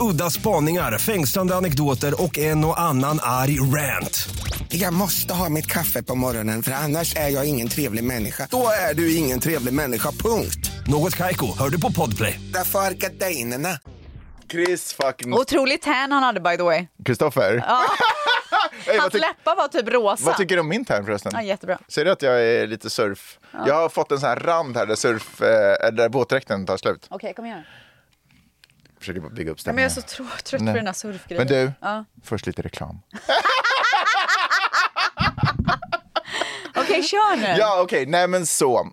Udda 0.00 0.30
spaningar, 0.30 0.98
fängslande 0.98 1.54
anekdoter 1.56 2.22
och 2.22 2.38
en 2.38 2.64
och 2.64 2.80
annan 2.80 3.18
arg 3.22 3.60
rant. 3.60 4.28
Jag 4.68 4.92
måste 4.92 5.34
ha 5.34 5.48
mitt 5.48 5.66
kaffe 5.66 6.02
på 6.02 6.14
morgonen 6.14 6.62
för 6.62 6.72
annars 6.72 7.16
är 7.16 7.28
jag 7.28 7.46
ingen 7.46 7.68
trevlig 7.68 8.04
människa. 8.04 8.48
Då 8.50 8.68
är 8.90 8.94
du 8.94 9.16
ingen 9.16 9.40
trevlig 9.40 9.74
människa, 9.74 10.10
punkt. 10.10 10.70
Något 10.86 11.16
Kaiko, 11.16 11.58
hör 11.58 11.68
du 11.68 11.80
på 11.80 11.92
Podplay. 11.92 12.40
Därför 12.54 12.78
är 12.78 12.90
gardinerna. 12.90 13.68
Chris 14.50 14.92
fucking... 14.92 15.34
Otroligt 15.34 15.82
tan 15.82 16.12
han 16.12 16.22
hade 16.22 16.40
by 16.40 16.56
the 16.56 16.62
way. 16.62 16.86
Kristoffer? 17.04 17.64
Ja. 17.68 17.80
Hey, 18.86 18.96
vad, 18.96 19.02
Hans 19.02 19.14
läppar 19.14 19.56
var 19.56 19.68
typ 19.68 19.88
rosa. 19.88 20.24
vad 20.26 20.36
tycker 20.36 20.54
du 20.54 20.60
om 20.60 20.68
min 20.68 20.84
tärn 20.84 21.04
förresten? 21.04 21.32
Ja, 21.34 21.42
jättebra. 21.42 21.78
Ser 21.88 22.04
du 22.04 22.10
att 22.10 22.22
jag 22.22 22.42
är 22.42 22.66
lite 22.66 22.90
surf? 22.90 23.38
Jag 23.66 23.74
har 23.74 23.88
fått 23.88 24.12
en 24.12 24.18
sån 24.20 24.28
här 24.28 24.36
rand 24.36 24.76
här 24.76 24.86
där, 24.86 24.94
surf, 24.94 25.42
eh, 25.42 25.90
där 25.92 26.08
våtdräkten 26.08 26.66
tar 26.66 26.76
slut. 26.76 27.06
Okej, 27.10 27.34
kom 27.34 27.46
igen. 27.46 27.62
Försöker 28.98 29.20
bara 29.20 29.30
bygga 29.30 29.50
upp 29.52 29.58
Ja, 29.64 29.72
men 29.72 29.82
jag 29.82 29.86
är 29.86 29.90
stämningen. 29.90 30.28
så 30.30 30.34
trå- 30.36 30.42
trött 30.44 30.62
Nej. 30.62 30.74
på 30.74 30.78
den 30.78 30.86
här 30.86 30.94
surfgrejen. 30.94 31.46
Men 31.46 31.56
du, 31.66 31.72
Ja. 31.80 32.04
först 32.24 32.46
lite 32.46 32.62
reklam. 32.62 33.00
Okej, 36.76 37.02
kör 37.02 37.36
nu. 37.36 37.46
Ja, 37.58 37.80
okej, 37.82 38.06
nej 38.06 38.28
men 38.28 38.46
så. 38.46 38.86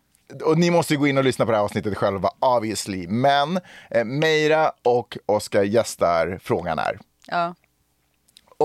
Och 0.43 0.57
ni 0.57 0.71
måste 0.71 0.95
gå 0.95 1.07
in 1.07 1.17
och 1.17 1.23
lyssna 1.23 1.45
på 1.45 1.51
det 1.51 1.57
här 1.57 1.63
avsnittet 1.63 1.97
själva, 1.97 2.29
obviously. 2.39 3.07
Men 3.07 3.59
eh, 3.91 4.05
Meira 4.05 4.71
och 4.83 5.17
Oskar 5.25 5.63
gästar 5.63 6.39
Frågan 6.43 6.79
är. 6.79 6.99
Ja. 7.27 7.55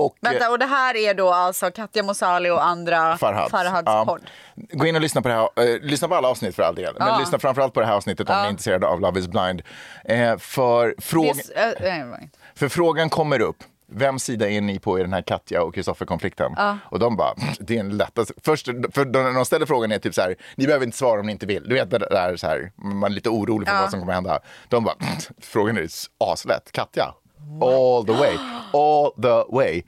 Och, 0.05 0.15
eh, 0.21 0.29
Vänta, 0.31 0.49
och 0.49 0.59
det 0.59 0.65
här 0.65 0.95
är 0.97 1.13
då 1.13 1.29
alltså 1.31 1.71
Katja 1.71 2.03
Mosali 2.03 2.49
och 2.49 2.63
andra 2.65 3.17
Farhads. 3.17 3.51
Farhads 3.51 3.83
Ja. 3.85 4.05
podd? 4.05 4.21
Gå 4.55 4.85
in 4.85 4.95
och 4.95 5.01
lyssna 5.01 5.21
på 5.21 5.27
det 5.27 5.33
här, 5.33 5.73
eh, 5.73 5.79
lyssna 5.81 6.07
på 6.07 6.15
alla 6.15 6.27
avsnitt 6.27 6.55
för 6.55 6.63
all 6.63 6.75
del. 6.75 6.95
Men 6.99 7.07
Ja. 7.07 7.19
lyssna 7.19 7.39
framförallt 7.39 7.73
på 7.73 7.79
det 7.79 7.85
här 7.85 7.93
avsnittet 7.93 8.29
om 8.29 8.35
Ja. 8.35 8.41
ni 8.41 8.47
är 8.47 8.51
intresserade 8.51 8.87
av 8.87 8.99
Love 9.01 9.19
is 9.19 9.27
blind. 9.27 9.61
Eh, 10.05 10.37
för, 10.37 10.95
fråg- 10.97 11.23
Det 11.23 11.29
är 11.29 11.69
s- 11.71 11.77
nej, 11.81 11.99
det 11.99 12.05
var 12.05 12.17
inte. 12.21 12.37
för 12.55 12.69
frågan 12.69 13.09
kommer 13.09 13.39
upp. 13.41 13.57
Vem 13.91 14.19
sida 14.19 14.49
är 14.49 14.61
ni 14.61 14.79
på 14.79 14.99
i 14.99 15.01
den 15.01 15.13
här 15.13 15.21
Katja 15.21 15.63
och 15.63 15.75
Kristoffer-konflikten? 15.75 16.53
Ja. 16.57 16.77
Och 16.85 16.99
de 16.99 17.15
bara, 17.17 17.33
det 17.59 17.75
är 17.75 17.79
en 17.79 17.97
lättaste. 17.97 18.33
Först, 18.43 18.65
för 18.65 19.05
när 19.05 19.33
de 19.33 19.45
ställer 19.45 19.65
frågan 19.65 19.91
är 19.91 19.99
typ 19.99 20.13
så 20.15 20.21
här, 20.21 20.35
ni 20.55 20.65
behöver 20.65 20.85
inte 20.85 20.97
svara 20.97 21.19
om 21.19 21.25
ni 21.25 21.31
inte 21.31 21.45
vill. 21.45 21.63
Du 21.69 21.75
vet 21.75 21.89
det 21.91 21.97
där 21.97 22.35
så 22.35 22.47
här, 22.47 22.71
man 22.75 23.11
är 23.11 23.15
lite 23.15 23.29
orolig 23.29 23.67
för 23.67 23.75
Ja. 23.75 23.81
vad 23.81 23.91
som 23.91 23.99
kommer 23.99 24.13
hända. 24.13 24.39
De 24.67 24.83
bara, 24.83 24.95
frågan 25.41 25.77
är 25.77 25.87
aslätt. 26.19 26.71
Katja, 26.71 27.13
all 27.61 28.05
the 28.05 28.11
way, 28.11 28.37
all 28.73 29.11
the 29.21 29.55
way. 29.55 29.83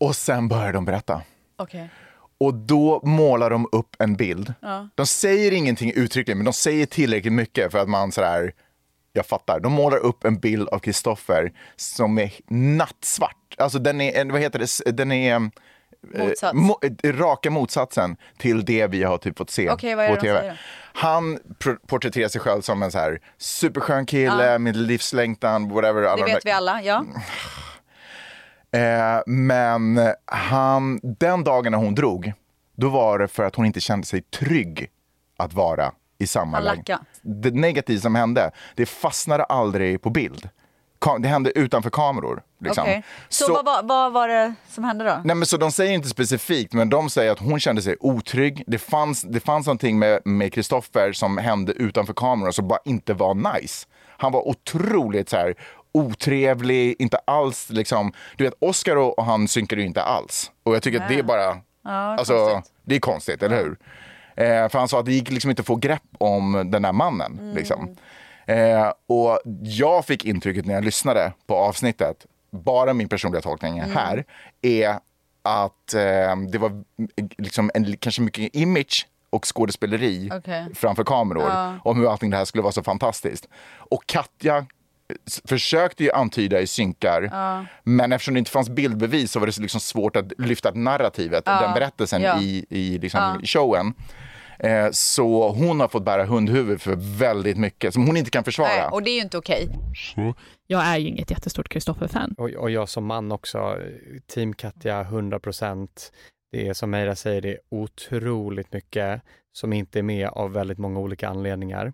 Och 0.00 0.16
sen 0.16 0.48
börjar 0.48 0.72
de 0.72 0.84
berätta. 0.84 1.22
Okej. 1.56 1.88
Och 2.38 2.54
då 2.54 3.00
målar 3.04 3.50
de 3.50 3.68
upp 3.72 3.96
en 3.98 4.16
bild. 4.16 4.54
Ja. 4.60 4.88
De 4.94 5.06
säger 5.06 5.52
ingenting 5.52 5.92
uttryckligen, 5.94 6.38
men 6.38 6.44
de 6.44 6.52
säger 6.52 6.86
tillräckligt 6.86 7.32
mycket 7.32 7.72
för 7.72 7.78
att 7.78 7.88
man 7.88 8.12
sådär, 8.12 8.52
jag 9.12 9.26
fattar. 9.26 9.60
De 9.60 9.72
målar 9.72 9.98
upp 9.98 10.24
en 10.24 10.38
bild 10.38 10.68
av 10.68 10.78
Kristoffer 10.78 11.52
som 11.76 12.18
är 12.18 12.32
nattsvart. 12.48 13.54
Alltså 13.58 13.78
den 13.78 14.00
är, 14.00 14.24
vad 14.24 14.40
heter 14.40 14.58
det, 14.58 14.92
den 14.92 15.12
är 15.12 15.50
eh, 16.14 16.24
Motsats. 16.24 16.54
mo, 16.54 16.78
eh, 17.02 17.12
raka 17.12 17.50
motsatsen 17.50 18.16
till 18.38 18.64
det 18.64 18.86
vi 18.86 19.02
har 19.02 19.18
typ 19.18 19.38
fått 19.38 19.50
se 19.50 19.70
Okej, 19.70 19.94
vad 19.94 20.04
är 20.04 20.08
det 20.10 20.14
på 20.16 20.20
de 20.22 20.26
tv. 20.28 20.38
säger 20.40 20.52
då? 20.52 20.58
Han 21.00 21.38
porträtterar 21.86 22.28
sig 22.28 22.40
själv 22.40 22.60
som 22.60 22.82
en 22.82 22.90
så 22.90 22.98
här 22.98 23.20
superskön 23.38 24.06
kille 24.06 24.52
Ja. 24.52 24.58
med 24.58 24.76
livslängtan, 24.76 25.68
whatever. 25.68 26.02
alla 26.02 26.16
Det 26.16 26.22
de 26.26 26.34
vet 26.34 26.46
vi 26.46 26.50
alla, 26.50 26.82
ja. 26.82 27.04
Eh, 28.72 29.20
men 29.26 30.00
han, 30.24 31.00
den 31.02 31.44
dagen 31.44 31.72
när 31.72 31.78
hon 31.78 31.94
drog, 31.94 32.32
då 32.76 32.88
var 32.88 33.18
det 33.18 33.28
för 33.28 33.44
att 33.44 33.54
hon 33.54 33.66
inte 33.66 33.80
kände 33.80 34.06
sig 34.06 34.22
trygg 34.22 34.90
att 35.36 35.52
vara 35.52 35.92
i 36.18 36.26
samma 36.26 36.60
läge. 36.60 36.98
Det 37.22 37.50
negativa 37.54 38.00
som 38.00 38.14
hände, 38.14 38.50
det 38.74 38.86
fastnade 38.86 39.44
aldrig 39.44 40.02
på 40.02 40.10
bild. 40.10 40.48
Det 41.20 41.28
hände 41.28 41.58
utanför 41.58 41.90
kameror. 41.90 42.42
Liksom. 42.60 42.82
Okej. 42.82 43.04
Så, 43.28 43.52
Vad, 43.52 43.64
vad, 43.64 43.88
vad 43.88 44.12
var 44.12 44.28
det 44.28 44.54
som 44.68 44.84
hände 44.84 45.04
då? 45.04 45.20
Nej, 45.24 45.36
men 45.36 45.46
så 45.46 45.56
de 45.56 45.72
säger 45.72 45.92
inte 45.92 46.08
specifikt, 46.08 46.72
men 46.72 46.90
de 46.90 47.10
säger 47.10 47.32
att 47.32 47.38
hon 47.38 47.60
kände 47.60 47.82
sig 47.82 47.96
otrygg. 48.00 48.64
Det 48.66 48.78
fanns, 48.78 49.22
det 49.22 49.40
fanns 49.40 49.66
någonting 49.66 49.98
med 50.24 50.52
Kristoffer 50.52 51.12
som 51.12 51.38
hände 51.38 51.72
utanför 51.72 52.14
kameran 52.14 52.52
som 52.52 52.68
bara 52.68 52.78
inte 52.84 53.14
var 53.14 53.34
nice. 53.54 53.86
Han 54.18 54.32
var 54.32 54.48
otroligt 54.48 55.28
så 55.28 55.36
här, 55.36 55.54
otrevlig, 55.92 56.96
inte 56.98 57.16
alls 57.16 57.70
liksom. 57.70 58.12
Du 58.36 58.44
vet, 58.44 58.54
Oscar 58.58 58.96
och, 58.96 59.24
han 59.24 59.48
synkade 59.48 59.80
ju 59.82 59.86
inte 59.86 60.02
alls. 60.02 60.50
Och 60.62 60.74
jag 60.74 60.82
tycker 60.82 61.00
att 61.00 61.08
det 61.08 61.18
är 61.18 61.22
bara, 61.22 61.56
Ja, 61.84 61.90
alltså, 61.90 62.36
konstigt. 62.48 62.74
det 62.84 62.94
är 62.94 63.00
konstigt, 63.00 63.42
eller 63.42 63.56
hur? 63.56 63.76
Eh, 64.36 64.68
för 64.68 64.78
han 64.78 64.88
sa 64.88 64.98
att 65.00 65.06
det 65.06 65.12
gick 65.12 65.30
liksom 65.30 65.50
inte 65.50 65.60
att 65.60 65.66
få 65.66 65.76
grepp 65.76 66.02
om 66.18 66.70
den 66.72 66.82
där 66.82 66.92
mannen. 66.92 67.38
Mm. 67.40 67.54
Liksom. 67.56 67.96
Eh, 68.46 68.92
och 69.06 69.38
jag 69.62 70.04
fick 70.06 70.24
intrycket 70.24 70.66
när 70.66 70.74
jag 70.74 70.84
lyssnade 70.84 71.32
på 71.46 71.56
avsnittet, 71.56 72.26
bara 72.50 72.94
min 72.94 73.08
personliga 73.08 73.42
tolkning 73.42 73.78
Mm. 73.78 73.96
här, 73.96 74.24
är 74.62 74.98
att 75.42 75.94
eh, 75.94 76.36
det 76.52 76.58
var 76.58 76.84
liksom 77.38 77.70
en, 77.74 77.96
kanske 77.96 78.22
mycket 78.22 78.54
image 78.56 79.06
och 79.30 79.46
skådespeleri 79.56 80.30
Okej. 80.32 80.66
framför 80.74 81.04
kameror 81.04 81.42
Ja. 81.48 81.74
om 81.84 81.98
hur 82.00 82.10
allting 82.12 82.30
det 82.30 82.36
här 82.36 82.44
skulle 82.44 82.62
vara 82.62 82.72
så 82.72 82.82
fantastiskt. 82.82 83.48
Och 83.78 84.06
Katja 84.06 84.66
försökte 85.48 86.04
ju 86.04 86.12
antyda 86.12 86.60
i 86.60 86.66
synkar, 86.66 87.28
Ja. 87.32 87.64
men 87.82 88.12
eftersom 88.12 88.34
det 88.34 88.38
inte 88.38 88.50
fanns 88.50 88.68
bildbevis 88.70 89.32
så 89.32 89.38
var 89.40 89.46
det 89.46 89.58
liksom 89.58 89.80
svårt 89.80 90.16
att 90.16 90.32
lyfta 90.38 90.70
narrativet, 90.70 91.42
Ja. 91.46 91.60
den 91.60 91.74
berättelsen 91.74 92.22
i, 92.40 92.66
i 92.68 92.98
liksom 92.98 93.40
showen. 93.44 93.94
Eh, 94.58 94.88
så 94.92 95.48
hon 95.52 95.80
har 95.80 95.88
fått 95.88 96.04
bära 96.04 96.24
hundhuvud 96.26 96.80
för 96.80 96.96
väldigt 97.18 97.56
mycket 97.56 97.94
som 97.94 98.06
hon 98.06 98.16
inte 98.16 98.30
kan 98.30 98.44
försvara. 98.44 98.68
Nej, 98.68 98.88
och 98.92 99.02
det 99.02 99.10
är 99.10 99.14
ju 99.14 99.20
inte 99.22 99.38
okej. 99.38 99.68
Jag 100.66 100.86
är 100.86 100.96
ju 100.98 101.08
inget 101.08 101.30
jättestort 101.30 101.68
Kristoffer-fan. 101.68 102.34
Och, 102.38 102.50
och 102.50 102.70
jag 102.70 102.88
som 102.88 103.04
man 103.06 103.32
också, 103.32 103.78
team 104.26 104.54
Katja 104.54 105.00
100 105.00 105.40
procent. 105.40 106.12
Det 106.52 106.68
är 106.68 106.72
som 106.74 106.90
Meira 106.90 107.14
säger, 107.16 107.40
det 107.40 107.48
är 107.50 107.58
otroligt 107.70 108.72
mycket 108.72 109.22
som 109.52 109.72
inte 109.72 109.98
är 109.98 110.02
med 110.02 110.28
av 110.28 110.52
väldigt 110.52 110.78
många 110.78 111.00
olika 111.00 111.28
anledningar. 111.28 111.92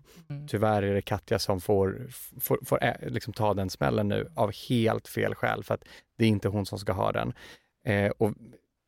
Tyvärr 0.49 0.83
är 0.83 0.93
det 0.93 1.01
Katja 1.01 1.39
som 1.39 1.61
får, 1.61 2.07
får, 2.41 2.59
får 2.65 2.83
ä- 2.83 2.97
liksom 3.09 3.33
ta 3.33 3.53
den 3.53 3.69
smällen 3.69 4.07
nu 4.07 4.27
av 4.35 4.51
helt 4.69 5.07
fel 5.07 5.35
skäl, 5.35 5.63
för 5.63 5.73
att 5.73 5.83
det 6.17 6.23
är 6.25 6.29
inte 6.29 6.47
hon 6.47 6.65
som 6.65 6.79
ska 6.79 6.91
ha 6.91 7.11
den. 7.11 7.33
Eh, 7.87 8.11
och 8.17 8.33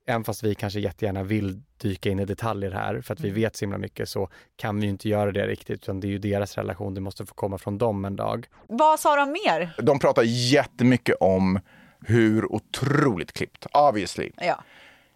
även 0.06 0.24
fast 0.24 0.44
vi 0.44 0.56
kanske 0.56 0.80
jättegärna 0.80 1.24
vill 1.24 1.62
dyka 1.78 2.10
in 2.10 2.20
i 2.20 2.26
detaljer 2.26 2.72
här, 2.72 3.02
för 3.02 3.13
att 3.13 3.20
vi 3.20 3.30
vet 3.30 3.56
så 3.56 3.66
himla 3.66 3.78
mycket, 3.78 4.10
så 4.10 4.30
kan 4.56 4.80
vi 4.80 4.84
ju 4.84 4.89
inte 4.89 5.10
göra 5.10 5.32
det 5.32 5.48
riktigt, 5.48 5.84
utan 5.84 6.00
det 6.00 6.08
är 6.08 6.10
ju 6.10 6.18
deras 6.18 6.58
relation, 6.58 6.94
det 6.94 7.02
måste 7.02 7.26
få 7.26 7.34
komma 7.34 7.58
från 7.58 7.78
dem 7.78 8.06
en 8.06 8.16
dag. 8.16 8.48
Vad 8.68 9.00
sa 9.00 9.16
de 9.16 9.32
mer? 9.32 9.76
De 9.78 10.00
pratar 10.00 10.24
jättemycket 10.26 11.16
om 11.20 11.60
hur 12.06 12.52
otroligt 12.52 13.34
klippt, 13.34 13.66
obviously. 13.74 14.32
Ja. 14.38 14.63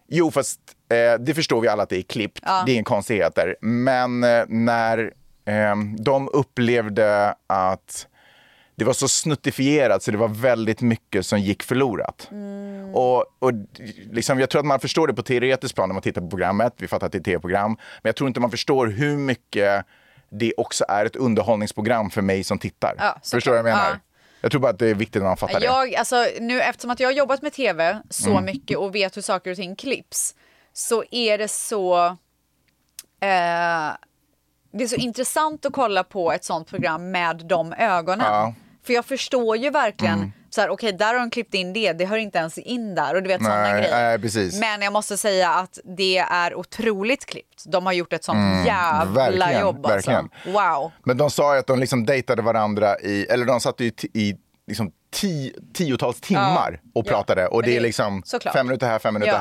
Jo, 0.08 0.30
fast 0.30 0.60
eh, 0.88 1.20
det 1.20 1.34
förstår 1.34 1.60
vi 1.60 1.68
alla 1.68 1.82
att 1.82 1.88
det 1.88 1.98
är 1.98 2.02
klippt. 2.02 2.40
Ja. 2.42 2.62
Det 2.66 2.72
är 2.72 2.74
inga 2.74 2.84
konstigheter. 2.84 3.56
Men 3.60 4.24
eh, 4.24 4.44
när 4.48 5.12
eh, 5.44 5.76
de 5.98 6.28
upplevde 6.32 7.34
att 7.46 8.06
det 8.78 8.84
var 8.84 8.92
så 8.92 9.08
snuttifierat 9.08 10.02
så 10.02 10.10
det 10.10 10.16
var 10.16 10.28
väldigt 10.28 10.80
mycket 10.80 11.26
som 11.26 11.40
gick 11.40 11.62
förlorat. 11.62 12.28
Mm. 12.30 12.94
Och, 12.94 13.24
och 13.38 13.52
liksom, 14.10 14.40
jag 14.40 14.50
tror 14.50 14.60
att 14.60 14.66
man 14.66 14.80
förstår 14.80 15.06
det 15.06 15.14
på 15.14 15.22
teoretiskt 15.22 15.74
plan 15.74 15.88
när 15.88 15.94
man 15.94 16.02
tittar 16.02 16.20
på 16.20 16.30
programmet. 16.30 16.74
Vi 16.76 16.88
fattar 16.88 17.06
att 17.06 17.12
det 17.12 17.18
är 17.18 17.20
ett 17.20 17.24
tv-program. 17.24 17.70
Men 18.02 18.08
jag 18.08 18.16
tror 18.16 18.28
inte 18.28 18.40
man 18.40 18.50
förstår 18.50 18.86
hur 18.86 19.16
mycket 19.16 19.84
det 20.30 20.52
också 20.56 20.84
är 20.88 21.04
ett 21.04 21.16
underhållningsprogram 21.16 22.10
för 22.10 22.22
mig 22.22 22.44
som 22.44 22.58
tittar. 22.58 22.94
Ja, 22.98 23.18
förstår 23.24 23.50
du 23.50 23.50
vad 23.50 23.58
jag 23.58 23.76
menar? 23.76 23.90
Ja. 23.90 23.96
Jag 24.40 24.50
tror 24.50 24.60
bara 24.60 24.72
att 24.72 24.78
det 24.78 24.86
är 24.86 24.94
viktigt 24.94 25.22
att 25.22 25.26
man 25.28 25.36
fattar 25.36 25.60
det. 25.60 25.66
Jag, 25.66 25.94
alltså, 25.94 26.26
nu, 26.40 26.60
eftersom 26.60 26.90
att 26.90 27.00
jag 27.00 27.08
har 27.08 27.12
jobbat 27.14 27.42
med 27.42 27.52
tv 27.52 28.02
så 28.10 28.30
Mm. 28.30 28.44
mycket 28.44 28.78
och 28.78 28.94
vet 28.94 29.16
hur 29.16 29.22
saker 29.22 29.50
och 29.50 29.56
ting 29.56 29.76
klipps 29.76 30.34
så 30.72 31.04
är 31.10 31.38
det 31.38 31.48
så... 31.48 32.04
Eh, 33.20 33.90
det 34.72 34.84
är 34.84 34.88
så 34.88 34.96
intressant 34.96 35.66
att 35.66 35.72
kolla 35.72 36.04
på 36.04 36.32
ett 36.32 36.44
sånt 36.44 36.68
program 36.68 37.10
med 37.10 37.36
de 37.46 37.72
ögonen. 37.72 38.26
Ja. 38.26 38.54
För 38.88 38.94
jag 38.94 39.04
förstår 39.04 39.56
ju 39.56 39.70
verkligen, 39.70 40.14
Mm. 40.18 40.32
så 40.50 40.60
här, 40.60 40.68
okej 40.68 40.92
där 40.92 41.06
har 41.14 41.20
de 41.20 41.30
klippt 41.30 41.54
in 41.54 41.72
det, 41.72 41.92
det 41.92 42.04
hör 42.04 42.16
inte 42.16 42.38
ens 42.38 42.58
in 42.58 42.94
där 42.94 43.14
och 43.14 43.22
du 43.22 43.28
vet 43.28 43.42
sådana 43.42 43.78
grejer. 43.78 44.18
nej. 44.34 44.50
Men 44.60 44.82
jag 44.82 44.92
måste 44.92 45.16
säga 45.16 45.50
att 45.50 45.78
det 45.98 46.18
är 46.18 46.54
otroligt 46.54 47.26
klippt. 47.26 47.64
De 47.66 47.86
har 47.86 47.92
gjort 47.92 48.12
ett 48.12 48.24
sånt 48.24 48.36
Mm, 48.36 48.64
jävla 48.66 49.04
verkligen, 49.30 49.60
jobb 49.60 49.86
alltså. 49.86 50.10
verkligen. 50.10 50.54
Wow. 50.54 50.92
Men 51.04 51.16
de 51.16 51.30
sa 51.30 51.54
ju 51.54 51.58
att 51.60 51.66
de 51.66 51.78
liksom 51.78 52.06
dejtade 52.06 52.42
varandra 52.42 52.98
i, 53.00 53.26
eller 53.30 53.46
de 53.46 53.60
satt 53.60 53.80
ju 53.80 53.92
i, 54.14 54.34
liksom 54.66 54.92
ti, 55.14 55.52
tiotals 55.74 56.20
timmar 56.20 56.80
och 56.94 57.06
Ja. 57.06 57.10
pratade. 57.10 57.46
Och 57.46 57.60
Men 57.60 57.64
det 57.70 57.76
är 57.76 57.80
det- 57.80 57.86
liksom 57.86 58.22
såklart. 58.24 58.54
fem 58.54 58.66
minuter 58.66 58.86
här, 58.86 58.98
fem 58.98 59.14
minuter 59.14 59.32
Ja. 59.32 59.38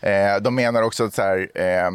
här. 0.00 0.34
Eh, 0.34 0.40
de 0.40 0.54
menar 0.54 0.82
också 0.82 1.04
att 1.04 1.14
så 1.14 1.22
här, 1.22 1.50
eh, 1.54 1.90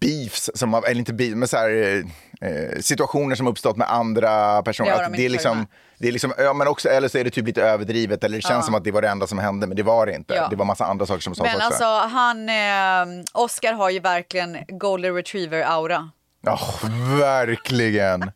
beefs, 0.00 0.50
som 0.54 0.74
eller 0.74 0.98
inte 0.98 1.12
beef, 1.12 1.34
men 1.34 1.48
så 1.48 1.56
här, 1.56 2.02
eh, 2.42 2.80
situationer 2.80 3.34
som 3.36 3.46
uppstått 3.46 3.76
med 3.76 3.90
andra 3.92 4.62
personer. 4.62 4.90
Ja, 4.90 4.98
de 4.98 5.04
att 5.04 5.12
det 5.12 5.24
är 5.24 5.28
liksom, 5.28 5.66
det 5.98 6.08
är 6.08 6.12
liksom, 6.12 6.32
ja, 6.38 6.52
men 6.52 6.68
också, 6.68 6.88
eller 6.88 7.08
så 7.08 7.18
är 7.18 7.24
det 7.24 7.30
typ 7.30 7.46
lite 7.46 7.62
överdrivet 7.62 8.24
eller 8.24 8.36
det 8.38 8.42
känns 8.42 8.52
Ja. 8.52 8.62
som 8.62 8.74
att 8.74 8.84
det 8.84 8.90
var 8.90 9.02
det 9.02 9.08
enda 9.08 9.26
som 9.26 9.38
hände 9.38 9.66
men 9.66 9.76
det 9.76 9.82
var 9.82 10.06
det 10.06 10.14
inte. 10.14 10.34
Ja. 10.34 10.48
Det 10.48 10.56
var 10.56 10.64
massa 10.64 10.84
andra 10.84 11.06
saker 11.06 11.20
som 11.20 11.34
sades 11.34 11.52
Men 11.52 11.66
också. 11.66 11.84
alltså 11.84 12.16
han, 12.16 12.48
eh, 12.48 13.24
Oscar 13.32 13.72
har 13.72 13.90
ju 13.90 14.00
verkligen 14.00 14.56
golden 14.68 15.14
retriever-aura. 15.14 16.10
Ja, 16.44 16.58
verkligen. 17.20 18.30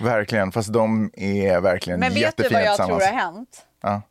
verkligen, 0.00 0.52
fast 0.52 0.72
de 0.72 1.10
är 1.14 1.60
verkligen 1.60 2.00
Men 2.00 2.08
vet 2.08 2.16
du 2.16 2.20
jättefina 2.20 2.60
vad 2.60 2.66
jag 2.68 2.76
tror 2.76 2.86
tillsammans. 2.98 3.10
har 3.24 3.32
hänt? 3.32 3.66
Ja. 3.82 4.02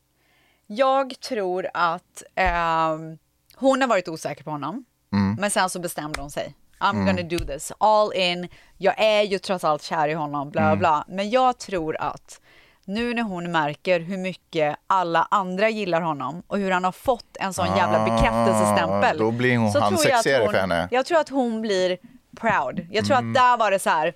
Jag 0.67 1.13
tror 1.19 1.67
att 1.73 2.23
ehm, 2.35 3.17
hon 3.55 3.81
har 3.81 3.87
varit 3.87 4.07
osäker 4.07 4.43
på 4.43 4.51
honom, 4.51 4.85
Mm. 5.13 5.35
men 5.39 5.51
sen 5.51 5.69
så 5.69 5.79
bestämde 5.79 6.21
hon 6.21 6.31
sig. 6.31 6.55
I'm 6.81 6.89
Mm. 7.01 7.05
gonna 7.05 7.27
do 7.29 7.37
this, 7.45 7.71
all 7.77 8.13
in. 8.13 8.47
Jag 8.77 8.93
är 8.99 9.21
ju 9.21 9.39
trots 9.39 9.63
allt 9.63 9.83
kär 9.83 10.07
i 10.07 10.13
honom, 10.13 10.49
bla 10.49 10.61
Mm. 10.61 10.79
bla. 10.79 11.05
Men 11.07 11.29
jag 11.29 11.57
tror 11.57 11.97
att 11.99 12.41
nu 12.85 13.13
när 13.13 13.21
hon 13.23 13.51
märker 13.51 13.99
hur 13.99 14.17
mycket 14.17 14.75
alla 14.87 15.27
andra 15.31 15.69
gillar 15.69 16.01
honom 16.01 16.43
och 16.47 16.57
hur 16.57 16.71
han 16.71 16.83
har 16.83 16.91
fått 16.91 17.37
en 17.39 17.53
sån 17.53 17.67
jävla 17.77 17.99
Ah, 18.01 18.05
bekräftelsestämpel. 18.05 19.17
då 19.17 19.31
blir 19.31 19.57
hon- 19.57 19.71
så 19.71 19.79
han 19.79 19.95
tror 19.95 20.09
jag 20.09 20.19
att 20.19 20.41
hon- 20.41 20.51
för 20.51 20.59
henne. 20.59 20.87
Jag 20.91 21.05
tror 21.05 21.19
att 21.19 21.29
hon 21.29 21.61
blir 21.61 21.97
proud. 22.39 22.87
Jag 22.91 23.05
tror 23.05 23.17
Mm. 23.17 23.29
att 23.29 23.35
där 23.35 23.57
var 23.57 23.71
det 23.71 23.79
så 23.79 23.89
här, 23.89 24.13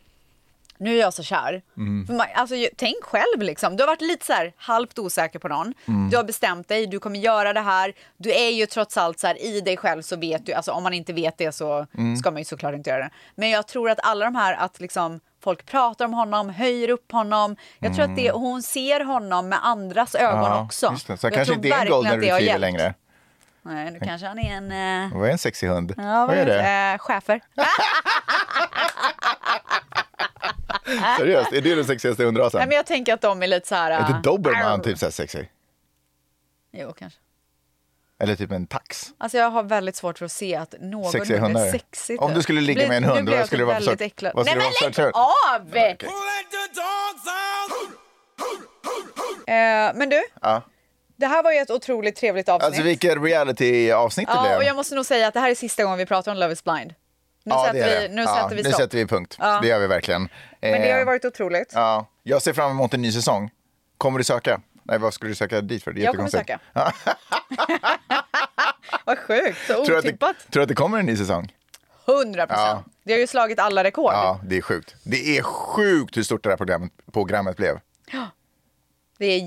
nu 0.78 0.96
är 0.96 1.00
jag 1.02 1.14
så 1.14 1.24
kär. 1.24 1.62
Mm. 1.78 2.18
Man, 2.18 2.28
alltså, 2.36 2.56
tänk 2.78 3.04
själv 3.04 3.40
liksom. 3.42 3.76
Du 3.78 3.84
har 3.84 3.88
varit 3.88 4.02
lite 4.02 4.26
så 4.26 4.34
här 4.34 4.54
halvt 4.58 5.00
osäker 5.00 5.40
på 5.40 5.48
någon. 5.48 5.74
Mm. 5.88 6.10
Du 6.10 6.18
har 6.18 6.24
bestämt 6.24 6.68
dig, 6.68 6.88
du 6.88 7.00
kommer 7.00 7.20
göra 7.20 7.54
det 7.54 7.60
här. 7.62 7.94
Du 8.18 8.32
är 8.34 8.50
ju 8.50 8.66
trots 8.66 8.98
allt 8.98 9.20
så 9.20 9.28
här 9.28 9.42
i 9.46 9.62
dig 9.62 9.78
själv 9.78 10.02
så 10.02 10.16
vet 10.16 10.46
du, 10.46 10.54
alltså 10.54 10.72
om 10.72 10.84
man 10.84 10.94
inte 10.94 11.14
vet 11.14 11.38
det 11.38 11.52
så 11.52 11.86
Mm. 11.98 12.18
ska 12.18 12.32
man 12.32 12.42
ju 12.42 12.46
såklart 12.46 12.74
inte 12.76 12.90
göra 12.90 13.04
det. 13.04 13.10
Men 13.36 13.50
jag 13.50 13.68
tror 13.68 13.90
att 13.90 14.00
alla 14.04 14.26
de 14.26 14.36
här 14.36 14.54
att 14.54 14.80
liksom 14.80 15.20
folk 15.44 15.66
pratar 15.66 16.06
om 16.06 16.14
honom, 16.14 16.50
höjer 16.50 16.90
upp 16.90 17.12
honom. 17.12 17.56
Jag 17.80 17.96
tror 17.96 18.06
att 18.06 18.16
det, 18.16 18.32
hon 18.32 18.62
ser 18.64 19.00
honom 19.06 19.50
med 19.50 19.60
andras 19.66 20.16
ögon 20.16 20.40
Mm. 20.40 20.52
Ja, 20.52 20.62
också. 20.64 20.90
Just 20.92 21.08
det. 21.08 21.18
Så 21.18 21.26
jag 21.26 21.34
kanske 21.34 21.54
inte 21.54 21.68
är 21.68 21.82
en 21.86 21.90
golden 21.90 22.22
retriever 22.22 22.60
längre. 22.60 22.94
Nej, 23.62 23.92
nu 23.92 24.00
kanske 24.00 24.28
han 24.28 24.40
är 24.40 24.52
en... 24.58 24.72
eh, 25.12 25.18
Vad 25.18 25.28
är 25.28 25.32
en 25.32 25.38
sexig 25.38 25.68
hund? 25.68 25.94
Ja, 25.98 26.26
vad 26.26 26.38
är 26.38 26.46
det? 26.46 26.92
Eh, 26.94 26.98
chefer. 26.98 27.42
Seriöst, 31.18 31.54
är 31.54 31.62
det 31.62 31.76
den 31.76 31.86
sexigaste 31.86 32.24
hundrasen? 32.24 32.58
Nej, 32.58 32.68
men 32.68 32.76
jag 32.76 32.86
tänker 32.86 33.14
att 33.14 33.22
de 33.22 33.44
är 33.44 33.48
lite 33.48 33.68
så 33.68 33.76
här... 33.76 33.92
Är 33.92 34.00
inte 34.00 34.30
dobermann 34.30 34.80
arr. 34.80 34.84
typ 34.84 34.98
så 34.98 35.06
här 35.06 35.12
sexig? 35.12 35.52
Jo, 36.72 36.94
kanske. 36.98 37.20
Eller 38.20 38.36
typ 38.36 38.52
en 38.52 38.68
tax? 38.68 39.14
Alltså 39.18 39.38
jag 39.38 39.50
har 39.50 39.64
väldigt 39.64 39.96
svårt 39.96 40.18
för 40.18 40.26
att 40.26 40.32
se 40.32 40.56
att 40.56 40.76
någon 40.82 41.12
Sexiga 41.12 41.40
hund 41.40 41.58
är 41.58 41.72
sexigt. 41.72 42.22
Om 42.22 42.34
du 42.34 42.42
skulle 42.42 42.62
ligga 42.62 42.88
med 42.88 42.98
en 42.98 43.04
hund, 43.04 43.30
vad 43.30 43.46
skulle 43.46 43.48
typ 43.48 43.60
det 43.60 43.66
vara 43.66 43.76
för 43.76 43.86
väldigt 43.86 44.00
sort? 44.00 44.06
äcklad. 44.06 44.32
Vad 44.36 44.46
Nej 44.46 44.56
men 44.56 44.92
lägg 44.94 45.12
av! 45.14 45.78
Eh, 49.48 49.92
men 49.96 50.10
du, 50.10 50.24
Ja. 50.42 50.62
det 51.16 51.28
här 51.28 51.44
var 51.44 51.52
ju 51.52 51.58
ett 51.58 51.70
otroligt 51.72 52.16
trevligt 52.16 52.50
avsnitt. 52.50 52.66
Alltså 52.66 52.82
vilket 52.82 53.18
reality-avsnitt 53.18 54.28
det 54.28 54.34
ja, 54.34 54.42
blev. 54.42 54.58
och 54.58 54.64
jag 54.64 54.76
måste 54.76 54.96
nog 54.96 55.06
säga 55.06 55.28
att 55.28 55.34
det 55.34 55.40
här 55.40 55.50
är 55.52 55.56
sista 55.56 55.84
gången 55.84 55.98
vi 55.98 56.06
pratar 56.06 56.32
om 56.32 56.38
Love 56.38 56.54
is 56.54 56.64
blind. 56.64 56.94
Nu 57.46 57.52
ja, 57.54 57.66
sätter 57.66 58.02
vi, 58.10 58.16
nu 58.16 58.22
ja, 58.22 58.36
sätter 58.36 58.56
vi 58.56 58.64
Nu 58.64 58.70
stopp. 58.70 58.82
sätter 58.82 58.98
vi 58.98 59.06
punkt. 59.06 59.36
Ja. 59.40 59.60
Det 59.62 59.68
gör 59.68 59.80
vi 59.80 59.88
verkligen. 59.88 60.22
Men 60.62 60.72
det 60.72 60.78
har 60.78 60.86
ju 60.86 60.92
Eh, 61.02 61.06
varit 61.06 61.26
otroligt. 61.26 61.72
Ja, 61.74 62.08
jag 62.24 62.42
ser 62.42 62.54
fram 62.54 62.72
emot 62.72 62.94
en 62.94 63.02
ny 63.02 63.12
säsong. 63.12 63.50
Kommer 63.98 64.18
du 64.18 64.24
söka? 64.24 64.62
Nej, 64.84 65.00
vad 65.00 65.14
skulle 65.14 65.32
du 65.32 65.36
söka 65.36 65.62
dit 65.62 65.84
för? 65.84 65.92
Det 65.94 66.02
är 66.02 66.06
Jag 66.06 66.16
kommer 66.16 66.30
söka. 66.30 66.60
Vad 69.06 69.18
sjukt, 69.20 69.58
så 69.68 69.74
Tror 69.74 69.86
du 69.86 69.98
att 69.98 70.04
det, 70.04 70.10
otippat. 70.10 70.58
att 70.58 70.68
det 70.68 70.76
kommer 70.76 71.00
en 71.00 71.06
ny 71.06 71.18
säsong? 71.18 71.54
100 72.08 72.48
procent. 72.48 72.84
Ja. 72.86 72.92
Det 73.04 73.14
har 73.14 73.20
ju 73.20 73.28
slagit 73.28 73.60
alla 73.60 73.84
rekord. 73.84 74.14
Ja, 74.14 74.40
det 74.44 74.58
är 74.58 74.62
sjukt. 74.62 74.96
Det 75.04 75.38
är 75.38 75.42
sjukt 75.44 76.18
hur 76.18 76.24
stort 76.24 76.44
det 76.44 76.50
här 76.50 76.58
programmet, 76.58 76.92
programmet 77.14 77.58
blev. 77.58 77.80
Det 79.18 79.26
är 79.26 79.40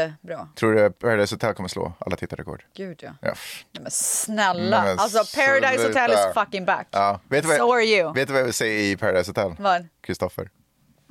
jättebra. 0.00 0.48
Tror 0.54 0.74
du 0.74 0.90
Paradise 0.90 1.34
Hotel 1.34 1.54
kommer 1.54 1.68
slå 1.68 1.92
alla 1.98 2.16
tittarrekord? 2.16 2.64
Gud 2.74 3.00
ja. 3.02 3.10
Ja. 3.20 3.34
Nej, 3.72 3.82
men 3.82 3.90
snälla. 3.90 4.80
Nej, 4.82 4.88
men 4.88 4.98
alltså 4.98 5.38
Paradise 5.40 5.84
sluta. 5.84 6.00
Hotel 6.00 6.10
is 6.10 6.34
fucking 6.34 6.64
back. 6.64 6.88
Ja. 6.90 7.20
Vet, 7.28 7.42
du 7.42 7.48
vad, 7.48 7.56
So 7.58 7.72
are 7.72 7.84
you. 7.84 8.12
vet 8.14 8.26
du 8.26 8.32
vad 8.32 8.40
jag 8.40 8.44
vill 8.44 8.54
säga 8.54 8.80
i 8.80 8.96
Paradise 8.96 9.30
Hotel? 9.30 9.54
Vad? 9.58 9.86
Kristoffer. 10.00 10.50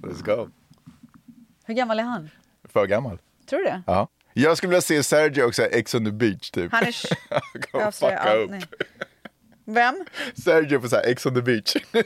Let's 0.03 0.23
go. 0.35 0.49
Hur 1.65 1.73
gammal 1.73 1.99
är 1.99 2.03
han? 2.03 2.29
För 2.73 2.85
gammal. 2.85 3.19
Tror 3.49 3.59
du 3.59 3.65
det? 3.65 3.81
Ja. 3.87 4.07
Jag 4.33 4.57
skulle 4.57 4.69
vilja 4.69 4.81
se 4.81 5.03
Sergio 5.03 5.43
också, 5.43 5.63
Ex 5.65 5.95
on 5.95 6.05
the 6.05 6.11
beach 6.11 6.51
typ. 6.51 6.71
Han 6.71 6.83
är... 6.83 6.95
Avslöjar 7.87 8.17
fucka 8.17 8.33
upp. 8.33 8.51
nu. 8.51 8.59
Vem? 9.65 10.05
Sergio 10.43 10.79
på 10.79 10.89
så 10.89 10.95
här, 10.95 11.03
Ex 11.05 11.25
on 11.25 11.33
the 11.35 11.41
beach. 11.41 11.75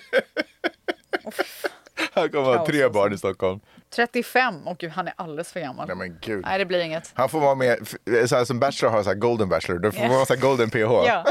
Han 2.14 2.30
kommer 2.30 2.45
ha 2.58 2.66
tre 2.66 2.84
alltså. 2.84 3.00
barn 3.00 3.14
i 3.14 3.18
Stockholm. 3.18 3.60
35? 3.95 4.68
Och 4.68 4.78
gud, 4.78 4.91
han 4.91 5.08
är 5.08 5.14
alldeles 5.18 5.52
för 5.52 5.60
gammal. 5.60 5.88
Nej 5.88 5.95
men 5.97 6.18
gud. 6.22 6.43
Nej, 6.45 6.58
det 6.60 6.66
blir 6.66 6.80
inget. 6.80 7.12
Han 7.14 7.30
får 7.30 7.39
vara 7.39 7.56
med, 7.56 7.78
f- 7.82 8.30
så 8.30 8.36
här, 8.36 8.45
som 8.45 8.60
Bachelor 8.60 8.91
har 8.91 9.04
så 9.04 9.10
här 9.10 9.16
Golden 9.16 9.50
Bachelor, 9.50 9.80
då 9.80 9.91
får 9.91 10.02
man 10.02 10.10
vara 10.10 10.26
så 10.26 10.34
här 10.34 10.41
Golden 10.41 10.70
PH. 10.70 10.78
Ja. 10.78 11.26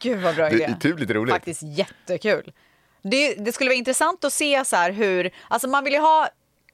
Gud 0.00 0.22
vad 0.22 0.34
bra 0.34 0.48
Det 0.48 0.54
idé. 0.54 0.64
är 0.64 0.74
typ 0.74 0.98
lite 1.00 1.14
roligt. 1.14 1.34
Faktiskt 1.34 1.62
jättekul. 1.62 2.52
Det, 3.02 3.34
det 3.34 3.52
skulle 3.52 3.70
vara 3.70 3.76
intressant 3.78 4.24
att 4.24 4.32
se 4.32 4.64
så 4.64 4.76
här 4.76 4.90
hur, 4.92 5.30
alltså 5.48 5.68
man 5.68 5.84
vill 5.84 5.92
ju 5.92 5.98
ha 6.00 6.28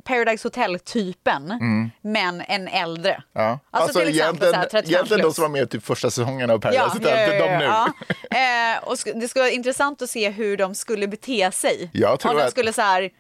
Paradise 0.04 0.46
Hotel-typen, 0.48 1.50
Mm. 1.50 1.90
men 2.00 2.40
en 2.40 2.68
äldre. 2.68 3.22
Ja. 3.32 3.58
Alltså, 3.70 3.98
till 3.98 4.08
exempel 4.08 4.18
egentligen, 4.26 4.52
så 4.54 4.58
här 4.60 4.66
35 4.68 4.94
egentligen 4.94 5.22
de 5.22 5.32
som 5.34 5.42
var 5.42 5.48
med 5.48 5.70
typ 5.70 5.84
första 5.84 6.10
säsongen 6.10 6.50
av 6.50 6.58
Paradise 6.58 6.84
Hotel, 6.84 7.02
det 7.02 7.36
är 7.36 7.50
de 7.50 7.58
nu. 7.58 7.64
ja. 7.64 7.92
Eh, 8.30 8.84
och 8.88 8.96
det 9.20 9.28
skulle 9.28 9.42
vara 9.42 9.50
intressant 9.52 10.02
att 10.02 10.10
se 10.10 10.30
hur 10.30 10.56
de 10.56 10.74
skulle 10.74 11.08
bete 11.08 11.50
sig. 11.52 11.90
Jag 11.92 12.20
tror 12.20 12.32
Om 12.32 12.38
de 12.38 12.44
att- 12.44 12.50
skulle 12.50 12.72
så 12.72 12.82
här 12.82 13.10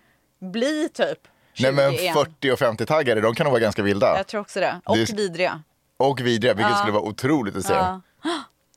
bli 0.52 0.88
typ 0.94 1.18
20 1.54 1.62
Nej 1.62 1.72
men 1.72 1.92
igen. 1.94 2.14
40 2.14 2.50
och 2.52 2.58
50-taggare, 2.58 3.20
de 3.20 3.34
kan 3.34 3.44
nog 3.44 3.50
vara 3.52 3.60
ganska 3.62 3.82
vilda. 3.82 4.16
Jag 4.16 4.26
tror 4.26 4.40
också 4.40 4.60
det. 4.60 4.80
Och 4.84 4.96
Det 4.96 5.12
vidriga. 5.12 5.62
Och 5.96 6.20
vidriga, 6.20 6.54
vilket 6.54 6.70
Ja. 6.72 6.76
skulle 6.76 6.92
vara 6.92 7.02
otroligt 7.02 7.56
att 7.56 7.64
se. 7.64 7.72
Ja. 7.74 8.00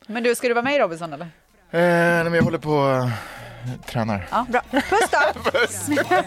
Men 0.07 0.23
du, 0.23 0.35
ska 0.35 0.47
du 0.47 0.53
vara 0.53 0.63
med 0.63 0.75
i 0.75 0.79
Robinson 0.79 1.13
eller? 1.13 1.25
Eh, 1.25 1.79
nej, 1.79 2.23
men 2.23 2.33
jag 2.33 2.43
håller 2.43 2.57
på 2.57 2.71
och 2.73 3.87
tränar. 3.87 4.27
Ja, 4.31 4.45
bra. 4.49 4.61
Puss 4.71 5.85
då! 5.87 5.93
Jag 6.09 6.23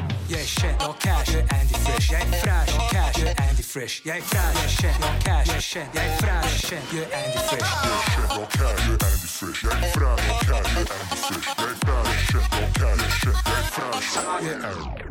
är 0.32 0.46
känd, 0.46 0.76
jag 0.80 0.86
har 0.86 0.92
cash, 0.92 1.32
jag 1.32 1.40
är 1.40 1.60
Andy 1.60 1.74
Fresh 1.74 2.12
Jag 2.12 2.20
är 2.22 2.40
fräsch, 2.40 2.68
jag 2.68 2.80
har 2.80 2.88
cash, 2.88 3.20
jag 3.20 3.30
är 3.30 3.48
Andy 3.48 3.62
Fresh 3.62 4.00
Jag 4.04 4.16
är 4.16 4.22
fräsch, 4.22 4.54
jag 4.54 4.64
är 4.64 4.68
känd, 4.68 4.94
jag 5.00 5.08
har 5.08 5.20
cash, 5.20 5.44
jag 5.46 5.56
är 5.56 5.60
känd 5.60 5.88
Jag 5.92 6.04
är 6.04 6.16
fräsch, 6.16 6.42
jag 6.42 6.52
är 6.52 6.58
känd, 6.58 6.86
jag 6.92 7.02
är 7.02 7.24
Andy 7.24 7.38
Fresh 7.48 7.70
Jag 7.82 7.92
är 7.92 8.04
känd, 8.12 8.28
jag 8.28 8.36
har 8.36 8.46
cash, 8.46 8.64
jag 8.64 9.02
är 9.02 9.06
Andy 9.06 9.18
Fresh. 9.18 9.33
Jag 9.44 9.72
är 9.72 10.00
jag 10.00 10.08
har 10.08 10.16
cash, 10.16 10.64
Fresh. 10.64 10.92
Jag 11.60 11.66
är 11.66 11.76
jag 11.82 11.94
har 11.94 12.64
cash, 12.74 12.80
jag 12.80 12.94
är 12.94 14.00
känd, 14.00 14.36
jag 14.40 14.52
är 14.52 14.60
fräsch, 14.60 15.04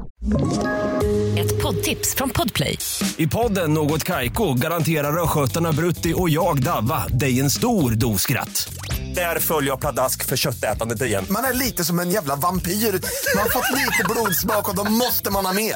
Ett 1.39 1.61
poddtips 1.61 2.15
från 2.15 2.29
Podplay. 2.29 2.79
I 3.17 3.27
podden 3.27 3.73
Något 3.73 4.03
Kaiko 4.03 4.53
garanterar 4.53 5.23
östgötarna 5.23 5.71
Brutti 5.71 6.13
och 6.17 6.29
jag, 6.29 6.63
Davva, 6.63 7.07
dig 7.07 7.39
en 7.39 7.49
stor 7.49 7.91
dos 7.91 8.21
skratt. 8.21 8.73
Där 9.15 9.39
följer 9.39 9.71
jag 9.71 9.79
pladask 9.79 10.25
för 10.25 10.37
köttätandet 10.37 11.01
igen. 11.01 11.25
Man 11.29 11.45
är 11.45 11.53
lite 11.53 11.83
som 11.83 11.99
en 11.99 12.11
jävla 12.11 12.35
vampyr. 12.35 12.71
Man 12.71 13.41
har 13.41 13.49
fått 13.49 13.71
lite 13.77 14.03
blodsmak 14.09 14.69
och 14.69 14.75
då 14.75 14.83
måste 14.83 15.29
man 15.29 15.45
ha 15.45 15.53
mer. 15.53 15.75